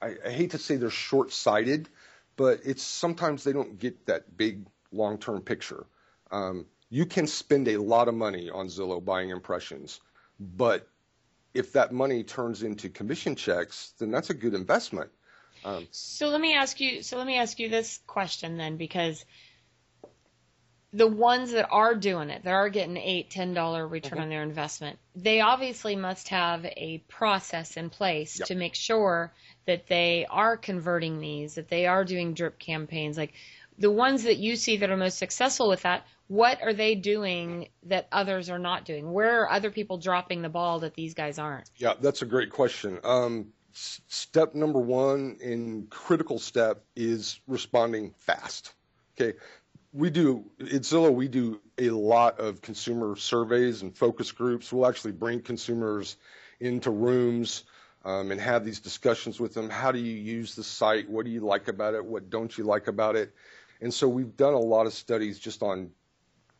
I, 0.00 0.14
I 0.24 0.30
hate 0.30 0.52
to 0.52 0.58
say 0.58 0.76
they're 0.76 0.90
short 0.90 1.32
sighted, 1.32 1.88
but 2.36 2.60
it's 2.64 2.82
sometimes 2.82 3.44
they 3.44 3.52
don't 3.52 3.78
get 3.78 4.06
that 4.06 4.36
big 4.36 4.66
long 4.92 5.18
term 5.18 5.40
picture. 5.40 5.86
Um, 6.30 6.66
you 6.90 7.06
can 7.06 7.26
spend 7.26 7.68
a 7.68 7.76
lot 7.78 8.08
of 8.08 8.14
money 8.14 8.50
on 8.50 8.68
Zillow 8.68 9.04
buying 9.04 9.30
impressions, 9.30 10.00
but 10.38 10.88
if 11.54 11.72
that 11.72 11.92
money 11.92 12.24
turns 12.24 12.62
into 12.62 12.88
commission 12.88 13.36
checks, 13.36 13.92
then 13.98 14.10
that's 14.10 14.30
a 14.30 14.34
good 14.34 14.54
investment. 14.54 15.10
Um, 15.64 15.86
so 15.90 16.28
let 16.28 16.40
me 16.40 16.54
ask 16.54 16.80
you. 16.80 17.02
So 17.02 17.16
let 17.16 17.26
me 17.26 17.38
ask 17.38 17.58
you 17.58 17.68
this 17.68 18.00
question 18.06 18.56
then, 18.56 18.76
because 18.76 19.24
the 20.94 21.06
ones 21.08 21.50
that 21.50 21.68
are 21.70 21.96
doing 21.96 22.30
it, 22.30 22.44
that 22.44 22.52
are 22.52 22.68
getting 22.68 22.96
eight, 22.96 23.28
ten 23.28 23.52
dollar 23.52 23.86
return 23.86 24.12
mm-hmm. 24.12 24.22
on 24.22 24.28
their 24.28 24.44
investment, 24.44 24.98
they 25.16 25.40
obviously 25.40 25.96
must 25.96 26.28
have 26.28 26.64
a 26.64 27.02
process 27.08 27.76
in 27.76 27.90
place 27.90 28.38
yep. 28.38 28.48
to 28.48 28.54
make 28.54 28.76
sure 28.76 29.32
that 29.66 29.88
they 29.88 30.24
are 30.30 30.56
converting 30.56 31.18
these, 31.18 31.56
that 31.56 31.68
they 31.68 31.86
are 31.86 32.04
doing 32.04 32.32
drip 32.32 32.60
campaigns. 32.60 33.16
Like 33.16 33.34
the 33.76 33.90
ones 33.90 34.22
that 34.22 34.36
you 34.36 34.54
see 34.54 34.76
that 34.78 34.88
are 34.88 34.96
most 34.96 35.18
successful 35.18 35.68
with 35.68 35.82
that, 35.82 36.06
what 36.28 36.62
are 36.62 36.72
they 36.72 36.94
doing 36.94 37.68
that 37.86 38.06
others 38.12 38.48
are 38.48 38.60
not 38.60 38.84
doing? 38.84 39.12
Where 39.12 39.42
are 39.42 39.50
other 39.50 39.72
people 39.72 39.98
dropping 39.98 40.42
the 40.42 40.48
ball 40.48 40.78
that 40.80 40.94
these 40.94 41.14
guys 41.14 41.40
aren't? 41.40 41.68
Yeah, 41.76 41.94
that's 42.00 42.22
a 42.22 42.26
great 42.26 42.50
question. 42.50 43.00
Um, 43.02 43.52
step 43.72 44.54
number 44.54 44.78
one 44.78 45.38
in 45.40 45.88
critical 45.90 46.38
step 46.38 46.84
is 46.94 47.40
responding 47.48 48.14
fast. 48.18 48.72
Okay. 49.20 49.36
We 49.94 50.10
do 50.10 50.44
at 50.60 50.82
Zillow, 50.82 51.14
we 51.14 51.28
do 51.28 51.60
a 51.78 51.90
lot 51.90 52.40
of 52.40 52.60
consumer 52.60 53.14
surveys 53.14 53.82
and 53.82 53.96
focus 53.96 54.32
groups. 54.32 54.72
We'll 54.72 54.88
actually 54.88 55.12
bring 55.12 55.40
consumers 55.40 56.16
into 56.58 56.90
rooms 56.90 57.62
um, 58.04 58.32
and 58.32 58.40
have 58.40 58.64
these 58.64 58.80
discussions 58.80 59.38
with 59.38 59.54
them. 59.54 59.70
How 59.70 59.92
do 59.92 60.00
you 60.00 60.16
use 60.16 60.56
the 60.56 60.64
site? 60.64 61.08
What 61.08 61.24
do 61.24 61.30
you 61.30 61.40
like 61.40 61.68
about 61.68 61.94
it? 61.94 62.04
What 62.04 62.28
don't 62.28 62.58
you 62.58 62.64
like 62.64 62.88
about 62.88 63.14
it? 63.14 63.32
And 63.80 63.94
so 63.94 64.08
we've 64.08 64.36
done 64.36 64.54
a 64.54 64.58
lot 64.58 64.86
of 64.86 64.92
studies 64.92 65.38
just 65.38 65.62
on 65.62 65.90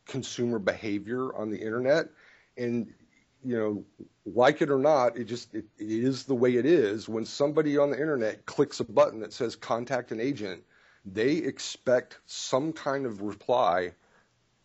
consumer 0.07 0.61
behavior 0.61 1.35
on 1.35 1.51
the 1.51 1.59
internet. 1.59 2.11
And, 2.57 2.93
you 3.45 3.59
know, 3.59 3.85
like 4.25 4.63
it 4.63 4.71
or 4.71 4.79
not, 4.79 5.17
it 5.17 5.25
just 5.25 5.53
it, 5.55 5.65
it 5.77 5.91
is 5.91 6.23
the 6.23 6.37
way 6.37 6.55
it 6.55 6.67
is. 6.67 7.09
When 7.09 7.25
somebody 7.25 7.79
on 7.79 7.91
the 7.91 7.99
internet 7.99 8.47
clicks 8.47 8.79
a 8.79 8.85
button 8.85 9.19
that 9.21 9.33
says 9.33 9.57
contact 9.57 10.13
an 10.13 10.21
agent, 10.21 10.63
they 11.05 11.37
expect 11.37 12.19
some 12.27 12.73
kind 12.73 13.07
of 13.07 13.23
reply 13.23 13.93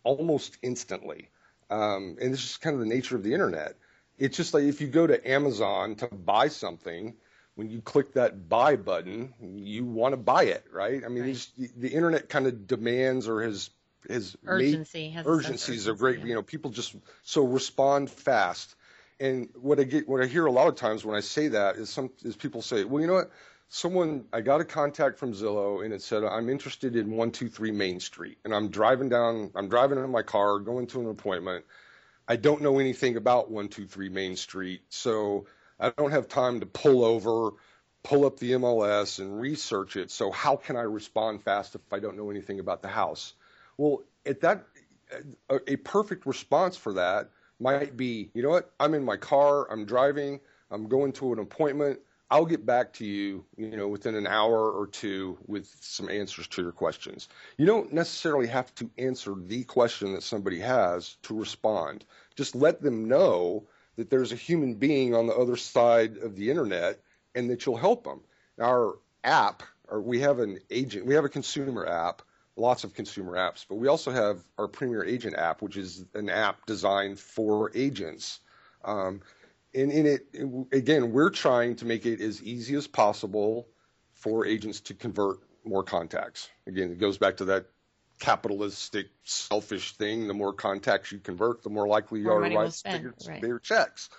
almost 0.02 0.58
instantly. 0.62 1.28
Um, 1.70 2.16
and 2.20 2.32
it's 2.32 2.42
just 2.42 2.60
kind 2.60 2.74
of 2.74 2.80
the 2.80 2.86
nature 2.86 3.16
of 3.16 3.22
the 3.22 3.32
internet. 3.32 3.76
It's 4.18 4.36
just 4.36 4.54
like 4.54 4.64
if 4.64 4.80
you 4.80 4.88
go 4.88 5.06
to 5.06 5.30
Amazon 5.30 5.94
to 5.96 6.08
buy 6.08 6.48
something, 6.48 7.14
when 7.54 7.70
you 7.70 7.80
click 7.80 8.14
that 8.14 8.48
buy 8.48 8.76
button, 8.76 9.34
you 9.40 9.84
want 9.84 10.12
to 10.12 10.16
buy 10.16 10.44
it, 10.44 10.64
right? 10.72 11.02
I 11.04 11.08
mean, 11.08 11.24
right. 11.24 11.48
the 11.76 11.88
internet 11.88 12.28
kind 12.28 12.46
of 12.46 12.66
demands 12.66 13.28
or 13.28 13.42
has 13.42 13.70
has 14.08 14.34
urgency 14.46 15.10
has 15.10 15.26
urgencies 15.26 15.86
are 15.86 15.94
great. 15.94 16.20
Yeah. 16.20 16.24
You 16.26 16.34
know, 16.34 16.42
people 16.42 16.70
just 16.70 16.96
so 17.22 17.44
respond 17.44 18.10
fast. 18.10 18.74
And 19.18 19.50
what 19.60 19.78
I 19.78 19.84
get, 19.84 20.08
what 20.08 20.22
I 20.22 20.26
hear 20.26 20.46
a 20.46 20.50
lot 20.50 20.68
of 20.68 20.76
times 20.76 21.04
when 21.04 21.14
I 21.14 21.20
say 21.20 21.48
that 21.48 21.76
is 21.76 21.90
some 21.90 22.10
is 22.22 22.36
people 22.36 22.62
say, 22.62 22.84
well, 22.84 23.00
you 23.00 23.06
know 23.06 23.14
what? 23.14 23.30
Someone 23.72 24.24
I 24.32 24.40
got 24.40 24.60
a 24.60 24.64
contact 24.64 25.16
from 25.16 25.32
Zillow 25.32 25.84
and 25.84 25.94
it 25.94 26.02
said 26.02 26.24
I'm 26.24 26.48
interested 26.50 26.96
in 26.96 27.12
one 27.12 27.30
two 27.30 27.48
three 27.48 27.70
Main 27.70 28.00
Street, 28.00 28.38
and 28.44 28.52
I'm 28.52 28.68
driving 28.68 29.08
down, 29.08 29.52
I'm 29.54 29.68
driving 29.68 29.98
in 29.98 30.10
my 30.10 30.22
car, 30.22 30.58
going 30.58 30.88
to 30.88 31.00
an 31.00 31.08
appointment. 31.08 31.64
I 32.26 32.34
don't 32.34 32.62
know 32.62 32.80
anything 32.80 33.16
about 33.16 33.48
one 33.48 33.68
two 33.68 33.86
three 33.86 34.08
Main 34.08 34.34
Street, 34.34 34.82
so 34.88 35.46
I 35.78 35.90
don't 35.90 36.10
have 36.10 36.26
time 36.26 36.60
to 36.60 36.66
pull 36.66 37.04
over, 37.04 37.52
pull 38.02 38.26
up 38.26 38.40
the 38.40 38.52
MLS 38.52 39.20
and 39.20 39.40
research 39.40 39.96
it. 39.96 40.10
So 40.10 40.32
how 40.32 40.56
can 40.56 40.76
I 40.76 40.82
respond 40.82 41.44
fast 41.44 41.76
if 41.76 41.80
I 41.92 42.00
don't 42.00 42.16
know 42.16 42.30
anything 42.30 42.58
about 42.58 42.82
the 42.82 42.88
house? 42.88 43.34
Well, 43.78 44.02
at 44.26 44.40
that, 44.40 44.66
a, 45.48 45.60
a 45.68 45.76
perfect 45.76 46.26
response 46.26 46.76
for 46.76 46.94
that 46.94 47.30
might 47.60 47.96
be, 47.96 48.30
you 48.34 48.42
know 48.42 48.50
what? 48.50 48.72
I'm 48.80 48.94
in 48.94 49.04
my 49.04 49.16
car. 49.16 49.70
I'm 49.70 49.84
driving. 49.84 50.40
I'm 50.72 50.88
going 50.88 51.12
to 51.14 51.32
an 51.32 51.38
appointment. 51.38 52.00
I'll 52.30 52.46
get 52.46 52.64
back 52.64 52.92
to 52.94 53.04
you, 53.04 53.44
you 53.56 53.76
know, 53.76 53.88
within 53.88 54.14
an 54.14 54.26
hour 54.26 54.70
or 54.70 54.86
two 54.86 55.38
with 55.46 55.66
some 55.80 56.08
answers 56.08 56.46
to 56.48 56.62
your 56.62 56.72
questions. 56.72 57.28
You 57.56 57.66
don't 57.66 57.92
necessarily 57.92 58.46
have 58.46 58.72
to 58.76 58.88
answer 58.98 59.34
the 59.36 59.64
question 59.64 60.12
that 60.12 60.22
somebody 60.22 60.60
has 60.60 61.16
to 61.24 61.34
respond. 61.34 62.04
Just 62.36 62.54
let 62.54 62.80
them 62.80 63.08
know 63.08 63.66
that 63.96 64.10
there's 64.10 64.32
a 64.32 64.36
human 64.36 64.74
being 64.74 65.14
on 65.14 65.26
the 65.26 65.34
other 65.34 65.56
side 65.56 66.18
of 66.18 66.36
the 66.36 66.50
internet 66.50 67.00
and 67.34 67.50
that 67.50 67.66
you'll 67.66 67.76
help 67.76 68.04
them. 68.04 68.20
Our 68.60 68.98
app, 69.24 69.62
or 69.88 70.00
we 70.00 70.20
have 70.20 70.38
an 70.38 70.60
agent, 70.70 71.06
we 71.06 71.14
have 71.14 71.24
a 71.24 71.28
consumer 71.28 71.86
app 71.86 72.22
lots 72.56 72.84
of 72.84 72.94
consumer 72.94 73.36
apps, 73.36 73.64
but 73.68 73.76
we 73.76 73.88
also 73.88 74.10
have 74.10 74.44
our 74.58 74.68
Premier 74.68 75.02
Agent 75.02 75.34
app, 75.36 75.62
which 75.62 75.76
is 75.76 76.04
an 76.14 76.28
app 76.28 76.66
designed 76.66 77.18
for 77.18 77.72
agents. 77.74 78.40
Um, 78.84 79.22
and 79.74 79.92
in 79.92 80.06
it, 80.06 80.26
again, 80.72 81.12
we're 81.12 81.30
trying 81.30 81.76
to 81.76 81.84
make 81.84 82.06
it 82.06 82.20
as 82.20 82.42
easy 82.42 82.74
as 82.74 82.86
possible 82.86 83.68
for 84.14 84.46
agents 84.46 84.80
to 84.80 84.94
convert 84.94 85.38
more 85.64 85.82
contacts. 85.82 86.48
Again, 86.66 86.90
it 86.90 86.98
goes 86.98 87.18
back 87.18 87.38
to 87.38 87.46
that 87.46 87.66
capitalistic, 88.18 89.08
selfish 89.24 89.96
thing. 89.96 90.28
The 90.28 90.34
more 90.34 90.52
contacts 90.52 91.12
you 91.12 91.18
convert, 91.18 91.62
the 91.62 91.70
more 91.70 91.88
likely 91.88 92.20
you 92.20 92.26
more 92.26 92.44
are 92.44 92.48
to 92.48 92.56
write 92.56 92.82
bigger, 92.84 93.14
right. 93.28 93.40
bigger 93.40 93.58
checks. 93.58 94.10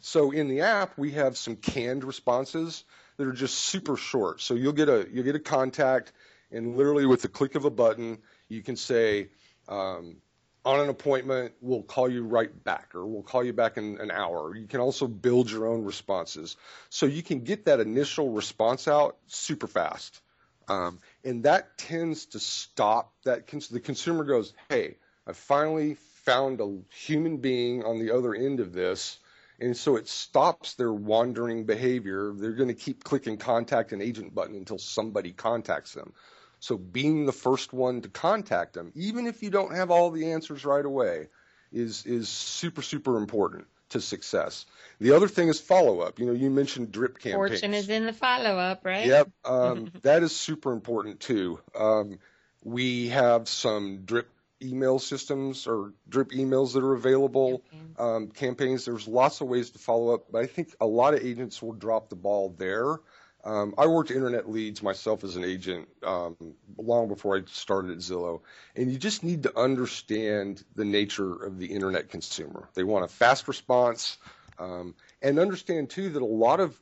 So 0.00 0.30
in 0.30 0.48
the 0.48 0.62
app, 0.62 0.96
we 0.96 1.12
have 1.12 1.36
some 1.36 1.56
canned 1.56 2.04
responses 2.04 2.84
that 3.16 3.26
are 3.26 3.32
just 3.32 3.56
super 3.56 3.96
short. 3.96 4.40
So 4.40 4.54
you'll 4.54 4.72
get 4.72 4.88
a 4.88 5.06
you'll 5.12 5.24
get 5.24 5.34
a 5.34 5.40
contact 5.40 6.12
and 6.50 6.76
literally 6.76 7.06
with 7.06 7.22
the 7.22 7.28
click 7.28 7.54
of 7.54 7.64
a 7.64 7.70
button, 7.70 8.18
you 8.48 8.62
can 8.62 8.76
say, 8.76 9.28
um, 9.68 10.16
on 10.64 10.80
an 10.80 10.88
appointment, 10.88 11.54
we'll 11.60 11.82
call 11.82 12.10
you 12.10 12.24
right 12.24 12.64
back, 12.64 12.94
or 12.94 13.06
we'll 13.06 13.22
call 13.22 13.42
you 13.42 13.52
back 13.52 13.76
in 13.76 13.98
an 13.98 14.10
hour. 14.10 14.54
You 14.54 14.66
can 14.66 14.80
also 14.80 15.06
build 15.06 15.50
your 15.50 15.66
own 15.66 15.84
responses. 15.84 16.56
So 16.90 17.06
you 17.06 17.22
can 17.22 17.40
get 17.40 17.64
that 17.64 17.80
initial 17.80 18.30
response 18.30 18.86
out 18.86 19.16
super 19.26 19.66
fast. 19.66 20.20
Um, 20.68 20.98
and 21.24 21.44
that 21.44 21.78
tends 21.78 22.26
to 22.26 22.38
stop 22.38 23.12
that. 23.24 23.46
Cons- 23.46 23.68
the 23.68 23.80
consumer 23.80 24.24
goes, 24.24 24.52
hey, 24.68 24.96
I 25.26 25.32
finally 25.32 25.96
found 26.24 26.60
a 26.60 26.78
human 26.94 27.38
being 27.38 27.84
on 27.84 27.98
the 27.98 28.14
other 28.14 28.34
end 28.34 28.60
of 28.60 28.72
this. 28.72 29.18
And 29.58 29.76
so 29.76 29.96
it 29.96 30.08
stops 30.08 30.74
their 30.74 30.92
wandering 30.92 31.64
behavior. 31.64 32.32
They're 32.34 32.52
going 32.52 32.68
to 32.68 32.74
keep 32.74 33.04
clicking 33.04 33.36
contact 33.36 33.92
an 33.92 34.00
agent 34.00 34.34
button 34.34 34.56
until 34.56 34.78
somebody 34.78 35.32
contacts 35.32 35.92
them. 35.92 36.12
So 36.60 36.76
being 36.76 37.26
the 37.26 37.32
first 37.32 37.72
one 37.72 38.02
to 38.02 38.08
contact 38.08 38.74
them, 38.74 38.92
even 38.94 39.26
if 39.26 39.42
you 39.42 39.50
don't 39.50 39.74
have 39.74 39.90
all 39.90 40.10
the 40.10 40.32
answers 40.32 40.64
right 40.64 40.84
away, 40.84 41.28
is 41.72 42.04
is 42.06 42.28
super 42.28 42.82
super 42.82 43.16
important 43.16 43.66
to 43.90 44.00
success. 44.00 44.66
The 45.00 45.12
other 45.12 45.26
thing 45.26 45.48
is 45.48 45.60
follow 45.60 46.00
up. 46.00 46.18
You 46.18 46.26
know, 46.26 46.32
you 46.32 46.50
mentioned 46.50 46.92
drip 46.92 47.18
campaigns. 47.18 47.50
Fortune 47.50 47.74
is 47.74 47.88
in 47.88 48.06
the 48.06 48.12
follow 48.12 48.58
up, 48.58 48.84
right? 48.84 49.06
Yep, 49.06 49.30
um, 49.44 49.90
that 50.02 50.22
is 50.22 50.36
super 50.36 50.72
important 50.72 51.20
too. 51.20 51.60
Um, 51.74 52.18
we 52.62 53.08
have 53.08 53.48
some 53.48 54.02
drip 54.04 54.28
email 54.62 54.98
systems 54.98 55.66
or 55.66 55.94
drip 56.08 56.30
emails 56.32 56.74
that 56.74 56.84
are 56.84 56.92
available. 56.94 57.62
Um, 57.98 58.28
campaigns. 58.28 58.84
There's 58.84 59.08
lots 59.08 59.40
of 59.40 59.48
ways 59.48 59.70
to 59.70 59.78
follow 59.78 60.14
up, 60.14 60.26
but 60.30 60.42
I 60.42 60.46
think 60.46 60.74
a 60.80 60.86
lot 60.86 61.14
of 61.14 61.24
agents 61.24 61.62
will 61.62 61.72
drop 61.72 62.10
the 62.10 62.16
ball 62.16 62.54
there. 62.58 62.98
Um, 63.44 63.74
I 63.78 63.86
worked 63.86 64.10
internet 64.10 64.50
leads 64.50 64.82
myself 64.82 65.24
as 65.24 65.36
an 65.36 65.44
agent 65.44 65.88
um, 66.02 66.36
long 66.76 67.08
before 67.08 67.38
I 67.38 67.42
started 67.46 67.92
at 67.92 67.98
Zillow, 67.98 68.42
and 68.76 68.92
you 68.92 68.98
just 68.98 69.24
need 69.24 69.44
to 69.44 69.58
understand 69.58 70.62
the 70.74 70.84
nature 70.84 71.32
of 71.32 71.58
the 71.58 71.66
internet 71.66 72.10
consumer. 72.10 72.68
They 72.74 72.84
want 72.84 73.04
a 73.04 73.08
fast 73.08 73.48
response, 73.48 74.18
um, 74.58 74.94
and 75.22 75.38
understand 75.38 75.90
too 75.90 76.10
that 76.10 76.22
a 76.22 76.24
lot 76.24 76.60
of 76.60 76.78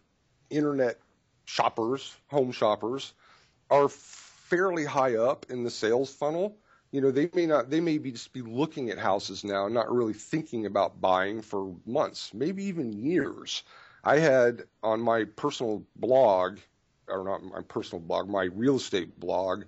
internet 0.50 0.98
shoppers, 1.44 2.14
home 2.26 2.50
shoppers, 2.52 3.12
are 3.70 3.88
fairly 3.88 4.84
high 4.84 5.16
up 5.16 5.46
in 5.50 5.62
the 5.62 5.70
sales 5.70 6.12
funnel. 6.12 6.56
You 6.90 7.02
know, 7.02 7.10
they 7.10 7.28
may 7.34 7.46
not, 7.46 7.70
they 7.70 7.80
may 7.80 7.98
be 7.98 8.12
just 8.12 8.32
be 8.32 8.42
looking 8.42 8.90
at 8.90 8.98
houses 8.98 9.44
now, 9.44 9.68
not 9.68 9.92
really 9.92 10.14
thinking 10.14 10.66
about 10.66 11.00
buying 11.00 11.42
for 11.42 11.74
months, 11.86 12.32
maybe 12.32 12.64
even 12.64 12.92
years. 12.92 13.62
I 14.08 14.20
had 14.20 14.62
on 14.82 15.02
my 15.02 15.24
personal 15.24 15.84
blog 15.96 16.60
or 17.08 17.24
not 17.24 17.44
my 17.44 17.60
personal 17.60 18.00
blog, 18.00 18.26
my 18.26 18.44
real 18.44 18.76
estate 18.76 19.20
blog. 19.20 19.64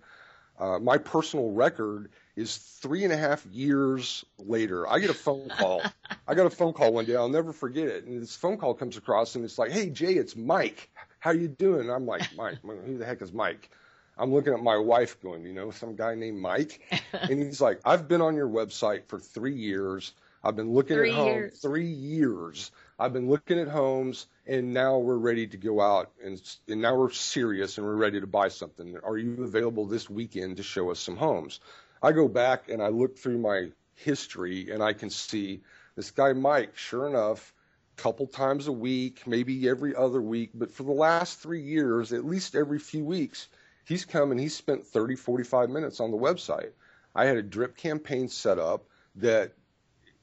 Uh, 0.58 0.78
my 0.78 0.96
personal 0.96 1.52
record 1.52 2.08
is 2.36 2.56
three 2.56 3.04
and 3.04 3.12
a 3.12 3.18
half 3.18 3.44
years 3.44 4.24
later. 4.38 4.88
I 4.88 4.98
get 4.98 5.10
a 5.10 5.14
phone 5.14 5.50
call. 5.50 5.82
I 6.26 6.34
got 6.34 6.46
a 6.46 6.50
phone 6.50 6.72
call 6.72 6.94
one 6.94 7.04
day. 7.04 7.16
I'll 7.16 7.28
never 7.28 7.52
forget 7.52 7.88
it. 7.88 8.04
And 8.04 8.22
this 8.22 8.34
phone 8.34 8.56
call 8.56 8.72
comes 8.72 8.96
across, 8.96 9.34
and 9.34 9.44
it's 9.44 9.58
like, 9.58 9.72
"Hey 9.72 9.90
Jay, 9.90 10.14
it's 10.14 10.34
Mike. 10.34 10.88
How 11.18 11.32
you 11.32 11.48
doing?" 11.48 11.80
And 11.80 11.90
I'm 11.90 12.06
like, 12.06 12.34
"Mike, 12.34 12.60
who 12.62 12.96
the 12.96 13.04
heck 13.04 13.20
is 13.20 13.34
Mike?" 13.34 13.68
I'm 14.16 14.32
looking 14.32 14.54
at 14.54 14.62
my 14.62 14.78
wife, 14.78 15.20
going, 15.20 15.44
"You 15.44 15.52
know, 15.52 15.70
some 15.70 15.96
guy 15.96 16.14
named 16.14 16.38
Mike," 16.40 16.80
and 17.12 17.42
he's 17.42 17.60
like, 17.60 17.80
"I've 17.84 18.08
been 18.08 18.22
on 18.22 18.36
your 18.36 18.48
website 18.48 19.04
for 19.06 19.18
three 19.18 19.54
years." 19.54 20.14
I've 20.42 20.56
been 20.56 20.72
looking 20.72 20.96
three 20.96 21.10
at 21.10 21.16
homes 21.16 21.34
years. 21.34 21.58
three 21.60 21.86
years. 21.86 22.70
I've 22.98 23.12
been 23.12 23.28
looking 23.28 23.58
at 23.58 23.68
homes, 23.68 24.26
and 24.46 24.72
now 24.72 24.98
we're 24.98 25.16
ready 25.16 25.46
to 25.46 25.56
go 25.56 25.80
out, 25.80 26.10
and, 26.24 26.40
and 26.68 26.80
now 26.80 26.96
we're 26.96 27.10
serious, 27.10 27.76
and 27.76 27.86
we're 27.86 27.96
ready 27.96 28.20
to 28.20 28.26
buy 28.26 28.48
something. 28.48 28.96
Are 29.02 29.18
you 29.18 29.44
available 29.44 29.86
this 29.86 30.08
weekend 30.08 30.56
to 30.56 30.62
show 30.62 30.90
us 30.90 30.98
some 30.98 31.16
homes? 31.16 31.60
I 32.02 32.12
go 32.12 32.26
back 32.26 32.70
and 32.70 32.82
I 32.82 32.88
look 32.88 33.18
through 33.18 33.38
my 33.38 33.72
history, 33.94 34.70
and 34.70 34.82
I 34.82 34.94
can 34.94 35.10
see 35.10 35.60
this 35.94 36.10
guy 36.10 36.32
Mike. 36.32 36.76
Sure 36.76 37.06
enough, 37.06 37.52
a 37.98 38.02
couple 38.02 38.26
times 38.26 38.66
a 38.66 38.72
week, 38.72 39.26
maybe 39.26 39.68
every 39.68 39.94
other 39.94 40.22
week, 40.22 40.50
but 40.54 40.70
for 40.70 40.84
the 40.84 40.92
last 40.92 41.40
three 41.40 41.62
years, 41.62 42.14
at 42.14 42.24
least 42.24 42.54
every 42.54 42.78
few 42.78 43.04
weeks, 43.04 43.48
he's 43.84 44.06
come 44.06 44.30
and 44.30 44.40
he's 44.40 44.56
spent 44.56 44.86
30, 44.86 45.16
45 45.16 45.68
minutes 45.68 46.00
on 46.00 46.10
the 46.10 46.16
website. 46.16 46.70
I 47.14 47.26
had 47.26 47.36
a 47.36 47.42
drip 47.42 47.76
campaign 47.76 48.28
set 48.28 48.58
up 48.58 48.86
that 49.16 49.52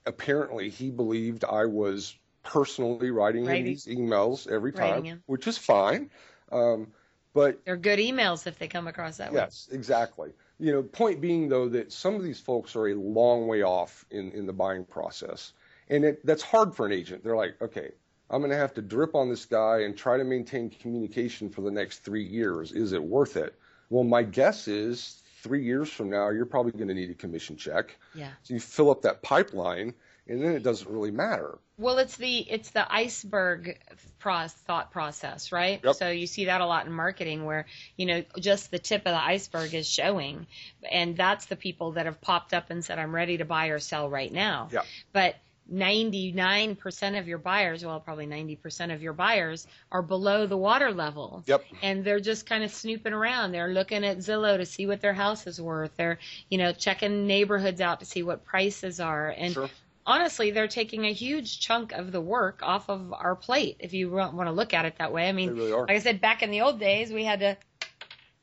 apparently 0.07 0.69
he 0.69 0.89
believed 0.89 1.43
I 1.45 1.65
was 1.65 2.15
personally 2.43 3.11
writing 3.11 3.43
him 3.43 3.49
Writing. 3.49 3.65
these 3.65 3.85
emails 3.85 4.49
every 4.49 4.71
time, 4.71 5.21
which 5.25 5.47
is 5.47 5.57
fine. 5.57 6.09
Um, 6.51 6.87
but 7.33 7.63
They're 7.65 7.77
good 7.77 7.99
emails 7.99 8.47
if 8.47 8.57
they 8.57 8.67
come 8.67 8.87
across 8.87 9.17
that 9.17 9.31
way. 9.31 9.41
yes, 9.41 9.69
exactly. 9.71 10.31
You 10.59 10.71
know, 10.71 10.81
point 10.81 11.21
being 11.21 11.49
though 11.49 11.69
that 11.69 11.91
some 11.91 12.15
of 12.15 12.23
these 12.23 12.39
folks 12.39 12.75
are 12.75 12.87
a 12.87 12.95
long 12.95 13.47
way 13.47 13.61
off 13.61 14.05
in, 14.09 14.31
in 14.31 14.47
the 14.47 14.53
buying 14.53 14.85
process, 14.85 15.53
and 15.89 16.03
it, 16.03 16.25
that's 16.25 16.41
hard 16.41 16.73
for 16.73 16.85
an 16.85 16.93
agent. 16.93 17.23
They're 17.23 17.35
like, 17.35 17.61
okay, 17.61 17.91
I'm 18.29 18.39
going 18.41 18.51
to 18.51 18.57
have 18.57 18.73
to 18.75 18.81
drip 18.81 19.13
on 19.13 19.29
this 19.29 19.45
guy 19.45 19.81
and 19.81 19.95
try 19.95 20.17
to 20.17 20.23
maintain 20.23 20.69
communication 20.69 21.49
for 21.49 21.61
the 21.61 21.71
next 21.71 21.99
three 21.99 22.23
years. 22.23 22.71
Is 22.71 22.93
it 22.93 23.03
worth 23.03 23.37
it? 23.37 23.53
Well, 23.89 24.03
my 24.03 24.23
guess 24.23 24.67
is 24.67 25.21
three 25.43 25.63
years 25.63 25.89
from 25.89 26.09
now, 26.09 26.29
you're 26.29 26.45
probably 26.45 26.71
going 26.71 26.87
to 26.87 26.93
need 26.93 27.09
a 27.09 27.15
commission 27.15 27.57
check. 27.57 27.97
Yeah. 28.13 28.29
So 28.43 28.53
you 28.53 28.59
fill 28.59 28.89
up 28.89 29.03
that 29.03 29.21
pipeline, 29.21 29.93
and 30.27 30.43
then 30.43 30.51
it 30.53 30.63
doesn't 30.63 30.89
really 30.89 31.11
matter. 31.11 31.59
Well, 31.77 31.99
it's 31.99 32.17
the 32.17 32.39
it's 32.39 32.71
the 32.71 32.91
iceberg 32.91 33.79
pro- 34.19 34.47
thought 34.47 34.91
process, 34.91 35.51
right? 35.51 35.79
Yep. 35.83 35.95
So 35.95 36.09
you 36.09 36.25
see 36.25 36.45
that 36.45 36.61
a 36.61 36.65
lot 36.65 36.87
in 36.87 36.91
marketing, 36.91 37.45
where 37.45 37.67
you 37.95 38.07
know 38.07 38.23
just 38.39 38.71
the 38.71 38.79
tip 38.79 39.01
of 39.01 39.11
the 39.11 39.23
iceberg 39.23 39.73
is 39.73 39.87
showing, 39.87 40.47
and 40.89 41.15
that's 41.15 41.45
the 41.45 41.55
people 41.55 41.93
that 41.93 42.07
have 42.07 42.19
popped 42.19 42.53
up 42.53 42.71
and 42.71 42.83
said, 42.83 42.97
"I'm 42.97 43.13
ready 43.13 43.37
to 43.37 43.45
buy 43.45 43.67
or 43.67 43.79
sell 43.79 44.09
right 44.09 44.31
now." 44.31 44.69
Yeah. 44.71 44.81
But 45.13 45.35
99% 45.71 47.19
of 47.19 47.27
your 47.27 47.37
buyers, 47.37 47.85
well, 47.85 47.99
probably 47.99 48.27
90% 48.27 48.93
of 48.93 49.01
your 49.01 49.13
buyers 49.13 49.67
are 49.91 50.01
below 50.01 50.45
the 50.45 50.57
water 50.57 50.91
level. 50.91 51.43
Yep. 51.45 51.63
And 51.81 52.03
they're 52.03 52.19
just 52.19 52.45
kind 52.45 52.63
of 52.63 52.71
snooping 52.71 53.13
around. 53.13 53.51
They're 53.51 53.73
looking 53.73 54.05
at 54.05 54.17
Zillow 54.17 54.57
to 54.57 54.65
see 54.65 54.85
what 54.87 55.01
their 55.01 55.13
house 55.13 55.47
is 55.47 55.59
worth. 55.61 55.91
They're, 55.97 56.19
you 56.49 56.57
know, 56.57 56.71
checking 56.71 57.27
neighborhoods 57.27 57.81
out 57.81 57.99
to 57.99 58.05
see 58.05 58.23
what 58.23 58.45
prices 58.45 58.99
are. 58.99 59.29
And 59.29 59.53
Sure. 59.53 59.69
honestly, 60.05 60.51
they're 60.51 60.67
taking 60.67 61.05
a 61.05 61.13
huge 61.13 61.59
chunk 61.59 61.91
of 61.91 62.11
the 62.11 62.21
work 62.21 62.61
off 62.63 62.89
of 62.89 63.13
our 63.13 63.35
plate, 63.35 63.77
if 63.79 63.93
you 63.93 64.09
want 64.09 64.47
to 64.47 64.51
look 64.51 64.73
at 64.73 64.85
it 64.85 64.97
that 64.99 65.11
way. 65.11 65.27
I 65.27 65.31
mean, 65.31 65.49
really 65.49 65.71
like 65.73 65.91
I 65.91 65.99
said, 65.99 66.21
back 66.21 66.43
in 66.43 66.51
the 66.51 66.61
old 66.61 66.79
days, 66.79 67.11
we 67.11 67.23
had 67.23 67.39
to. 67.41 67.57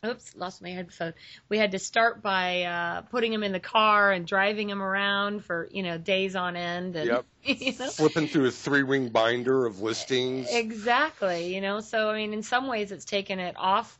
Oops, 0.04 0.36
lost 0.36 0.62
my 0.62 0.70
headphone. 0.70 1.14
We 1.48 1.58
had 1.58 1.72
to 1.72 1.78
start 1.78 2.22
by 2.22 2.62
uh, 2.62 3.00
putting 3.02 3.32
him 3.32 3.42
in 3.42 3.52
the 3.52 3.60
car 3.60 4.12
and 4.12 4.26
driving 4.26 4.68
him 4.68 4.82
around 4.82 5.44
for 5.44 5.68
you 5.70 5.82
know 5.82 5.98
days 5.98 6.36
on 6.36 6.56
end. 6.56 6.96
And, 6.96 7.08
Yep. 7.08 7.24
you 7.44 7.72
know? 7.78 7.88
Flipping 7.88 8.28
through 8.28 8.46
a 8.46 8.50
three 8.50 8.82
ring 8.82 9.08
binder 9.08 9.66
of 9.66 9.80
listings. 9.80 10.48
Exactly. 10.50 11.54
You 11.54 11.60
know, 11.60 11.80
so 11.80 12.10
I 12.10 12.16
mean, 12.16 12.32
in 12.32 12.42
some 12.42 12.66
ways, 12.66 12.92
it's 12.92 13.04
taken 13.04 13.38
it 13.38 13.54
off 13.58 13.98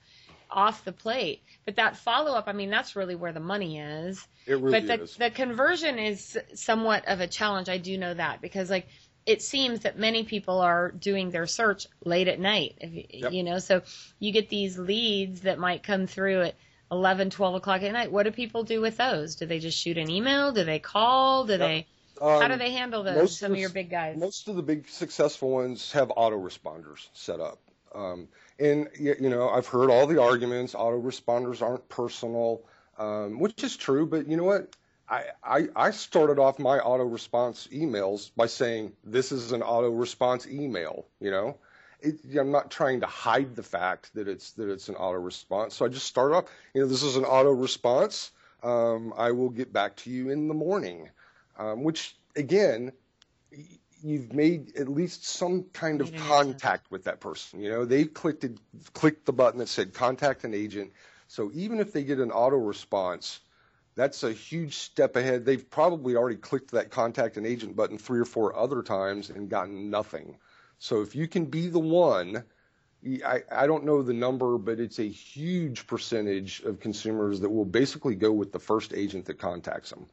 off 0.51 0.85
the 0.85 0.93
plate. 0.93 1.43
But 1.65 1.77
that 1.77 1.97
follow 1.97 2.33
up, 2.33 2.45
I 2.47 2.53
mean, 2.53 2.71
that's 2.71 2.97
really 2.97 3.15
where 3.15 3.33
the 3.33 3.41
money 3.41 3.79
is. 3.79 4.27
It 4.47 4.55
really 4.55 4.81
but 4.81 4.87
the, 4.87 5.03
is. 5.05 5.17
the 5.17 5.31
conversion 5.31 5.99
is 5.99 6.39
somewhat 6.55 7.09
of 7.09 7.21
a 7.21 7.27
challenge. 7.27 7.69
I 7.69 7.79
do 7.79 7.97
know 7.99 8.15
that 8.15 8.41
because 8.41 8.71
like 8.71 8.87
it 9.27 9.43
seems 9.43 9.81
that 9.81 9.99
many 9.99 10.25
people 10.25 10.61
are 10.61 10.91
doing 10.91 11.31
their 11.31 11.47
search 11.47 11.87
late 12.05 12.29
at 12.29 12.39
night. 12.39 12.75
If 12.81 12.93
you, 12.93 13.05
Yep. 13.11 13.33
you 13.33 13.43
know, 13.43 13.59
so 13.59 13.83
you 14.19 14.33
get 14.33 14.49
these 14.49 14.79
leads 14.79 15.43
that 15.43 15.59
might 15.59 15.83
come 15.83 16.07
through 16.07 16.43
at 16.43 16.55
11, 16.91 17.31
12 17.31 17.55
o'clock 17.55 17.83
at 17.83 17.93
night. 17.93 18.13
What 18.13 18.25
do 18.25 18.31
people 18.31 18.65
do 18.65 18.81
with 18.81 18.97
those? 18.99 19.37
Do 19.37 19.47
they 19.47 19.59
just 19.59 19.79
shoot 19.79 19.97
an 19.97 20.11
email? 20.11 20.53
Do 20.53 20.65
they 20.65 20.79
call? 20.79 21.47
Do 21.47 21.57
they? 21.57 21.87
how 22.21 22.47
do 22.47 22.53
Um, 22.53 22.59
they 22.59 22.71
handle 22.71 23.03
those? 23.03 23.39
Some 23.39 23.51
of 23.53 23.57
the- 23.57 23.61
your 23.63 23.71
big 23.71 23.91
guys. 23.91 24.17
Most 24.17 24.47
of 24.49 24.55
the 24.57 24.63
big 24.63 24.89
successful 24.89 25.51
ones 25.51 25.91
have 25.93 26.09
autoresponders 26.11 27.09
set 27.13 27.41
up. 27.41 27.59
Um, 27.93 28.29
and, 28.59 28.89
you 28.99 29.17
know, 29.31 29.49
I've 29.49 29.67
heard 29.67 29.91
all 29.91 30.07
the 30.07 30.21
arguments 30.23 30.75
autoresponders 30.75 31.61
aren't 31.63 31.89
personal, 31.89 32.63
um, 32.99 33.41
which 33.41 33.65
is 33.65 33.77
true, 33.77 34.07
but 34.07 34.29
you 34.29 34.37
know 34.37 34.45
what? 34.45 34.69
I, 35.09 35.25
I, 35.43 35.69
I 35.77 35.91
started 35.91 36.39
off 36.39 36.59
my 36.59 36.79
auto 36.79 37.05
response 37.05 37.69
emails 37.73 38.31
by 38.37 38.47
saying, 38.47 38.93
this 39.05 39.33
is 39.33 39.53
an 39.53 39.63
auto 39.63 39.91
response 39.91 40.47
email, 40.47 41.07
you 41.21 41.31
know? 41.31 41.59
It, 42.01 42.21
I'm 42.39 42.51
not 42.51 42.71
trying 42.71 43.01
to 43.01 43.07
hide 43.07 43.57
the 43.57 43.63
fact 43.63 44.15
that 44.15 44.29
it's 44.29 44.53
that 44.53 44.69
it's 44.69 44.89
an 44.89 44.95
auto 44.97 45.19
response. 45.19 45.75
So 45.75 45.87
I 45.87 45.89
just 45.89 46.07
start 46.07 46.33
off, 46.33 46.45
you 46.75 46.83
know, 46.83 46.87
this 46.89 47.03
is 47.03 47.17
an 47.17 47.25
auto 47.25 47.51
response. 47.51 48.31
Um, 48.63 49.15
I 49.17 49.33
will 49.33 49.51
get 49.51 49.73
back 49.73 49.97
to 49.97 50.11
you 50.11 50.31
in 50.31 50.49
the 50.49 50.55
morning, 50.55 51.09
um, 51.59 51.83
which 51.83 52.15
again, 52.37 52.93
y- 53.51 53.65
you've 54.03 54.35
made 54.35 54.77
at 54.77 54.89
least 54.89 55.25
some 55.27 55.65
kind 55.73 56.03
of 56.03 56.15
contact 56.15 56.91
with 56.91 57.05
that 57.05 57.21
person. 57.21 57.61
You 57.61 57.71
know, 57.71 57.85
they 57.87 58.05
clicked 58.05 58.45
it, 58.45 58.59
clicked 58.93 59.25
the 59.25 59.33
button 59.33 59.61
that 59.61 59.69
said 59.69 59.95
contact 59.95 60.45
an 60.45 60.53
agent. 60.53 60.93
So 61.29 61.51
even 61.55 61.81
if 61.81 61.93
they 61.93 62.05
get 62.05 62.19
an 62.19 62.33
auto 62.33 62.57
response, 62.57 63.41
that's 63.97 64.23
a 64.23 64.33
huge 64.33 64.77
step 64.77 65.17
ahead. 65.17 65.45
They've 65.45 65.69
probably 65.69 66.17
already 66.17 66.37
clicked 66.37 66.73
that 66.73 66.91
contact 66.91 67.37
an 67.37 67.47
agent 67.47 67.77
button 67.77 67.99
three 67.99 68.21
or 68.21 68.25
four 68.25 68.57
other 68.57 68.83
times 68.83 69.31
and 69.31 69.49
gotten 69.49 69.91
nothing. 69.91 70.37
So 70.79 71.03
if 71.03 71.15
you 71.15 71.29
can 71.29 71.45
be 71.47 71.69
the 71.69 71.79
one, 71.79 72.45
I, 73.25 73.43
I 73.51 73.67
don't 73.67 73.85
know 73.85 74.03
the 74.03 74.13
number, 74.13 74.59
but 74.59 74.81
it's 74.81 74.99
a 74.99 75.09
huge 75.09 75.87
percentage 75.87 76.61
of 76.63 76.81
consumers 76.81 77.41
that 77.41 77.51
will 77.51 77.65
basically 77.65 78.15
go 78.17 78.33
with 78.33 78.51
the 78.53 78.59
first 78.59 78.93
agent 78.95 79.27
that 79.27 79.39
contacts 79.39 79.91
them. 79.91 80.07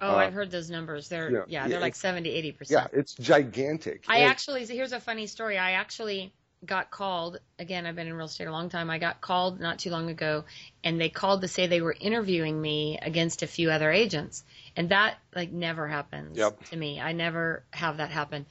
Oh, 0.00 0.12
Uh, 0.12 0.16
I've 0.16 0.32
heard 0.32 0.50
those 0.50 0.70
numbers. 0.70 1.08
They're 1.08 1.30
yeah, 1.30 1.38
yeah, 1.38 1.62
yeah, 1.62 1.68
they're 1.68 1.80
like 1.80 1.90
it's- 1.92 2.00
70, 2.00 2.30
80 2.30 2.56
Yeah, 2.68 2.86
it's 2.92 3.14
gigantic. 3.14 4.04
I 4.08 4.18
And- 4.18 4.30
actually 4.30 4.64
here's 4.66 4.92
a 4.92 5.00
funny 5.00 5.26
story. 5.26 5.58
I 5.58 5.72
actually 5.72 6.32
got 6.64 6.90
called 6.90 7.38
again. 7.58 7.86
I've 7.86 7.96
been 7.96 8.06
in 8.08 8.14
real 8.14 8.26
estate 8.26 8.46
a 8.48 8.52
long 8.52 8.68
time. 8.68 8.90
I 8.90 8.98
got 8.98 9.20
called 9.20 9.60
not 9.60 9.78
too 9.78 9.90
long 9.90 10.10
ago, 10.10 10.44
and 10.84 11.00
they 11.00 11.08
called 11.08 11.42
to 11.42 11.48
say 11.48 11.66
they 11.66 11.80
were 11.80 11.96
interviewing 12.00 12.60
me 12.60 12.98
against 13.00 13.42
a 13.42 13.46
few 13.46 13.70
other 13.70 13.90
agents, 13.90 14.44
and 14.76 14.88
that 14.90 15.18
like 15.34 15.52
never 15.52 15.86
happens 15.88 16.36
Yep. 16.38 16.64
to 16.66 16.76
me. 16.76 17.00
I 17.00 17.12
never 17.12 17.64
have 17.72 17.98
that 17.98 18.10
happen. 18.10 18.46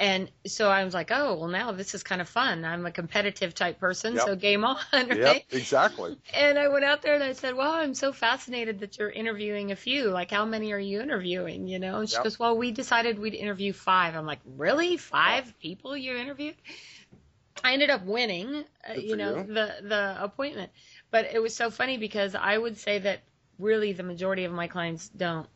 And 0.00 0.28
so 0.46 0.68
I 0.68 0.84
was 0.84 0.94
like, 0.94 1.10
oh, 1.12 1.34
well, 1.36 1.48
now 1.48 1.70
this 1.70 1.94
is 1.94 2.02
kind 2.02 2.20
of 2.20 2.28
fun. 2.28 2.64
I'm 2.64 2.84
a 2.86 2.90
competitive 2.90 3.54
type 3.54 3.78
person, 3.78 4.16
Yep. 4.16 4.26
so 4.26 4.34
game 4.34 4.64
on, 4.64 4.76
right? 4.92 5.16
Yep, 5.16 5.42
exactly. 5.52 6.16
And 6.34 6.58
I 6.58 6.68
went 6.68 6.84
out 6.84 7.02
there 7.02 7.14
and 7.14 7.22
I 7.22 7.32
said, 7.34 7.54
"Wow, 7.54 7.74
I'm 7.76 7.94
so 7.94 8.12
fascinated 8.12 8.80
that 8.80 8.98
you're 8.98 9.10
interviewing 9.10 9.70
a 9.70 9.76
few. 9.76 10.08
Like, 10.10 10.30
how 10.30 10.44
many 10.44 10.72
are 10.72 10.78
you 10.78 11.00
interviewing?" 11.00 11.68
You 11.68 11.78
know? 11.78 11.98
And 12.00 12.08
she 12.08 12.16
goes, 12.20 12.38
"Well, 12.38 12.56
we 12.56 12.72
decided 12.72 13.18
we'd 13.18 13.34
interview 13.34 13.72
five. 13.72 14.16
I'm 14.16 14.26
like, 14.26 14.40
"Really? 14.44 14.96
Five 14.96 15.56
people 15.60 15.96
you 15.96 16.16
interviewed?" 16.16 16.56
I 17.62 17.72
ended 17.72 17.90
up 17.90 18.04
winning, 18.04 18.64
uh, 18.88 18.94
you 18.94 19.16
know, 19.16 19.38
you. 19.38 19.44
the 19.44 19.74
the 19.82 20.16
appointment. 20.20 20.72
But 21.10 21.26
it 21.32 21.40
was 21.40 21.54
so 21.54 21.70
funny 21.70 21.96
because 21.98 22.34
I 22.34 22.56
would 22.56 22.78
say 22.78 22.98
that 23.00 23.20
really 23.58 23.92
the 23.92 24.02
majority 24.02 24.44
of 24.44 24.52
my 24.52 24.68
clients 24.68 25.08
don't. 25.08 25.48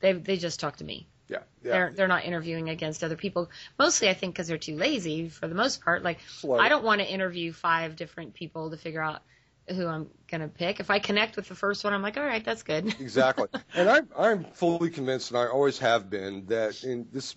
They 0.00 0.12
they 0.12 0.36
just 0.36 0.60
talk 0.60 0.76
to 0.76 0.84
me. 0.84 1.08
Yeah, 1.28 1.38
yeah. 1.62 1.72
They're 1.72 1.92
they're 1.96 2.08
not 2.08 2.24
interviewing 2.24 2.68
against 2.68 3.02
other 3.02 3.16
people. 3.16 3.50
Mostly, 3.78 4.08
I 4.08 4.14
think, 4.14 4.34
because 4.34 4.48
they're 4.48 4.58
too 4.58 4.76
lazy 4.76 5.28
for 5.28 5.48
the 5.48 5.54
most 5.54 5.82
part. 5.82 6.02
Like, 6.02 6.20
Slow. 6.28 6.58
I 6.58 6.68
don't 6.68 6.84
want 6.84 7.00
to 7.00 7.06
interview 7.06 7.52
five 7.52 7.96
different 7.96 8.34
people 8.34 8.70
to 8.70 8.76
figure 8.76 9.02
out 9.02 9.22
who 9.68 9.86
I'm 9.86 10.08
gonna 10.28 10.48
pick. 10.48 10.78
If 10.78 10.90
I 10.90 11.00
connect 11.00 11.36
with 11.36 11.48
the 11.48 11.54
first 11.54 11.82
one, 11.82 11.92
I'm 11.92 12.02
like, 12.02 12.16
all 12.16 12.24
right, 12.24 12.44
that's 12.44 12.62
good. 12.62 12.86
exactly. 13.00 13.48
And 13.74 13.88
I'm 13.88 14.08
I'm 14.16 14.44
fully 14.44 14.90
convinced, 14.90 15.30
and 15.32 15.38
I 15.38 15.46
always 15.48 15.78
have 15.80 16.08
been, 16.08 16.46
that 16.46 16.84
and 16.84 17.06
this 17.12 17.36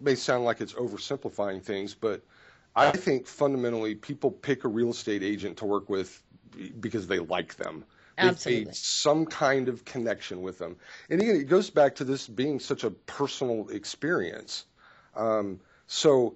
may 0.00 0.14
sound 0.14 0.44
like 0.44 0.60
it's 0.60 0.72
oversimplifying 0.72 1.62
things, 1.62 1.94
but 1.94 2.22
I 2.78 2.92
think 2.92 3.26
fundamentally 3.26 3.94
people 3.94 4.30
pick 4.30 4.64
a 4.64 4.68
real 4.68 4.90
estate 4.90 5.22
agent 5.22 5.56
to 5.58 5.64
work 5.64 5.88
with 5.88 6.22
because 6.80 7.06
they 7.06 7.18
like 7.18 7.56
them. 7.56 7.84
They've 8.16 8.30
Absolutely. 8.30 8.64
made 8.66 8.74
some 8.74 9.26
kind 9.26 9.68
of 9.68 9.84
connection 9.84 10.42
with 10.42 10.58
them. 10.58 10.76
And 11.08 11.20
again, 11.20 11.36
it 11.36 11.44
goes 11.44 11.70
back 11.70 11.94
to 11.96 12.04
this 12.04 12.26
being 12.26 12.58
such 12.58 12.82
a 12.84 12.90
personal 12.90 13.68
experience. 13.68 14.64
Um, 15.14 15.60
so, 15.86 16.34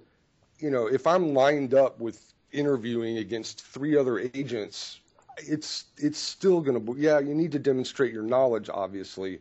you 0.59 0.69
know, 0.69 0.87
if 0.87 1.05
I'm 1.07 1.33
lined 1.33 1.73
up 1.73 1.99
with 1.99 2.33
interviewing 2.51 3.17
against 3.17 3.61
three 3.65 3.97
other 3.97 4.19
agents, 4.19 5.01
it's 5.37 5.85
it's 5.97 6.19
still 6.19 6.61
going 6.61 6.85
to 6.85 6.95
yeah 6.97 7.19
you 7.19 7.33
need 7.33 7.51
to 7.51 7.59
demonstrate 7.59 8.13
your 8.13 8.23
knowledge 8.23 8.69
obviously, 8.71 9.39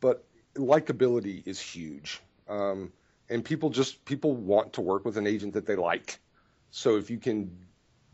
but 0.00 0.24
likability 0.54 1.46
is 1.46 1.60
huge. 1.60 2.20
Um, 2.48 2.92
and 3.28 3.44
people 3.44 3.70
just 3.70 4.04
people 4.04 4.34
want 4.34 4.72
to 4.74 4.80
work 4.80 5.04
with 5.04 5.16
an 5.16 5.26
agent 5.26 5.54
that 5.54 5.66
they 5.66 5.76
like. 5.76 6.20
So 6.72 6.96
if 6.96 7.10
you 7.10 7.18
can 7.18 7.56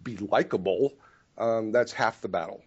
be 0.02 0.16
likable, 0.18 0.92
um, 1.38 1.72
that's 1.72 1.92
half 1.92 2.20
the 2.20 2.28
battle. 2.28 2.62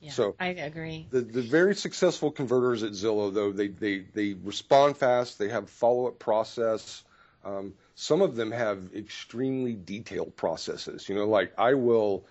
Yeah, 0.00 0.10
so 0.12 0.34
I 0.40 0.48
agree. 0.48 1.06
The 1.10 1.20
the 1.20 1.42
very 1.42 1.74
successful 1.74 2.30
converters 2.30 2.82
at 2.82 2.92
Zillow 2.92 3.32
though 3.32 3.52
they 3.52 3.68
they 3.68 4.00
they 4.00 4.34
respond 4.34 4.96
fast. 4.96 5.38
They 5.38 5.48
have 5.48 5.68
follow 5.68 6.06
up 6.06 6.18
process. 6.18 7.04
Um, 7.44 7.74
some 7.94 8.22
of 8.22 8.36
them 8.36 8.50
have 8.50 8.94
extremely 8.94 9.74
detailed 9.74 10.36
processes. 10.36 11.08
You 11.08 11.14
know, 11.16 11.26
like 11.26 11.52
I 11.58 11.74
will 11.74 12.24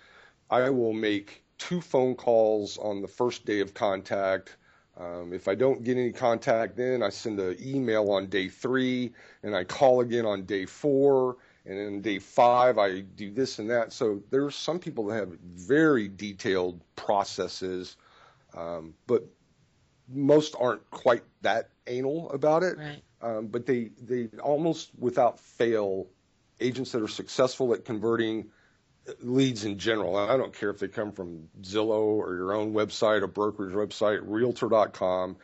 I 0.49 0.70
will 0.70 0.93
make 0.93 1.43
two 1.57 1.80
phone 1.80 2.16
calls 2.16 2.78
on 2.78 3.01
the 3.01 3.07
first 3.07 3.45
day 3.45 3.59
of 3.59 3.74
contact. 3.74 4.57
Um, 4.97 5.32
if 5.34 5.47
I 5.47 5.55
don't 5.55 5.84
get 5.84 5.97
any 5.97 6.12
contact, 6.12 6.76
then 6.76 7.01
I 7.01 7.09
send 7.09 7.39
an 7.39 7.55
email 7.62 8.12
on 8.12 8.28
day 8.28 8.49
three, 8.49 9.14
and 9.43 9.55
I 9.55 9.64
call 9.64 10.01
again 10.01 10.26
on 10.26 10.43
day 10.43 10.66
four, 10.66 11.38
and 11.66 11.78
then 11.78 12.01
day 12.01 12.20
five 12.20 12.78
I 12.78 13.01
do 13.01 13.32
this 13.32 13.59
and 13.59 13.70
that. 13.70 13.93
So 13.93 14.22
there's 14.30 14.55
some 14.55 14.80
people 14.80 15.05
that 15.07 15.16
have 15.16 15.38
very 15.39 16.07
detailed 16.07 16.82
processes, 16.95 17.97
um, 18.55 18.93
but 19.07 19.26
most 20.07 20.55
aren't 20.59 20.89
quite 20.89 21.24
that 21.41 21.70
anal 21.88 22.32
about 22.32 22.64
it. 22.64 22.78
Right. 22.78 23.03
Um, 23.22 23.47
but 23.47 23.66
they 23.66 23.91
they 24.01 24.30
almost 24.41 24.91
without 24.97 25.39
fail, 25.39 26.07
agents 26.59 26.91
that 26.91 27.01
are 27.01 27.07
successful 27.07 27.74
at 27.74 27.86
converting 27.86 28.49
leads 29.20 29.66
in 29.66 29.78
general. 29.78 30.16
I 30.16 30.38
don't 30.38 30.53
care 30.53 30.70
if 30.70 30.80
they 30.80 30.88
come 30.88 31.12
from 31.12 31.47
Zillow 31.62 32.18
or 32.18 32.36
your 32.36 32.53
own 32.53 32.74
website, 32.74 33.24
a 33.24 33.28
brokerage 33.28 33.74
website, 33.74 34.20
Realtor.com. 34.24 35.38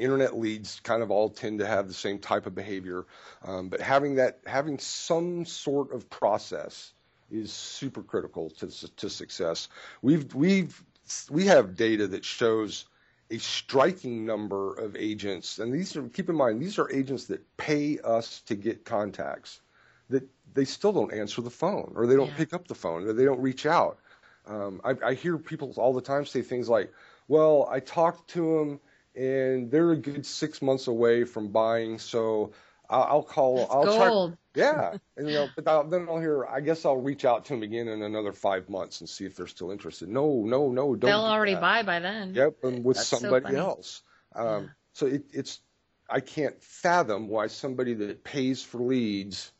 Internet 0.00 0.38
leads 0.38 0.80
kind 0.80 1.02
of 1.02 1.10
all 1.10 1.28
tend 1.28 1.58
to 1.60 1.66
have 1.66 1.86
the 1.86 1.94
same 1.94 2.18
type 2.18 2.46
of 2.46 2.54
behavior, 2.54 3.06
um, 3.42 3.68
but 3.68 3.80
having 3.80 4.14
that, 4.16 4.40
having 4.46 4.78
some 4.78 5.44
sort 5.44 5.92
of 5.92 6.08
process 6.08 6.94
is 7.30 7.52
super 7.52 8.02
critical 8.02 8.50
to 8.50 8.96
to 8.96 9.10
success. 9.10 9.68
We've 10.02 10.34
we've 10.34 10.82
we 11.30 11.46
have 11.46 11.76
data 11.76 12.06
that 12.08 12.24
shows 12.24 12.86
a 13.30 13.38
striking 13.38 14.26
number 14.26 14.74
of 14.74 14.96
agents, 14.96 15.58
and 15.58 15.72
these 15.72 15.94
are 15.96 16.08
keep 16.08 16.28
in 16.28 16.34
mind 16.36 16.60
these 16.60 16.78
are 16.78 16.90
agents 16.90 17.26
that 17.26 17.56
pay 17.56 17.98
us 18.00 18.40
to 18.42 18.54
get 18.56 18.84
contacts 18.84 19.60
that 20.08 20.24
they 20.54 20.64
still 20.64 20.92
don't 20.92 21.12
answer 21.12 21.40
the 21.42 21.50
phone 21.50 21.92
or 21.94 22.06
they 22.06 22.16
don't 22.16 22.28
Yeah. 22.30 22.36
pick 22.36 22.52
up 22.52 22.66
the 22.66 22.74
phone 22.74 23.06
or 23.06 23.12
they 23.12 23.24
don't 23.24 23.40
reach 23.40 23.66
out. 23.66 24.00
Um, 24.46 24.80
I, 24.82 24.96
I 25.04 25.14
hear 25.14 25.38
people 25.38 25.72
all 25.76 25.92
the 25.92 26.00
time 26.00 26.24
say 26.26 26.42
things 26.42 26.68
like, 26.68 26.92
"Well, 27.28 27.68
I 27.70 27.78
talked 27.80 28.28
to 28.30 28.58
them 28.58 28.80
and 29.14 29.70
they're 29.70 29.92
a 29.92 29.96
good 29.96 30.24
six 30.26 30.62
months 30.62 30.86
away 30.86 31.24
from 31.24 31.48
buying, 31.48 31.98
so 31.98 32.52
I'll, 32.88 33.02
I'll 33.04 33.22
call. 33.22 33.58
That's 33.58 33.74
I'll 33.74 33.84
gold. 33.84 34.30
try." 34.30 34.36
Yeah, 34.62 34.96
and 35.16 35.28
you 35.28 35.34
know, 35.34 35.48
but 35.54 35.68
I'll, 35.68 35.84
then 35.84 36.06
I'll 36.08 36.18
hear. 36.18 36.44
I 36.46 36.60
guess 36.60 36.84
I'll 36.84 36.96
reach 36.96 37.24
out 37.24 37.44
to 37.46 37.52
them 37.54 37.62
again 37.62 37.88
in 37.88 38.02
another 38.02 38.32
five 38.32 38.68
months 38.68 39.00
and 39.00 39.08
see 39.08 39.24
if 39.24 39.36
they're 39.36 39.46
still 39.46 39.70
interested. 39.70 40.08
No, 40.08 40.42
no, 40.44 40.70
no, 40.70 40.94
don't. 40.94 41.00
They'll 41.10 41.20
do 41.20 41.26
already 41.26 41.54
that. 41.54 41.60
buy 41.60 41.82
by 41.82 42.00
then. 42.00 42.34
Yep, 42.34 42.54
and 42.64 42.84
with 42.84 42.96
That's 42.96 43.08
somebody 43.08 43.44
funny. 43.44 43.56
else. 43.58 44.02
Um, 44.34 44.62
Yeah. 44.64 44.68
So 44.92 45.06
it, 45.06 45.24
it's 45.32 45.60
I 46.08 46.18
can't 46.20 46.60
fathom 46.62 47.28
why 47.28 47.46
somebody 47.46 47.94
that 47.94 48.24
pays 48.24 48.62
for 48.62 48.78
leads 48.78 49.52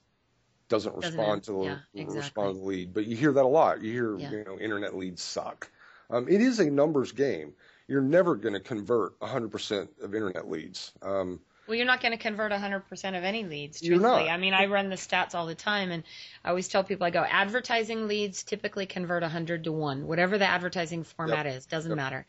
doesn't 0.68 0.94
Doesn't 1.00 1.16
respond 1.16 1.42
to 1.44 1.52
the 1.52 1.62
yeah, 1.62 1.78
exactly. 1.94 2.16
respond 2.20 2.54
to 2.54 2.58
the 2.60 2.64
lead. 2.66 2.94
But 2.94 3.06
you 3.06 3.16
hear 3.16 3.32
that 3.32 3.44
a 3.44 3.48
lot. 3.48 3.80
You 3.82 3.92
hear 3.92 4.18
Yeah. 4.18 4.30
you 4.30 4.44
know 4.44 4.58
internet 4.58 4.96
leads 4.96 5.22
suck. 5.22 5.70
Um, 6.10 6.28
it 6.28 6.40
is 6.40 6.58
a 6.58 6.68
numbers 6.70 7.12
game. 7.12 7.54
You're 7.90 8.00
never 8.02 8.36
going 8.36 8.52
to 8.54 8.60
convert 8.60 9.18
100% 9.18 9.88
of 10.00 10.14
internet 10.14 10.48
leads. 10.48 10.92
Um, 11.02 11.40
Well, 11.66 11.76
you're 11.76 11.86
not 11.86 12.00
going 12.00 12.12
to 12.12 12.18
convert 12.18 12.52
100% 12.52 13.18
of 13.18 13.24
any 13.24 13.42
leads, 13.44 13.82
You're 13.82 13.98
truthfully. 13.98 14.26
not. 14.26 14.32
I 14.32 14.36
mean, 14.36 14.54
I 14.54 14.66
run 14.66 14.90
the 14.90 14.94
stats 14.96 15.34
all 15.34 15.46
the 15.46 15.56
time, 15.56 15.90
and 15.90 16.04
I 16.44 16.50
always 16.50 16.68
tell 16.68 16.84
people, 16.84 17.04
I 17.04 17.10
go, 17.10 17.24
advertising 17.28 18.06
leads 18.06 18.44
typically 18.44 18.86
convert 18.86 19.22
100 19.22 19.64
to 19.64 19.72
1, 19.72 20.06
whatever 20.06 20.38
the 20.38 20.46
advertising 20.46 21.02
format 21.02 21.46
is, 21.46 21.66
doesn't 21.66 21.90
Yep. 21.90 21.96
matter. 21.96 22.26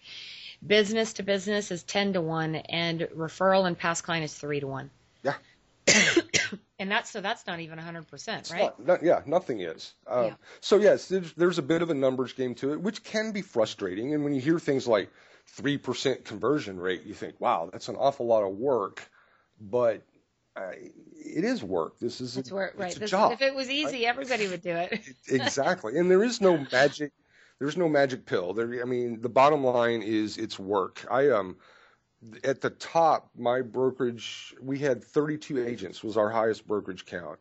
Business 0.66 1.14
to 1.14 1.24
business 1.24 1.70
is 1.70 1.84
10 1.84 2.14
to 2.14 2.22
1, 2.22 2.55
and 2.55 3.01
referral 3.16 3.68
and 3.68 3.78
past 3.78 4.03
client 4.03 4.24
is 4.26 4.34
3 4.34 4.62
to 4.62 4.68
1. 4.68 4.89
Yeah. 5.22 5.36
and 6.80 6.89
that's 6.89 7.12
so 7.12 7.22
that's 7.22 7.45
not 7.45 7.59
even 7.59 7.78
100%, 7.78 8.39
It's 8.39 8.51
right? 8.51 8.62
not- 8.62 8.84
not- 8.84 9.03
yeah, 9.03 9.22
nothing 9.28 9.59
is. 9.62 9.93
Um, 10.07 10.26
Yeah. 10.26 10.34
So 10.59 10.78
yes, 10.78 11.07
there's, 11.07 11.34
there's 11.34 11.59
a 11.59 11.64
bit 11.64 11.84
of 11.84 11.91
a 11.91 11.93
numbers 11.93 12.34
game 12.34 12.55
to 12.55 12.74
it, 12.74 12.82
which 12.82 13.03
can 13.03 13.32
be 13.32 13.43
frustrating. 13.43 14.16
And 14.16 14.24
when 14.24 14.34
you 14.34 14.41
hear 14.41 14.57
things 14.59 14.88
like 14.88 15.09
three 15.52 15.78
percent 15.78 16.26
conversion 16.26 16.80
rate, 16.80 17.04
you 17.04 17.14
think, 17.14 17.39
wow, 17.39 17.70
that's 17.72 17.88
an 17.89 17.95
awful 17.95 18.26
lot 18.26 18.43
of 18.43 18.52
work. 18.56 19.10
But 19.60 20.04
uh, 20.56 20.72
it 20.74 21.43
is 21.43 21.64
work. 21.64 21.99
This 21.99 22.20
is 22.22 22.38
It's 22.38 22.52
a, 22.52 22.56
where, 22.56 22.74
right. 22.76 22.88
it's 22.88 22.97
a 22.97 22.99
This, 22.99 23.12
job. 23.12 23.32
if 23.32 23.41
it 23.41 23.54
was 23.56 23.70
easy, 23.70 24.06
everybody 24.06 24.47
would 24.47 24.62
do 24.62 24.72
it. 24.76 24.99
exactly. 25.30 25.97
And 25.97 26.10
there 26.10 26.24
is 26.24 26.41
no 26.41 26.58
magic. 26.72 27.12
There's 27.60 27.78
no 27.78 27.88
magic 27.88 28.26
pill. 28.26 28.54
There. 28.54 28.82
I 28.82 28.86
mean, 28.86 29.22
the 29.22 29.30
bottom 29.30 29.64
line 29.64 30.02
is 30.02 30.38
it's 30.38 30.58
work. 30.58 31.06
I 31.12 31.30
um, 31.30 31.58
at 32.43 32.62
the 32.62 32.72
top, 32.72 33.30
my 33.38 33.62
brokerage, 33.62 34.54
we 34.62 34.80
had 34.80 35.04
32 35.04 35.64
agents 35.66 36.04
was 36.04 36.18
our 36.18 36.30
highest 36.30 36.68
brokerage 36.68 37.06
count, 37.06 37.39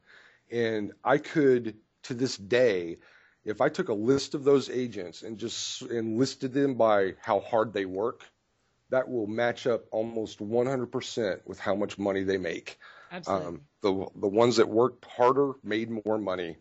and 0.51 0.93
I 1.05 1.19
could 1.19 1.77
to 2.05 2.15
this 2.15 2.37
day, 2.37 2.99
if 3.45 3.61
I 3.61 3.69
took 3.69 3.89
a 3.89 3.95
list 3.95 4.35
of 4.35 4.45
those 4.45 4.69
agents 4.69 5.23
and 5.23 5.39
just 5.39 5.83
and 5.83 6.19
listed 6.19 6.53
them 6.53 6.75
by 6.75 7.15
how 7.21 7.41
hard 7.41 7.73
they 7.73 7.87
work, 7.87 8.25
that 8.91 9.09
will 9.09 9.27
match 9.27 9.67
up 9.67 9.85
almost 9.91 10.41
100% 10.41 11.41
with 11.47 11.59
how 11.59 11.75
much 11.75 11.99
money 11.99 12.23
they 12.23 12.39
make. 12.39 12.79
Absolutely. 13.13 13.47
Um, 13.47 13.61
the 13.83 14.07
the 14.21 14.29
ones 14.29 14.57
that 14.57 14.69
worked 14.69 15.05
harder 15.05 15.53
made 15.65 15.91
more 15.91 16.19
money. 16.19 16.57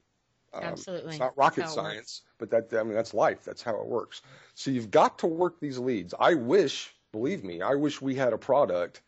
Um, 0.54 0.64
Absolutely. 0.64 1.12
It's 1.12 1.20
not 1.20 1.38
rocket 1.38 1.66
it 1.66 1.70
science, 1.70 2.24
but 2.40 2.50
that 2.50 2.74
I 2.74 2.84
mean 2.84 2.94
that's 2.94 3.14
life. 3.14 3.44
That's 3.44 3.62
how 3.62 3.80
it 3.80 3.86
works. 3.86 4.22
So 4.56 4.72
you've 4.72 4.90
got 4.90 5.20
to 5.20 5.28
work 5.28 5.60
these 5.60 5.78
leads. 5.78 6.14
I 6.20 6.34
wish, 6.34 6.96
believe 7.12 7.44
me, 7.44 7.62
I 7.62 7.76
wish 7.76 8.02
we 8.02 8.16
had 8.16 8.34
a 8.34 8.38
product 8.38 9.02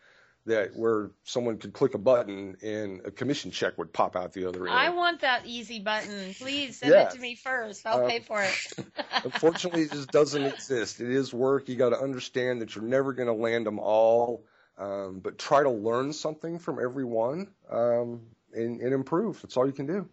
that 0.45 0.75
where 0.75 1.11
someone 1.23 1.57
could 1.57 1.73
click 1.73 1.93
a 1.93 1.97
button 1.99 2.57
and 2.63 3.01
a 3.05 3.11
commission 3.11 3.51
check 3.51 3.77
would 3.77 3.93
pop 3.93 4.15
out 4.15 4.33
the 4.33 4.47
other 4.47 4.67
end. 4.67 4.75
I 4.75 4.89
want 4.89 5.21
that 5.21 5.45
easy 5.45 5.79
button. 5.79 6.33
Please 6.33 6.77
send 6.77 6.93
Yeah. 6.93 7.03
it 7.03 7.11
to 7.11 7.19
me 7.19 7.35
first. 7.35 7.85
I'll 7.85 8.03
Um, 8.03 8.09
pay 8.09 8.19
for 8.19 8.41
it. 8.41 8.85
Unfortunately, 9.23 9.83
it 9.83 9.91
just 9.91 10.11
doesn't 10.11 10.43
exist. 10.43 10.99
It 10.99 11.11
is 11.11 11.33
work. 11.33 11.69
You 11.69 11.75
got 11.75 11.89
to 11.89 11.99
understand 11.99 12.61
that 12.61 12.75
you're 12.75 12.83
never 12.83 13.13
going 13.13 13.27
to 13.27 13.33
land 13.33 13.67
them 13.67 13.77
all, 13.79 14.43
um, 14.77 15.19
but 15.19 15.37
try 15.37 15.61
to 15.61 15.69
learn 15.69 16.11
something 16.11 16.57
from 16.57 16.79
every 16.79 17.05
one 17.05 17.47
um, 17.69 18.21
and, 18.53 18.81
and 18.81 18.93
improve. 18.93 19.41
That's 19.41 19.55
all 19.57 19.67
you 19.67 19.73
can 19.73 19.85
do. 19.85 20.09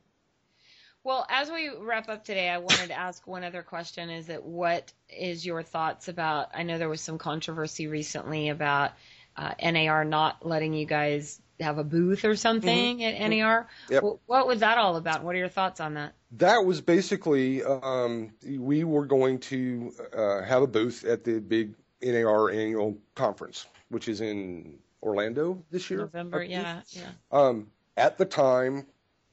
Well, 1.05 1.25
as 1.31 1.51
we 1.51 1.71
wrap 1.71 2.11
up 2.11 2.25
today, 2.25 2.51
I 2.51 2.59
wanted 2.59 2.89
to 2.89 2.99
ask 2.99 3.27
one 3.27 3.45
other 3.45 3.63
question 3.63 4.11
is 4.11 4.27
that 4.27 4.45
what 4.45 4.93
is 5.09 5.47
your 5.47 5.63
thoughts 5.63 6.09
about 6.09 6.51
I 6.55 6.65
know 6.65 6.77
there 6.77 6.89
was 6.89 7.01
some 7.01 7.17
controversy 7.17 7.87
recently 7.87 8.51
about 8.51 8.93
uh, 9.39 9.55
NAR 9.63 10.05
not 10.05 10.45
letting 10.45 10.75
you 10.75 10.85
guys 10.85 11.41
have 11.61 11.79
a 11.79 11.85
booth 11.85 12.25
or 12.25 12.37
something 12.37 13.03
at 13.05 13.29
NAR. 13.31 13.63
Mm-hmm. 13.87 13.93
Yep. 13.95 14.03
Wh- 14.03 14.29
What 14.29 14.47
was 14.47 14.61
that 14.61 14.79
all 14.79 14.97
about? 14.97 15.25
What 15.25 15.35
are 15.35 15.39
your 15.39 15.49
thoughts 15.49 15.81
on 15.81 15.95
that? 15.95 16.13
That 16.33 16.59
was 16.65 16.81
basically 16.81 17.63
um, 17.65 18.33
we 18.47 18.85
were 18.85 19.07
going 19.07 19.39
to 19.41 19.93
uh, 20.17 20.43
have 20.43 20.63
a 20.63 20.67
booth 20.67 21.05
at 21.05 21.25
the 21.25 21.41
big 21.41 21.75
NAR 22.03 22.51
annual 22.51 22.99
conference, 23.15 23.67
which 23.89 24.09
is 24.09 24.21
in 24.21 24.79
Orlando 25.03 25.63
this 25.71 25.89
year. 25.91 26.01
November, 26.01 26.43
yeah, 26.43 26.83
yeah. 26.91 27.11
Um, 27.33 27.69
at 27.97 28.19
the 28.19 28.25
time, 28.27 28.87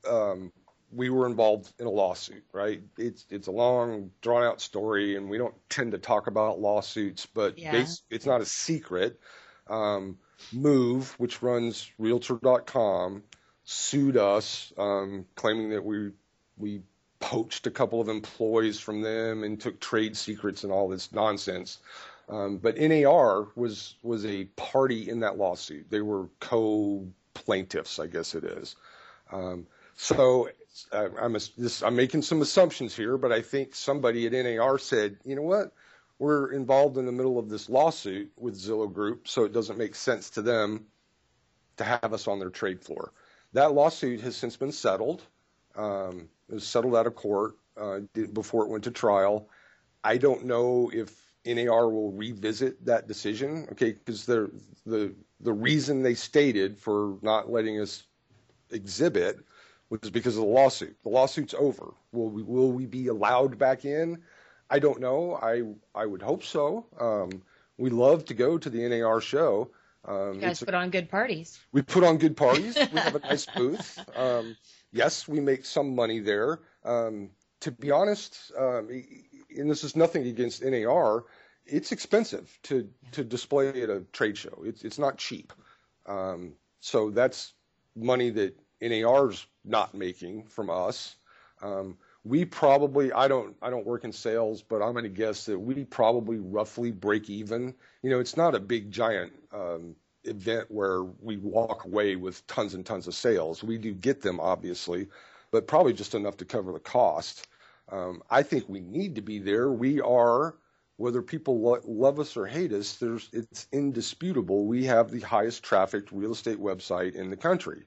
um, 0.09 0.51
we 0.91 1.09
were 1.09 1.25
involved 1.27 1.71
in 1.79 1.85
a 1.85 1.91
lawsuit. 1.91 2.43
Right? 2.53 2.81
It's 2.97 3.25
it's 3.29 3.47
a 3.47 3.51
long, 3.51 4.11
drawn 4.21 4.43
out 4.43 4.61
story, 4.61 5.15
and 5.17 5.29
we 5.29 5.37
don't 5.37 5.55
tend 5.69 5.91
to 5.91 5.97
talk 5.97 6.27
about 6.27 6.59
lawsuits, 6.59 7.25
but 7.25 7.57
Yeah. 7.59 7.85
it's 8.09 8.25
not 8.25 8.41
a 8.41 8.45
secret. 8.45 9.19
Um, 9.67 10.17
Move, 10.51 11.15
which 11.17 11.41
runs 11.41 11.89
Realtor.com, 11.97 13.23
sued 13.63 14.17
us, 14.17 14.73
um, 14.77 15.25
claiming 15.35 15.69
that 15.71 15.83
we 15.83 16.11
we 16.57 16.81
poached 17.19 17.65
a 17.65 17.71
couple 17.71 17.99
of 18.01 18.07
employees 18.09 18.79
from 18.79 19.01
them 19.01 19.43
and 19.43 19.59
took 19.59 19.79
trade 19.79 20.15
secrets 20.15 20.63
and 20.63 20.71
all 20.71 20.87
this 20.87 21.11
nonsense. 21.11 21.79
Um, 22.29 22.57
but 22.57 22.77
NAR 22.77 23.47
was 23.55 23.95
was 24.03 24.25
a 24.25 24.45
party 24.45 25.09
in 25.09 25.21
that 25.21 25.37
lawsuit. 25.37 25.89
They 25.89 26.01
were 26.01 26.27
co-plaintiffs, 26.39 27.99
I 27.99 28.07
guess 28.07 28.35
it 28.35 28.43
is. 28.43 28.75
Um, 29.31 29.67
so 29.95 30.49
uh, 30.91 31.09
I'm 31.19 31.35
a, 31.35 31.39
this, 31.57 31.81
I'm 31.81 31.95
making 31.95 32.23
some 32.23 32.41
assumptions 32.41 32.95
here, 32.95 33.17
but 33.17 33.31
I 33.31 33.41
think 33.41 33.75
somebody 33.75 34.25
at 34.27 34.33
NAR 34.33 34.77
said, 34.77 35.17
you 35.23 35.35
know 35.35 35.43
what, 35.43 35.71
we're 36.19 36.51
involved 36.51 36.97
in 36.97 37.05
the 37.05 37.11
middle 37.11 37.39
of 37.39 37.49
this 37.49 37.69
lawsuit 37.69 38.31
with 38.37 38.55
Zillow 38.55 38.91
Group, 38.91 39.27
so 39.27 39.43
it 39.43 39.53
doesn't 39.53 39.77
make 39.77 39.95
sense 39.95 40.29
to 40.31 40.41
them 40.41 40.85
to 41.77 41.83
have 41.83 42.13
us 42.13 42.27
on 42.27 42.39
their 42.39 42.49
trade 42.49 42.81
floor. 42.81 43.11
That 43.53 43.73
lawsuit 43.73 44.21
has 44.21 44.35
since 44.35 44.57
been 44.57 44.71
settled. 44.71 45.23
Um, 45.75 46.29
it 46.49 46.55
was 46.55 46.67
settled 46.67 46.95
out 46.95 47.07
of 47.07 47.15
court. 47.15 47.55
uh, 47.77 47.99
before 48.33 48.65
it 48.65 48.69
went 48.69 48.83
to 48.85 48.91
trial. 48.91 49.49
I 50.03 50.17
don't 50.17 50.45
know 50.45 50.89
if 50.93 51.13
NAR 51.45 51.89
will 51.89 52.11
revisit 52.11 52.85
that 52.85 53.07
decision, 53.07 53.67
okay, 53.71 53.93
because 53.93 54.25
the 54.25 54.51
the 54.85 55.53
reason 55.53 56.01
they 56.01 56.15
stated 56.15 56.77
for 56.79 57.17
not 57.21 57.51
letting 57.51 57.79
us 57.79 58.03
exhibit 58.71 59.37
was 59.89 60.09
because 60.09 60.37
of 60.37 60.43
the 60.43 60.49
lawsuit. 60.49 60.95
The 61.03 61.09
lawsuit's 61.09 61.53
over. 61.53 61.93
Will 62.11 62.29
we 62.29 62.43
will 62.43 62.71
we 62.71 62.85
be 62.85 63.07
allowed 63.07 63.57
back 63.57 63.85
in? 63.85 64.23
I 64.69 64.79
don't 64.79 64.99
know. 64.99 65.35
I 65.41 65.63
I 65.93 66.05
would 66.05 66.21
hope 66.21 66.43
so. 66.43 66.85
Um, 66.99 67.41
we 67.77 67.89
love 67.89 68.25
to 68.25 68.33
go 68.33 68.57
to 68.57 68.69
the 68.69 68.87
NAR 68.87 69.21
show. 69.21 69.71
Um, 70.05 70.35
you 70.35 70.41
guys 70.41 70.61
put 70.61 70.73
on 70.73 70.89
good 70.89 71.09
parties. 71.09 71.59
We 71.71 71.81
put 71.81 72.03
on 72.03 72.17
good 72.17 72.37
parties. 72.37 72.75
we 72.93 72.99
have 72.99 73.15
a 73.15 73.19
nice 73.19 73.45
booth. 73.45 73.99
Um, 74.15 74.55
yes, 74.91 75.27
we 75.27 75.39
make 75.39 75.65
some 75.65 75.95
money 75.95 76.19
there. 76.19 76.59
Um, 76.83 77.31
to 77.61 77.71
be 77.71 77.91
honest, 77.91 78.51
um, 78.57 78.89
and 79.57 79.69
this 79.69 79.83
is 79.83 79.95
nothing 79.95 80.27
against 80.27 80.63
NAR, 80.63 81.25
it's 81.65 81.91
expensive 81.91 82.57
to 82.63 82.89
to 83.11 83.23
display 83.23 83.81
at 83.81 83.89
a 83.89 84.01
trade 84.11 84.37
show. 84.37 84.63
It's 84.63 84.83
it's 84.83 84.99
not 84.99 85.17
cheap. 85.17 85.53
Um, 86.05 86.53
so 86.79 87.09
that's 87.09 87.53
money 87.95 88.29
that 88.31 88.55
NAR's 88.81 89.47
not 89.63 89.95
making 89.95 90.45
from 90.45 90.69
us. 90.69 91.15
Um, 91.61 91.97
we 92.25 92.43
probably 92.43 93.13
I 93.13 93.27
don't 93.27 93.55
I 93.61 93.69
don't 93.69 93.85
work 93.85 94.03
in 94.03 94.11
sales, 94.11 94.61
but 94.63 94.81
I'm 94.81 94.93
going 94.93 95.03
to 95.03 95.09
guess 95.09 95.45
that 95.45 95.59
we 95.59 95.85
probably 95.85 96.39
roughly 96.39 96.91
break 96.91 97.29
even. 97.29 97.73
You 98.01 98.09
know, 98.09 98.19
it's 98.19 98.35
not 98.35 98.55
a 98.55 98.59
big 98.59 98.91
giant 98.91 99.31
um, 99.53 99.95
event 100.23 100.65
where 100.69 101.03
we 101.03 101.37
walk 101.37 101.85
away 101.85 102.15
with 102.15 102.45
tons 102.47 102.73
and 102.73 102.83
tons 102.85 103.07
of 103.07 103.13
sales. 103.13 103.63
We 103.63 103.77
do 103.77 103.93
get 103.93 104.21
them 104.21 104.39
obviously, 104.39 105.07
but 105.51 105.67
probably 105.67 105.93
just 105.93 106.15
enough 106.15 106.35
to 106.37 106.45
cover 106.45 106.73
the 106.73 106.79
cost. 106.79 107.47
Um, 107.91 108.23
I 108.31 108.41
think 108.41 108.67
we 108.67 108.81
need 108.81 109.13
to 109.15 109.21
be 109.21 109.37
there. 109.37 109.71
We 109.71 110.01
are, 110.01 110.55
whether 110.97 111.21
people 111.21 111.61
lo- 111.61 111.81
love 111.85 112.19
us 112.19 112.35
or 112.35 112.47
hate 112.47 112.73
us, 112.73 112.95
there's, 112.95 113.29
it's 113.31 113.67
indisputable. 113.71 114.65
We 114.65 114.83
have 114.85 115.11
the 115.11 115.19
highest 115.19 115.63
trafficked 115.63 116.11
real 116.11 116.31
estate 116.31 116.59
website 116.59 117.13
in 117.13 117.29
the 117.29 117.37
country. 117.37 117.83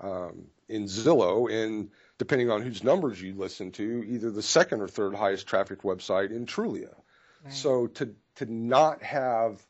Um, 0.00 0.46
in 0.68 0.84
Zillow, 0.84 1.52
and 1.52 1.90
depending 2.18 2.50
on 2.50 2.62
whose 2.62 2.84
numbers 2.84 3.20
you 3.20 3.34
listen 3.34 3.72
to, 3.72 4.04
either 4.06 4.30
the 4.30 4.42
second 4.42 4.80
or 4.80 4.88
third 4.88 5.14
highest 5.14 5.46
trafficked 5.46 5.82
website 5.82 6.30
in 6.30 6.46
Trulia. 6.46 6.94
Right. 7.44 7.52
So 7.52 7.86
to 7.88 8.14
to 8.36 8.46
not 8.52 9.02
have 9.02 9.60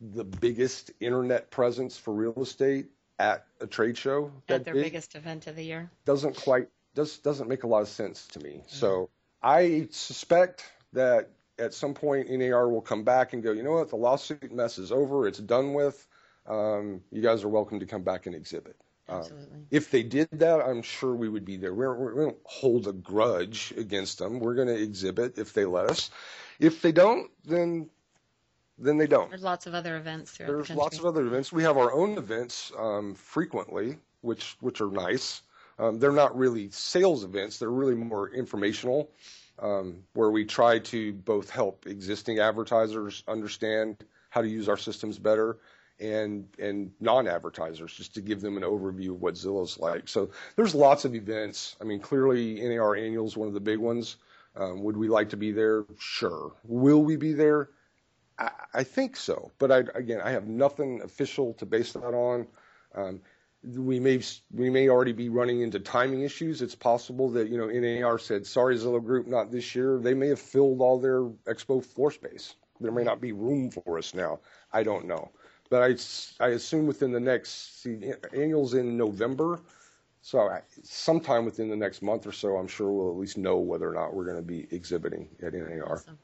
the 0.00 0.24
biggest 0.24 0.92
internet 1.00 1.50
presence 1.50 1.96
for 1.98 2.14
real 2.14 2.42
estate 2.42 2.86
at 3.18 3.46
a 3.60 3.66
trade 3.66 3.98
show 3.98 4.30
at 4.48 4.64
their 4.64 4.74
biggest 4.74 5.16
event 5.16 5.48
of 5.48 5.56
the 5.56 5.64
year 5.64 5.90
doesn't 6.04 6.36
quite 6.36 6.68
does 6.94 7.18
doesn't 7.18 7.48
make 7.48 7.64
a 7.64 7.66
lot 7.66 7.82
of 7.82 7.88
sense 7.88 8.26
to 8.28 8.40
me. 8.40 8.50
Mm-hmm. 8.50 8.68
So 8.68 9.10
I 9.42 9.88
suspect 9.90 10.64
that 10.92 11.30
at 11.58 11.74
some 11.74 11.94
point 11.94 12.30
NAR 12.30 12.68
will 12.68 12.80
come 12.80 13.02
back 13.02 13.32
and 13.32 13.42
go, 13.42 13.52
you 13.52 13.62
know 13.62 13.72
what, 13.72 13.90
the 13.90 13.96
lawsuit 13.96 14.52
mess 14.52 14.78
is 14.78 14.92
over, 14.92 15.26
it's 15.26 15.38
done 15.38 15.74
with. 15.74 16.06
Um, 16.46 17.02
you 17.10 17.20
guys 17.20 17.44
are 17.44 17.48
welcome 17.48 17.80
to 17.80 17.86
come 17.86 18.02
back 18.02 18.26
and 18.26 18.34
exhibit. 18.34 18.76
Um, 19.08 19.18
Absolutely. 19.20 19.58
if 19.70 19.90
they 19.90 20.02
did 20.02 20.28
that, 20.32 20.60
I'm 20.60 20.82
sure 20.82 21.14
we 21.14 21.28
would 21.28 21.44
be 21.44 21.56
there. 21.56 21.72
We're, 21.72 21.94
we're, 21.94 22.14
we 22.14 22.20
do 22.20 22.26
not 22.26 22.36
hold 22.44 22.86
a 22.86 22.92
grudge 22.92 23.72
against 23.76 24.18
them. 24.18 24.38
We're 24.38 24.54
going 24.54 24.68
to 24.68 24.80
exhibit 24.80 25.38
if 25.38 25.54
they 25.54 25.64
let 25.64 25.88
us. 25.88 26.10
If 26.58 26.82
they 26.82 26.92
don't, 26.92 27.30
then 27.44 27.88
then 28.80 28.96
they 28.96 29.06
don't. 29.06 29.28
There's 29.28 29.42
lots 29.42 29.66
of 29.66 29.74
other 29.74 29.96
events 29.96 30.38
There's 30.38 30.68
the 30.68 30.74
lots 30.74 30.98
of 30.98 31.04
other 31.04 31.26
events. 31.26 31.52
We 31.52 31.64
have 31.64 31.76
our 31.76 31.92
own 31.92 32.16
events 32.16 32.70
um, 32.78 33.14
frequently, 33.14 33.98
which 34.20 34.56
which 34.60 34.80
are 34.80 34.90
nice. 34.90 35.42
Um, 35.78 35.98
they're 35.98 36.12
not 36.12 36.36
really 36.36 36.70
sales 36.70 37.24
events. 37.24 37.58
They're 37.58 37.70
really 37.70 37.94
more 37.94 38.30
informational, 38.30 39.10
um, 39.58 40.02
where 40.14 40.30
we 40.30 40.44
try 40.44 40.80
to 40.80 41.12
both 41.12 41.50
help 41.50 41.86
existing 41.86 42.40
advertisers 42.40 43.22
understand 43.26 44.04
how 44.30 44.42
to 44.42 44.48
use 44.48 44.68
our 44.68 44.76
systems 44.76 45.18
better 45.18 45.58
and 46.00 46.46
and 46.58 46.92
non-advertisers 47.00 47.92
just 47.92 48.14
to 48.14 48.20
give 48.20 48.40
them 48.40 48.56
an 48.56 48.62
overview 48.62 49.10
of 49.10 49.20
what 49.20 49.34
Zillow's 49.34 49.78
like. 49.78 50.08
So 50.08 50.30
there's 50.56 50.74
lots 50.74 51.04
of 51.04 51.14
events. 51.14 51.76
I 51.80 51.84
mean, 51.84 52.00
clearly 52.00 52.60
NAR 52.60 52.96
Annual 52.96 53.26
is 53.26 53.36
one 53.36 53.48
of 53.48 53.54
the 53.54 53.60
big 53.60 53.78
ones. 53.78 54.16
Um, 54.56 54.82
would 54.82 54.96
we 54.96 55.08
like 55.08 55.28
to 55.30 55.36
be 55.36 55.52
there? 55.52 55.84
Sure. 55.98 56.52
Will 56.64 57.02
we 57.02 57.16
be 57.16 57.32
there? 57.32 57.70
I, 58.38 58.50
I 58.74 58.84
think 58.84 59.16
so. 59.16 59.50
But 59.58 59.70
I, 59.70 59.78
again, 59.94 60.20
I 60.22 60.30
have 60.30 60.46
nothing 60.46 61.02
official 61.02 61.54
to 61.54 61.66
base 61.66 61.92
that 61.92 62.14
on. 62.14 62.46
Um, 62.94 63.20
we 63.64 63.98
may 63.98 64.20
we 64.52 64.70
may 64.70 64.88
already 64.88 65.12
be 65.12 65.28
running 65.28 65.62
into 65.62 65.80
timing 65.80 66.22
issues. 66.22 66.62
It's 66.62 66.76
possible 66.76 67.28
that 67.30 67.48
you 67.48 67.58
know 67.58 67.66
NAR 67.66 68.18
said, 68.18 68.46
"Sorry, 68.46 68.76
Zillow 68.76 69.04
Group, 69.04 69.26
not 69.26 69.50
this 69.50 69.74
year." 69.74 69.98
They 69.98 70.14
may 70.14 70.28
have 70.28 70.38
filled 70.38 70.80
all 70.80 71.00
their 71.00 71.22
expo 71.52 71.84
floor 71.84 72.12
space. 72.12 72.54
There 72.80 72.92
may 72.92 73.02
not 73.02 73.20
be 73.20 73.32
room 73.32 73.70
for 73.70 73.98
us 73.98 74.14
now. 74.14 74.38
I 74.72 74.84
don't 74.84 75.06
know. 75.06 75.32
But 75.70 75.82
I, 75.82 76.44
I 76.44 76.48
assume 76.50 76.86
within 76.86 77.12
the 77.12 77.20
next, 77.20 77.82
see, 77.82 78.12
annual's 78.32 78.74
in 78.74 78.96
November. 78.96 79.60
So 80.22 80.40
I, 80.40 80.60
sometime 80.82 81.44
within 81.44 81.68
the 81.68 81.76
next 81.76 82.02
month 82.02 82.26
or 82.26 82.32
so, 82.32 82.56
I'm 82.56 82.68
sure 82.68 82.90
we'll 82.90 83.10
at 83.10 83.16
least 83.16 83.38
know 83.38 83.58
whether 83.58 83.88
or 83.88 83.94
not 83.94 84.14
we're 84.14 84.24
going 84.24 84.36
to 84.36 84.42
be 84.42 84.66
exhibiting 84.70 85.28
at 85.42 85.54
NAR. 85.54 85.94
Awesome. 85.94 86.18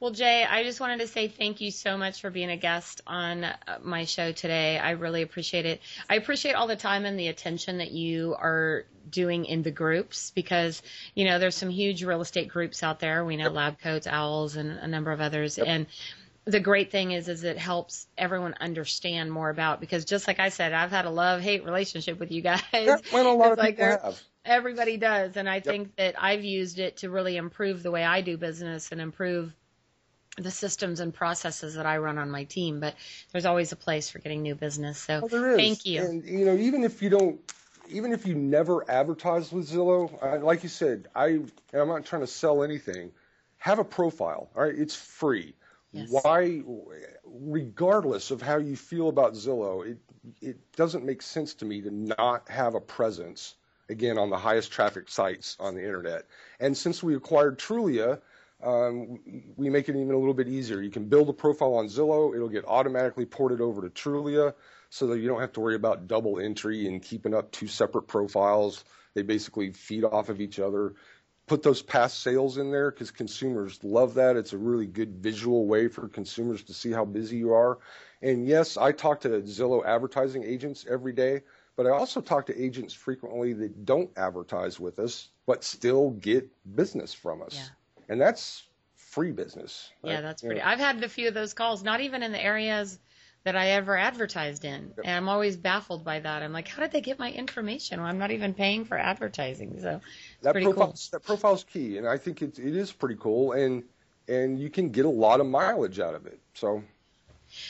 Well, 0.00 0.12
Jay, 0.12 0.46
I 0.48 0.62
just 0.62 0.80
wanted 0.80 1.00
to 1.00 1.06
say 1.06 1.28
thank 1.28 1.60
you 1.60 1.70
so 1.70 1.98
much 1.98 2.22
for 2.22 2.30
being 2.30 2.50
a 2.50 2.56
guest 2.56 3.02
on 3.06 3.44
uh, 3.44 3.56
my 3.82 4.06
show 4.06 4.32
today. 4.32 4.78
I 4.78 4.92
really 4.92 5.20
appreciate 5.20 5.66
it. 5.66 5.82
I 6.08 6.14
appreciate 6.14 6.54
all 6.54 6.66
the 6.66 6.76
time 6.76 7.04
and 7.04 7.20
the 7.20 7.28
attention 7.28 7.78
that 7.78 7.90
you 7.90 8.34
are 8.34 8.86
doing 9.10 9.44
in 9.44 9.62
the 9.62 9.70
groups 9.70 10.30
because, 10.30 10.80
you 11.14 11.26
know, 11.26 11.38
there's 11.38 11.54
some 11.54 11.68
huge 11.68 12.02
real 12.02 12.22
estate 12.22 12.48
groups 12.48 12.82
out 12.82 12.98
there. 12.98 13.26
We 13.26 13.36
know 13.36 13.44
yep. 13.44 13.52
Lab 13.52 13.80
Coats, 13.80 14.06
Owls, 14.06 14.56
and 14.56 14.70
a 14.70 14.88
number 14.88 15.12
of 15.12 15.20
others. 15.20 15.58
Yep. 15.58 15.66
And 15.66 15.86
the 16.50 16.60
great 16.60 16.90
thing 16.90 17.12
is 17.12 17.28
is 17.28 17.44
it 17.44 17.58
helps 17.58 18.06
everyone 18.16 18.54
understand 18.60 19.32
more 19.32 19.50
about 19.50 19.80
because 19.80 20.04
just 20.04 20.26
like 20.26 20.38
I 20.38 20.48
said, 20.48 20.72
I've 20.72 20.90
had 20.90 21.04
a 21.04 21.10
love 21.10 21.40
hate 21.40 21.64
relationship 21.64 22.18
with 22.18 22.30
you 22.30 22.42
guys. 22.42 22.62
Yeah, 22.72 22.96
well, 23.12 23.32
a 23.32 23.34
lot 23.34 23.52
of 23.52 23.58
like 23.58 23.76
people 23.76 23.98
have. 24.02 24.20
Everybody 24.44 24.96
does, 24.96 25.36
and 25.36 25.48
I 25.48 25.56
yep. 25.56 25.64
think 25.64 25.96
that 25.96 26.14
I've 26.22 26.44
used 26.44 26.78
it 26.78 26.98
to 26.98 27.10
really 27.10 27.36
improve 27.36 27.82
the 27.82 27.90
way 27.90 28.04
I 28.04 28.22
do 28.22 28.38
business 28.38 28.90
and 28.90 29.00
improve 29.00 29.54
the 30.38 30.50
systems 30.50 31.00
and 31.00 31.12
processes 31.12 31.74
that 31.74 31.84
I 31.84 31.98
run 31.98 32.16
on 32.16 32.30
my 32.30 32.44
team. 32.44 32.80
But 32.80 32.94
there's 33.32 33.44
always 33.44 33.72
a 33.72 33.76
place 33.76 34.08
for 34.08 34.18
getting 34.18 34.42
new 34.42 34.54
business. 34.54 34.98
So 34.98 35.20
oh, 35.22 35.28
well, 35.30 35.56
thank 35.56 35.84
you. 35.84 36.02
And 36.02 36.24
you 36.24 36.46
know, 36.46 36.54
even 36.54 36.84
if 36.84 37.02
you 37.02 37.10
don't 37.10 37.40
even 37.90 38.12
if 38.12 38.26
you 38.26 38.34
never 38.34 38.88
advertise 38.90 39.52
with 39.52 39.68
Zillow, 39.68 40.22
I, 40.22 40.36
like 40.36 40.62
you 40.62 40.68
said, 40.68 41.08
I 41.14 41.40
I'm 41.72 41.88
not 41.88 42.04
trying 42.04 42.22
to 42.22 42.26
sell 42.26 42.62
anything. 42.62 43.12
Have 43.58 43.78
a 43.78 43.84
profile. 43.84 44.48
All 44.56 44.62
right, 44.62 44.74
it's 44.74 44.94
free. 44.94 45.54
Yes. 45.92 46.08
Why, 46.10 46.62
regardless 47.24 48.30
of 48.30 48.42
how 48.42 48.58
you 48.58 48.76
feel 48.76 49.08
about 49.08 49.34
Zillow, 49.34 49.86
it 49.86 49.98
it 50.40 50.72
doesn't 50.76 51.04
make 51.04 51.22
sense 51.22 51.54
to 51.54 51.64
me 51.64 51.80
to 51.80 51.90
not 51.90 52.48
have 52.48 52.74
a 52.74 52.80
presence 52.80 53.54
again 53.88 54.18
on 54.18 54.30
the 54.30 54.38
highest 54.38 54.70
traffic 54.70 55.08
sites 55.08 55.56
on 55.58 55.74
the 55.74 55.82
internet. 55.82 56.26
And 56.60 56.76
since 56.76 57.02
we 57.02 57.16
acquired 57.16 57.58
Trulia, 57.58 58.20
um, 58.62 59.18
we 59.56 59.70
make 59.70 59.88
it 59.88 59.96
even 59.96 60.12
a 60.12 60.18
little 60.18 60.34
bit 60.34 60.48
easier. 60.48 60.80
You 60.80 60.90
can 60.90 61.06
build 61.08 61.28
a 61.28 61.32
profile 61.32 61.74
on 61.74 61.86
Zillow; 61.86 62.34
it'll 62.34 62.48
get 62.48 62.64
automatically 62.66 63.26
ported 63.26 63.60
over 63.60 63.82
to 63.82 63.90
Trulia, 63.90 64.54
so 64.90 65.06
that 65.08 65.18
you 65.18 65.26
don't 65.28 65.40
have 65.40 65.52
to 65.54 65.60
worry 65.60 65.74
about 65.74 66.06
double 66.06 66.38
entry 66.38 66.86
and 66.86 67.02
keeping 67.02 67.34
up 67.34 67.50
two 67.50 67.66
separate 67.66 68.02
profiles. 68.02 68.84
They 69.14 69.22
basically 69.22 69.72
feed 69.72 70.04
off 70.04 70.28
of 70.28 70.40
each 70.40 70.60
other 70.60 70.94
put 71.50 71.64
those 71.64 71.82
past 71.82 72.20
sales 72.20 72.58
in 72.58 72.70
there 72.70 72.92
because 72.92 73.10
consumers 73.10 73.82
love 73.82 74.14
that. 74.14 74.36
It's 74.36 74.52
a 74.52 74.56
really 74.56 74.86
good 74.86 75.16
visual 75.16 75.66
way 75.66 75.88
for 75.88 76.06
consumers 76.06 76.62
to 76.62 76.72
see 76.72 76.92
how 76.92 77.04
busy 77.04 77.38
you 77.38 77.52
are. 77.52 77.80
And 78.22 78.46
yes, 78.46 78.76
I 78.76 78.92
talk 78.92 79.22
to 79.22 79.30
Zillow 79.40 79.84
advertising 79.84 80.44
agents 80.44 80.86
every 80.88 81.12
day, 81.12 81.42
but 81.74 81.88
I 81.88 81.90
also 81.90 82.20
talk 82.20 82.46
to 82.46 82.56
agents 82.56 82.94
frequently 82.94 83.52
that 83.54 83.84
don't 83.84 84.10
advertise 84.16 84.78
with 84.78 85.00
us 85.00 85.30
but 85.44 85.64
still 85.64 86.10
get 86.10 86.48
business 86.76 87.12
from 87.12 87.42
us. 87.42 87.56
Yeah. 87.56 88.10
And 88.10 88.20
that's 88.20 88.68
free 88.94 89.32
business. 89.32 89.90
Right? 90.04 90.12
Yeah, 90.12 90.20
that's 90.20 90.42
pretty. 90.42 90.60
I've 90.60 90.78
had 90.78 91.02
a 91.02 91.08
few 91.08 91.26
of 91.26 91.34
those 91.34 91.52
calls, 91.52 91.82
not 91.82 92.00
even 92.00 92.22
in 92.22 92.30
the 92.30 92.40
areas 92.40 92.96
that 93.44 93.56
I 93.56 93.70
ever 93.70 93.96
advertised 93.96 94.64
in. 94.64 94.92
Yep. 94.96 95.00
And 95.04 95.16
I'm 95.16 95.28
always 95.28 95.56
baffled 95.56 96.04
by 96.04 96.20
that. 96.20 96.42
I'm 96.42 96.52
like, 96.52 96.68
how 96.68 96.82
did 96.82 96.92
they 96.92 97.00
get 97.00 97.18
my 97.18 97.30
information? 97.30 98.00
Well, 98.00 98.08
I'm 98.08 98.18
not 98.18 98.30
even 98.30 98.52
paying 98.52 98.84
for 98.84 98.98
advertising. 98.98 99.80
So 99.80 100.00
that 100.42 100.52
pretty 100.52 100.66
profile, 100.66 100.88
cool. 100.88 100.96
that 101.12 101.22
profile's 101.22 101.64
key, 101.64 101.98
and 101.98 102.06
I 102.06 102.18
think 102.18 102.42
it, 102.42 102.58
it 102.58 102.76
is 102.76 102.92
pretty 102.92 103.16
cool, 103.18 103.52
and 103.52 103.82
and 104.28 104.60
you 104.60 104.70
can 104.70 104.90
get 104.90 105.06
a 105.06 105.10
lot 105.10 105.40
of 105.40 105.46
mileage 105.46 106.00
out 106.00 106.14
of 106.14 106.26
it. 106.26 106.38
So. 106.54 106.82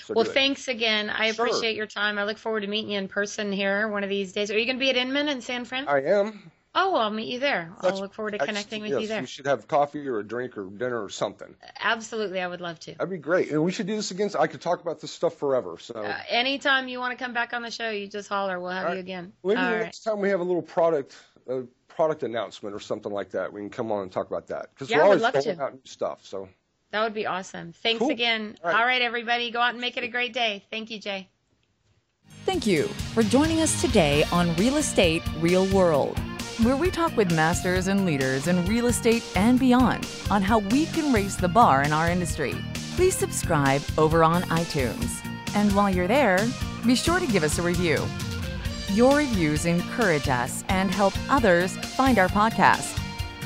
so 0.05 0.15
well, 0.15 0.25
thanks 0.25 0.69
again. 0.69 1.09
I 1.09 1.31
sure. 1.31 1.47
appreciate 1.47 1.77
your 1.77 1.87
time. 1.87 2.19
I 2.19 2.25
look 2.25 2.39
forward 2.39 2.61
to 2.61 2.67
meeting 2.67 2.91
you 2.91 2.99
in 2.99 3.09
person 3.09 3.53
here 3.53 3.89
one 3.89 4.03
of 4.03 4.11
these 4.11 4.33
days. 4.33 4.51
Are 4.51 4.59
you 4.59 4.67
going 4.67 4.77
to 4.77 4.81
be 4.81 4.91
at 4.91 4.97
Inman 4.97 5.29
in 5.29 5.41
San 5.41 5.65
Fran? 5.65 5.89
I 5.89 6.03
am. 6.03 6.51
Oh, 6.73 6.93
well, 6.93 7.03
I'll 7.03 7.11
meet 7.11 7.27
you 7.27 7.41
there. 7.41 7.73
That's, 7.83 7.97
I'll 7.97 8.03
look 8.03 8.15
forward 8.15 8.33
to 8.33 8.39
connecting 8.39 8.81
with 8.83 8.93
yes, 8.93 9.03
you 9.03 9.09
there. 9.09 9.21
We 9.23 9.27
should 9.27 9.47
have 9.47 9.67
coffee 9.67 10.07
or 10.07 10.21
a 10.21 10.25
drink 10.25 10.57
or 10.57 10.67
dinner 10.67 11.03
or 11.03 11.09
something. 11.09 11.57
Absolutely, 11.81 12.41
I 12.41 12.47
would 12.47 12.61
love 12.61 12.79
to. 12.81 12.93
That'd 12.93 13.11
be 13.11 13.19
great. 13.19 13.51
And 13.51 13.65
we 13.65 13.73
should 13.73 13.89
do 13.89 13.97
this 13.97 14.13
again. 14.13 14.31
I 14.39 14.47
could 14.47 14.61
talk 14.61 14.81
about 14.81 15.01
this 15.01 15.11
stuff 15.11 15.37
forever. 15.37 15.79
So 15.81 15.95
uh, 15.95 16.21
anytime 16.29 16.87
you 16.87 17.01
want 17.01 17.19
to 17.19 17.23
come 17.23 17.35
back 17.35 17.53
on 17.55 17.63
the 17.63 17.73
show, 17.73 17.91
you 17.91 18.07
just 18.07 18.29
holler. 18.29 18.61
We'll 18.61 18.71
have 18.71 18.95
you 18.95 19.01
again. 19.01 19.33
Maybe 19.43 19.59
All 19.59 19.71
next 19.71 20.07
right. 20.07 20.13
time 20.13 20.21
we 20.21 20.29
have 20.29 20.41
a 20.41 20.45
little 20.45 20.63
product 20.63 21.17
a 21.49 21.65
product 21.89 22.23
announcement 22.23 22.75
or 22.75 22.81
something 22.81 23.13
like 23.13 23.31
that, 23.31 23.53
we 23.53 23.61
can 23.61 23.71
come 23.71 23.93
on 23.93 24.03
and 24.03 24.13
talk 24.13 24.27
about 24.27 24.47
that 24.47 24.71
because 24.73 24.89
Yeah, 24.91 24.99
we're 24.99 25.03
I 25.03 25.09
would 25.09 25.23
always 25.23 25.23
love 25.23 25.35
rolling 25.35 25.57
to. 25.59 25.63
out 25.63 25.75
new 25.75 25.81
stuff. 25.85 26.21
So 26.23 26.49
That 26.93 27.03
would 27.03 27.15
be 27.15 27.27
awesome. 27.27 27.73
Thanks 27.73 27.99
Cool. 27.99 28.11
again. 28.11 28.57
All 28.63 28.71
right. 28.71 28.81
All 28.81 28.87
right, 28.87 29.03
everybody, 29.03 29.51
go 29.51 29.61
out 29.61 29.73
and 29.73 29.81
make 29.81 29.97
it 29.97 30.05
a 30.05 30.09
great 30.09 30.33
day. 30.33 30.65
Thank 30.71 30.91
you, 30.91 30.99
Jay. 30.99 31.29
Thank 32.47 32.67
you 32.67 32.85
for 33.15 33.23
joining 33.23 33.61
us 33.61 33.81
today 33.81 34.25
on 34.33 34.55
Real 34.57 34.77
Estate 34.77 35.23
Real 35.41 35.67
World, 35.67 36.19
where 36.63 36.77
we 36.77 36.91
talk 36.91 37.17
with 37.17 37.35
masters 37.35 37.89
and 37.89 38.05
leaders 38.05 38.47
in 38.47 38.67
real 38.67 38.87
estate 38.87 39.25
and 39.35 39.59
beyond 39.59 40.07
on 40.31 40.43
how 40.43 40.59
we 40.59 40.85
can 40.87 41.13
raise 41.13 41.37
the 41.37 41.49
bar 41.49 41.83
in 41.83 41.93
our 41.93 42.09
industry. 42.11 42.55
Please 42.97 43.17
subscribe 43.17 43.83
over 43.97 44.23
on 44.23 44.43
iTunes. 44.45 45.25
And 45.55 45.75
while 45.75 45.89
you're 45.89 46.07
there, 46.07 46.47
be 46.87 46.95
sure 46.95 47.19
to 47.19 47.27
give 47.27 47.45
us 47.45 47.59
a 47.59 47.63
review. 47.63 48.05
Your 48.93 49.17
reviews 49.17 49.65
encourage 49.65 50.29
us 50.29 50.63
and 50.69 50.91
help 50.91 51.15
others 51.31 51.75
find 51.77 52.19
our 52.19 52.29
podcast. 52.29 52.99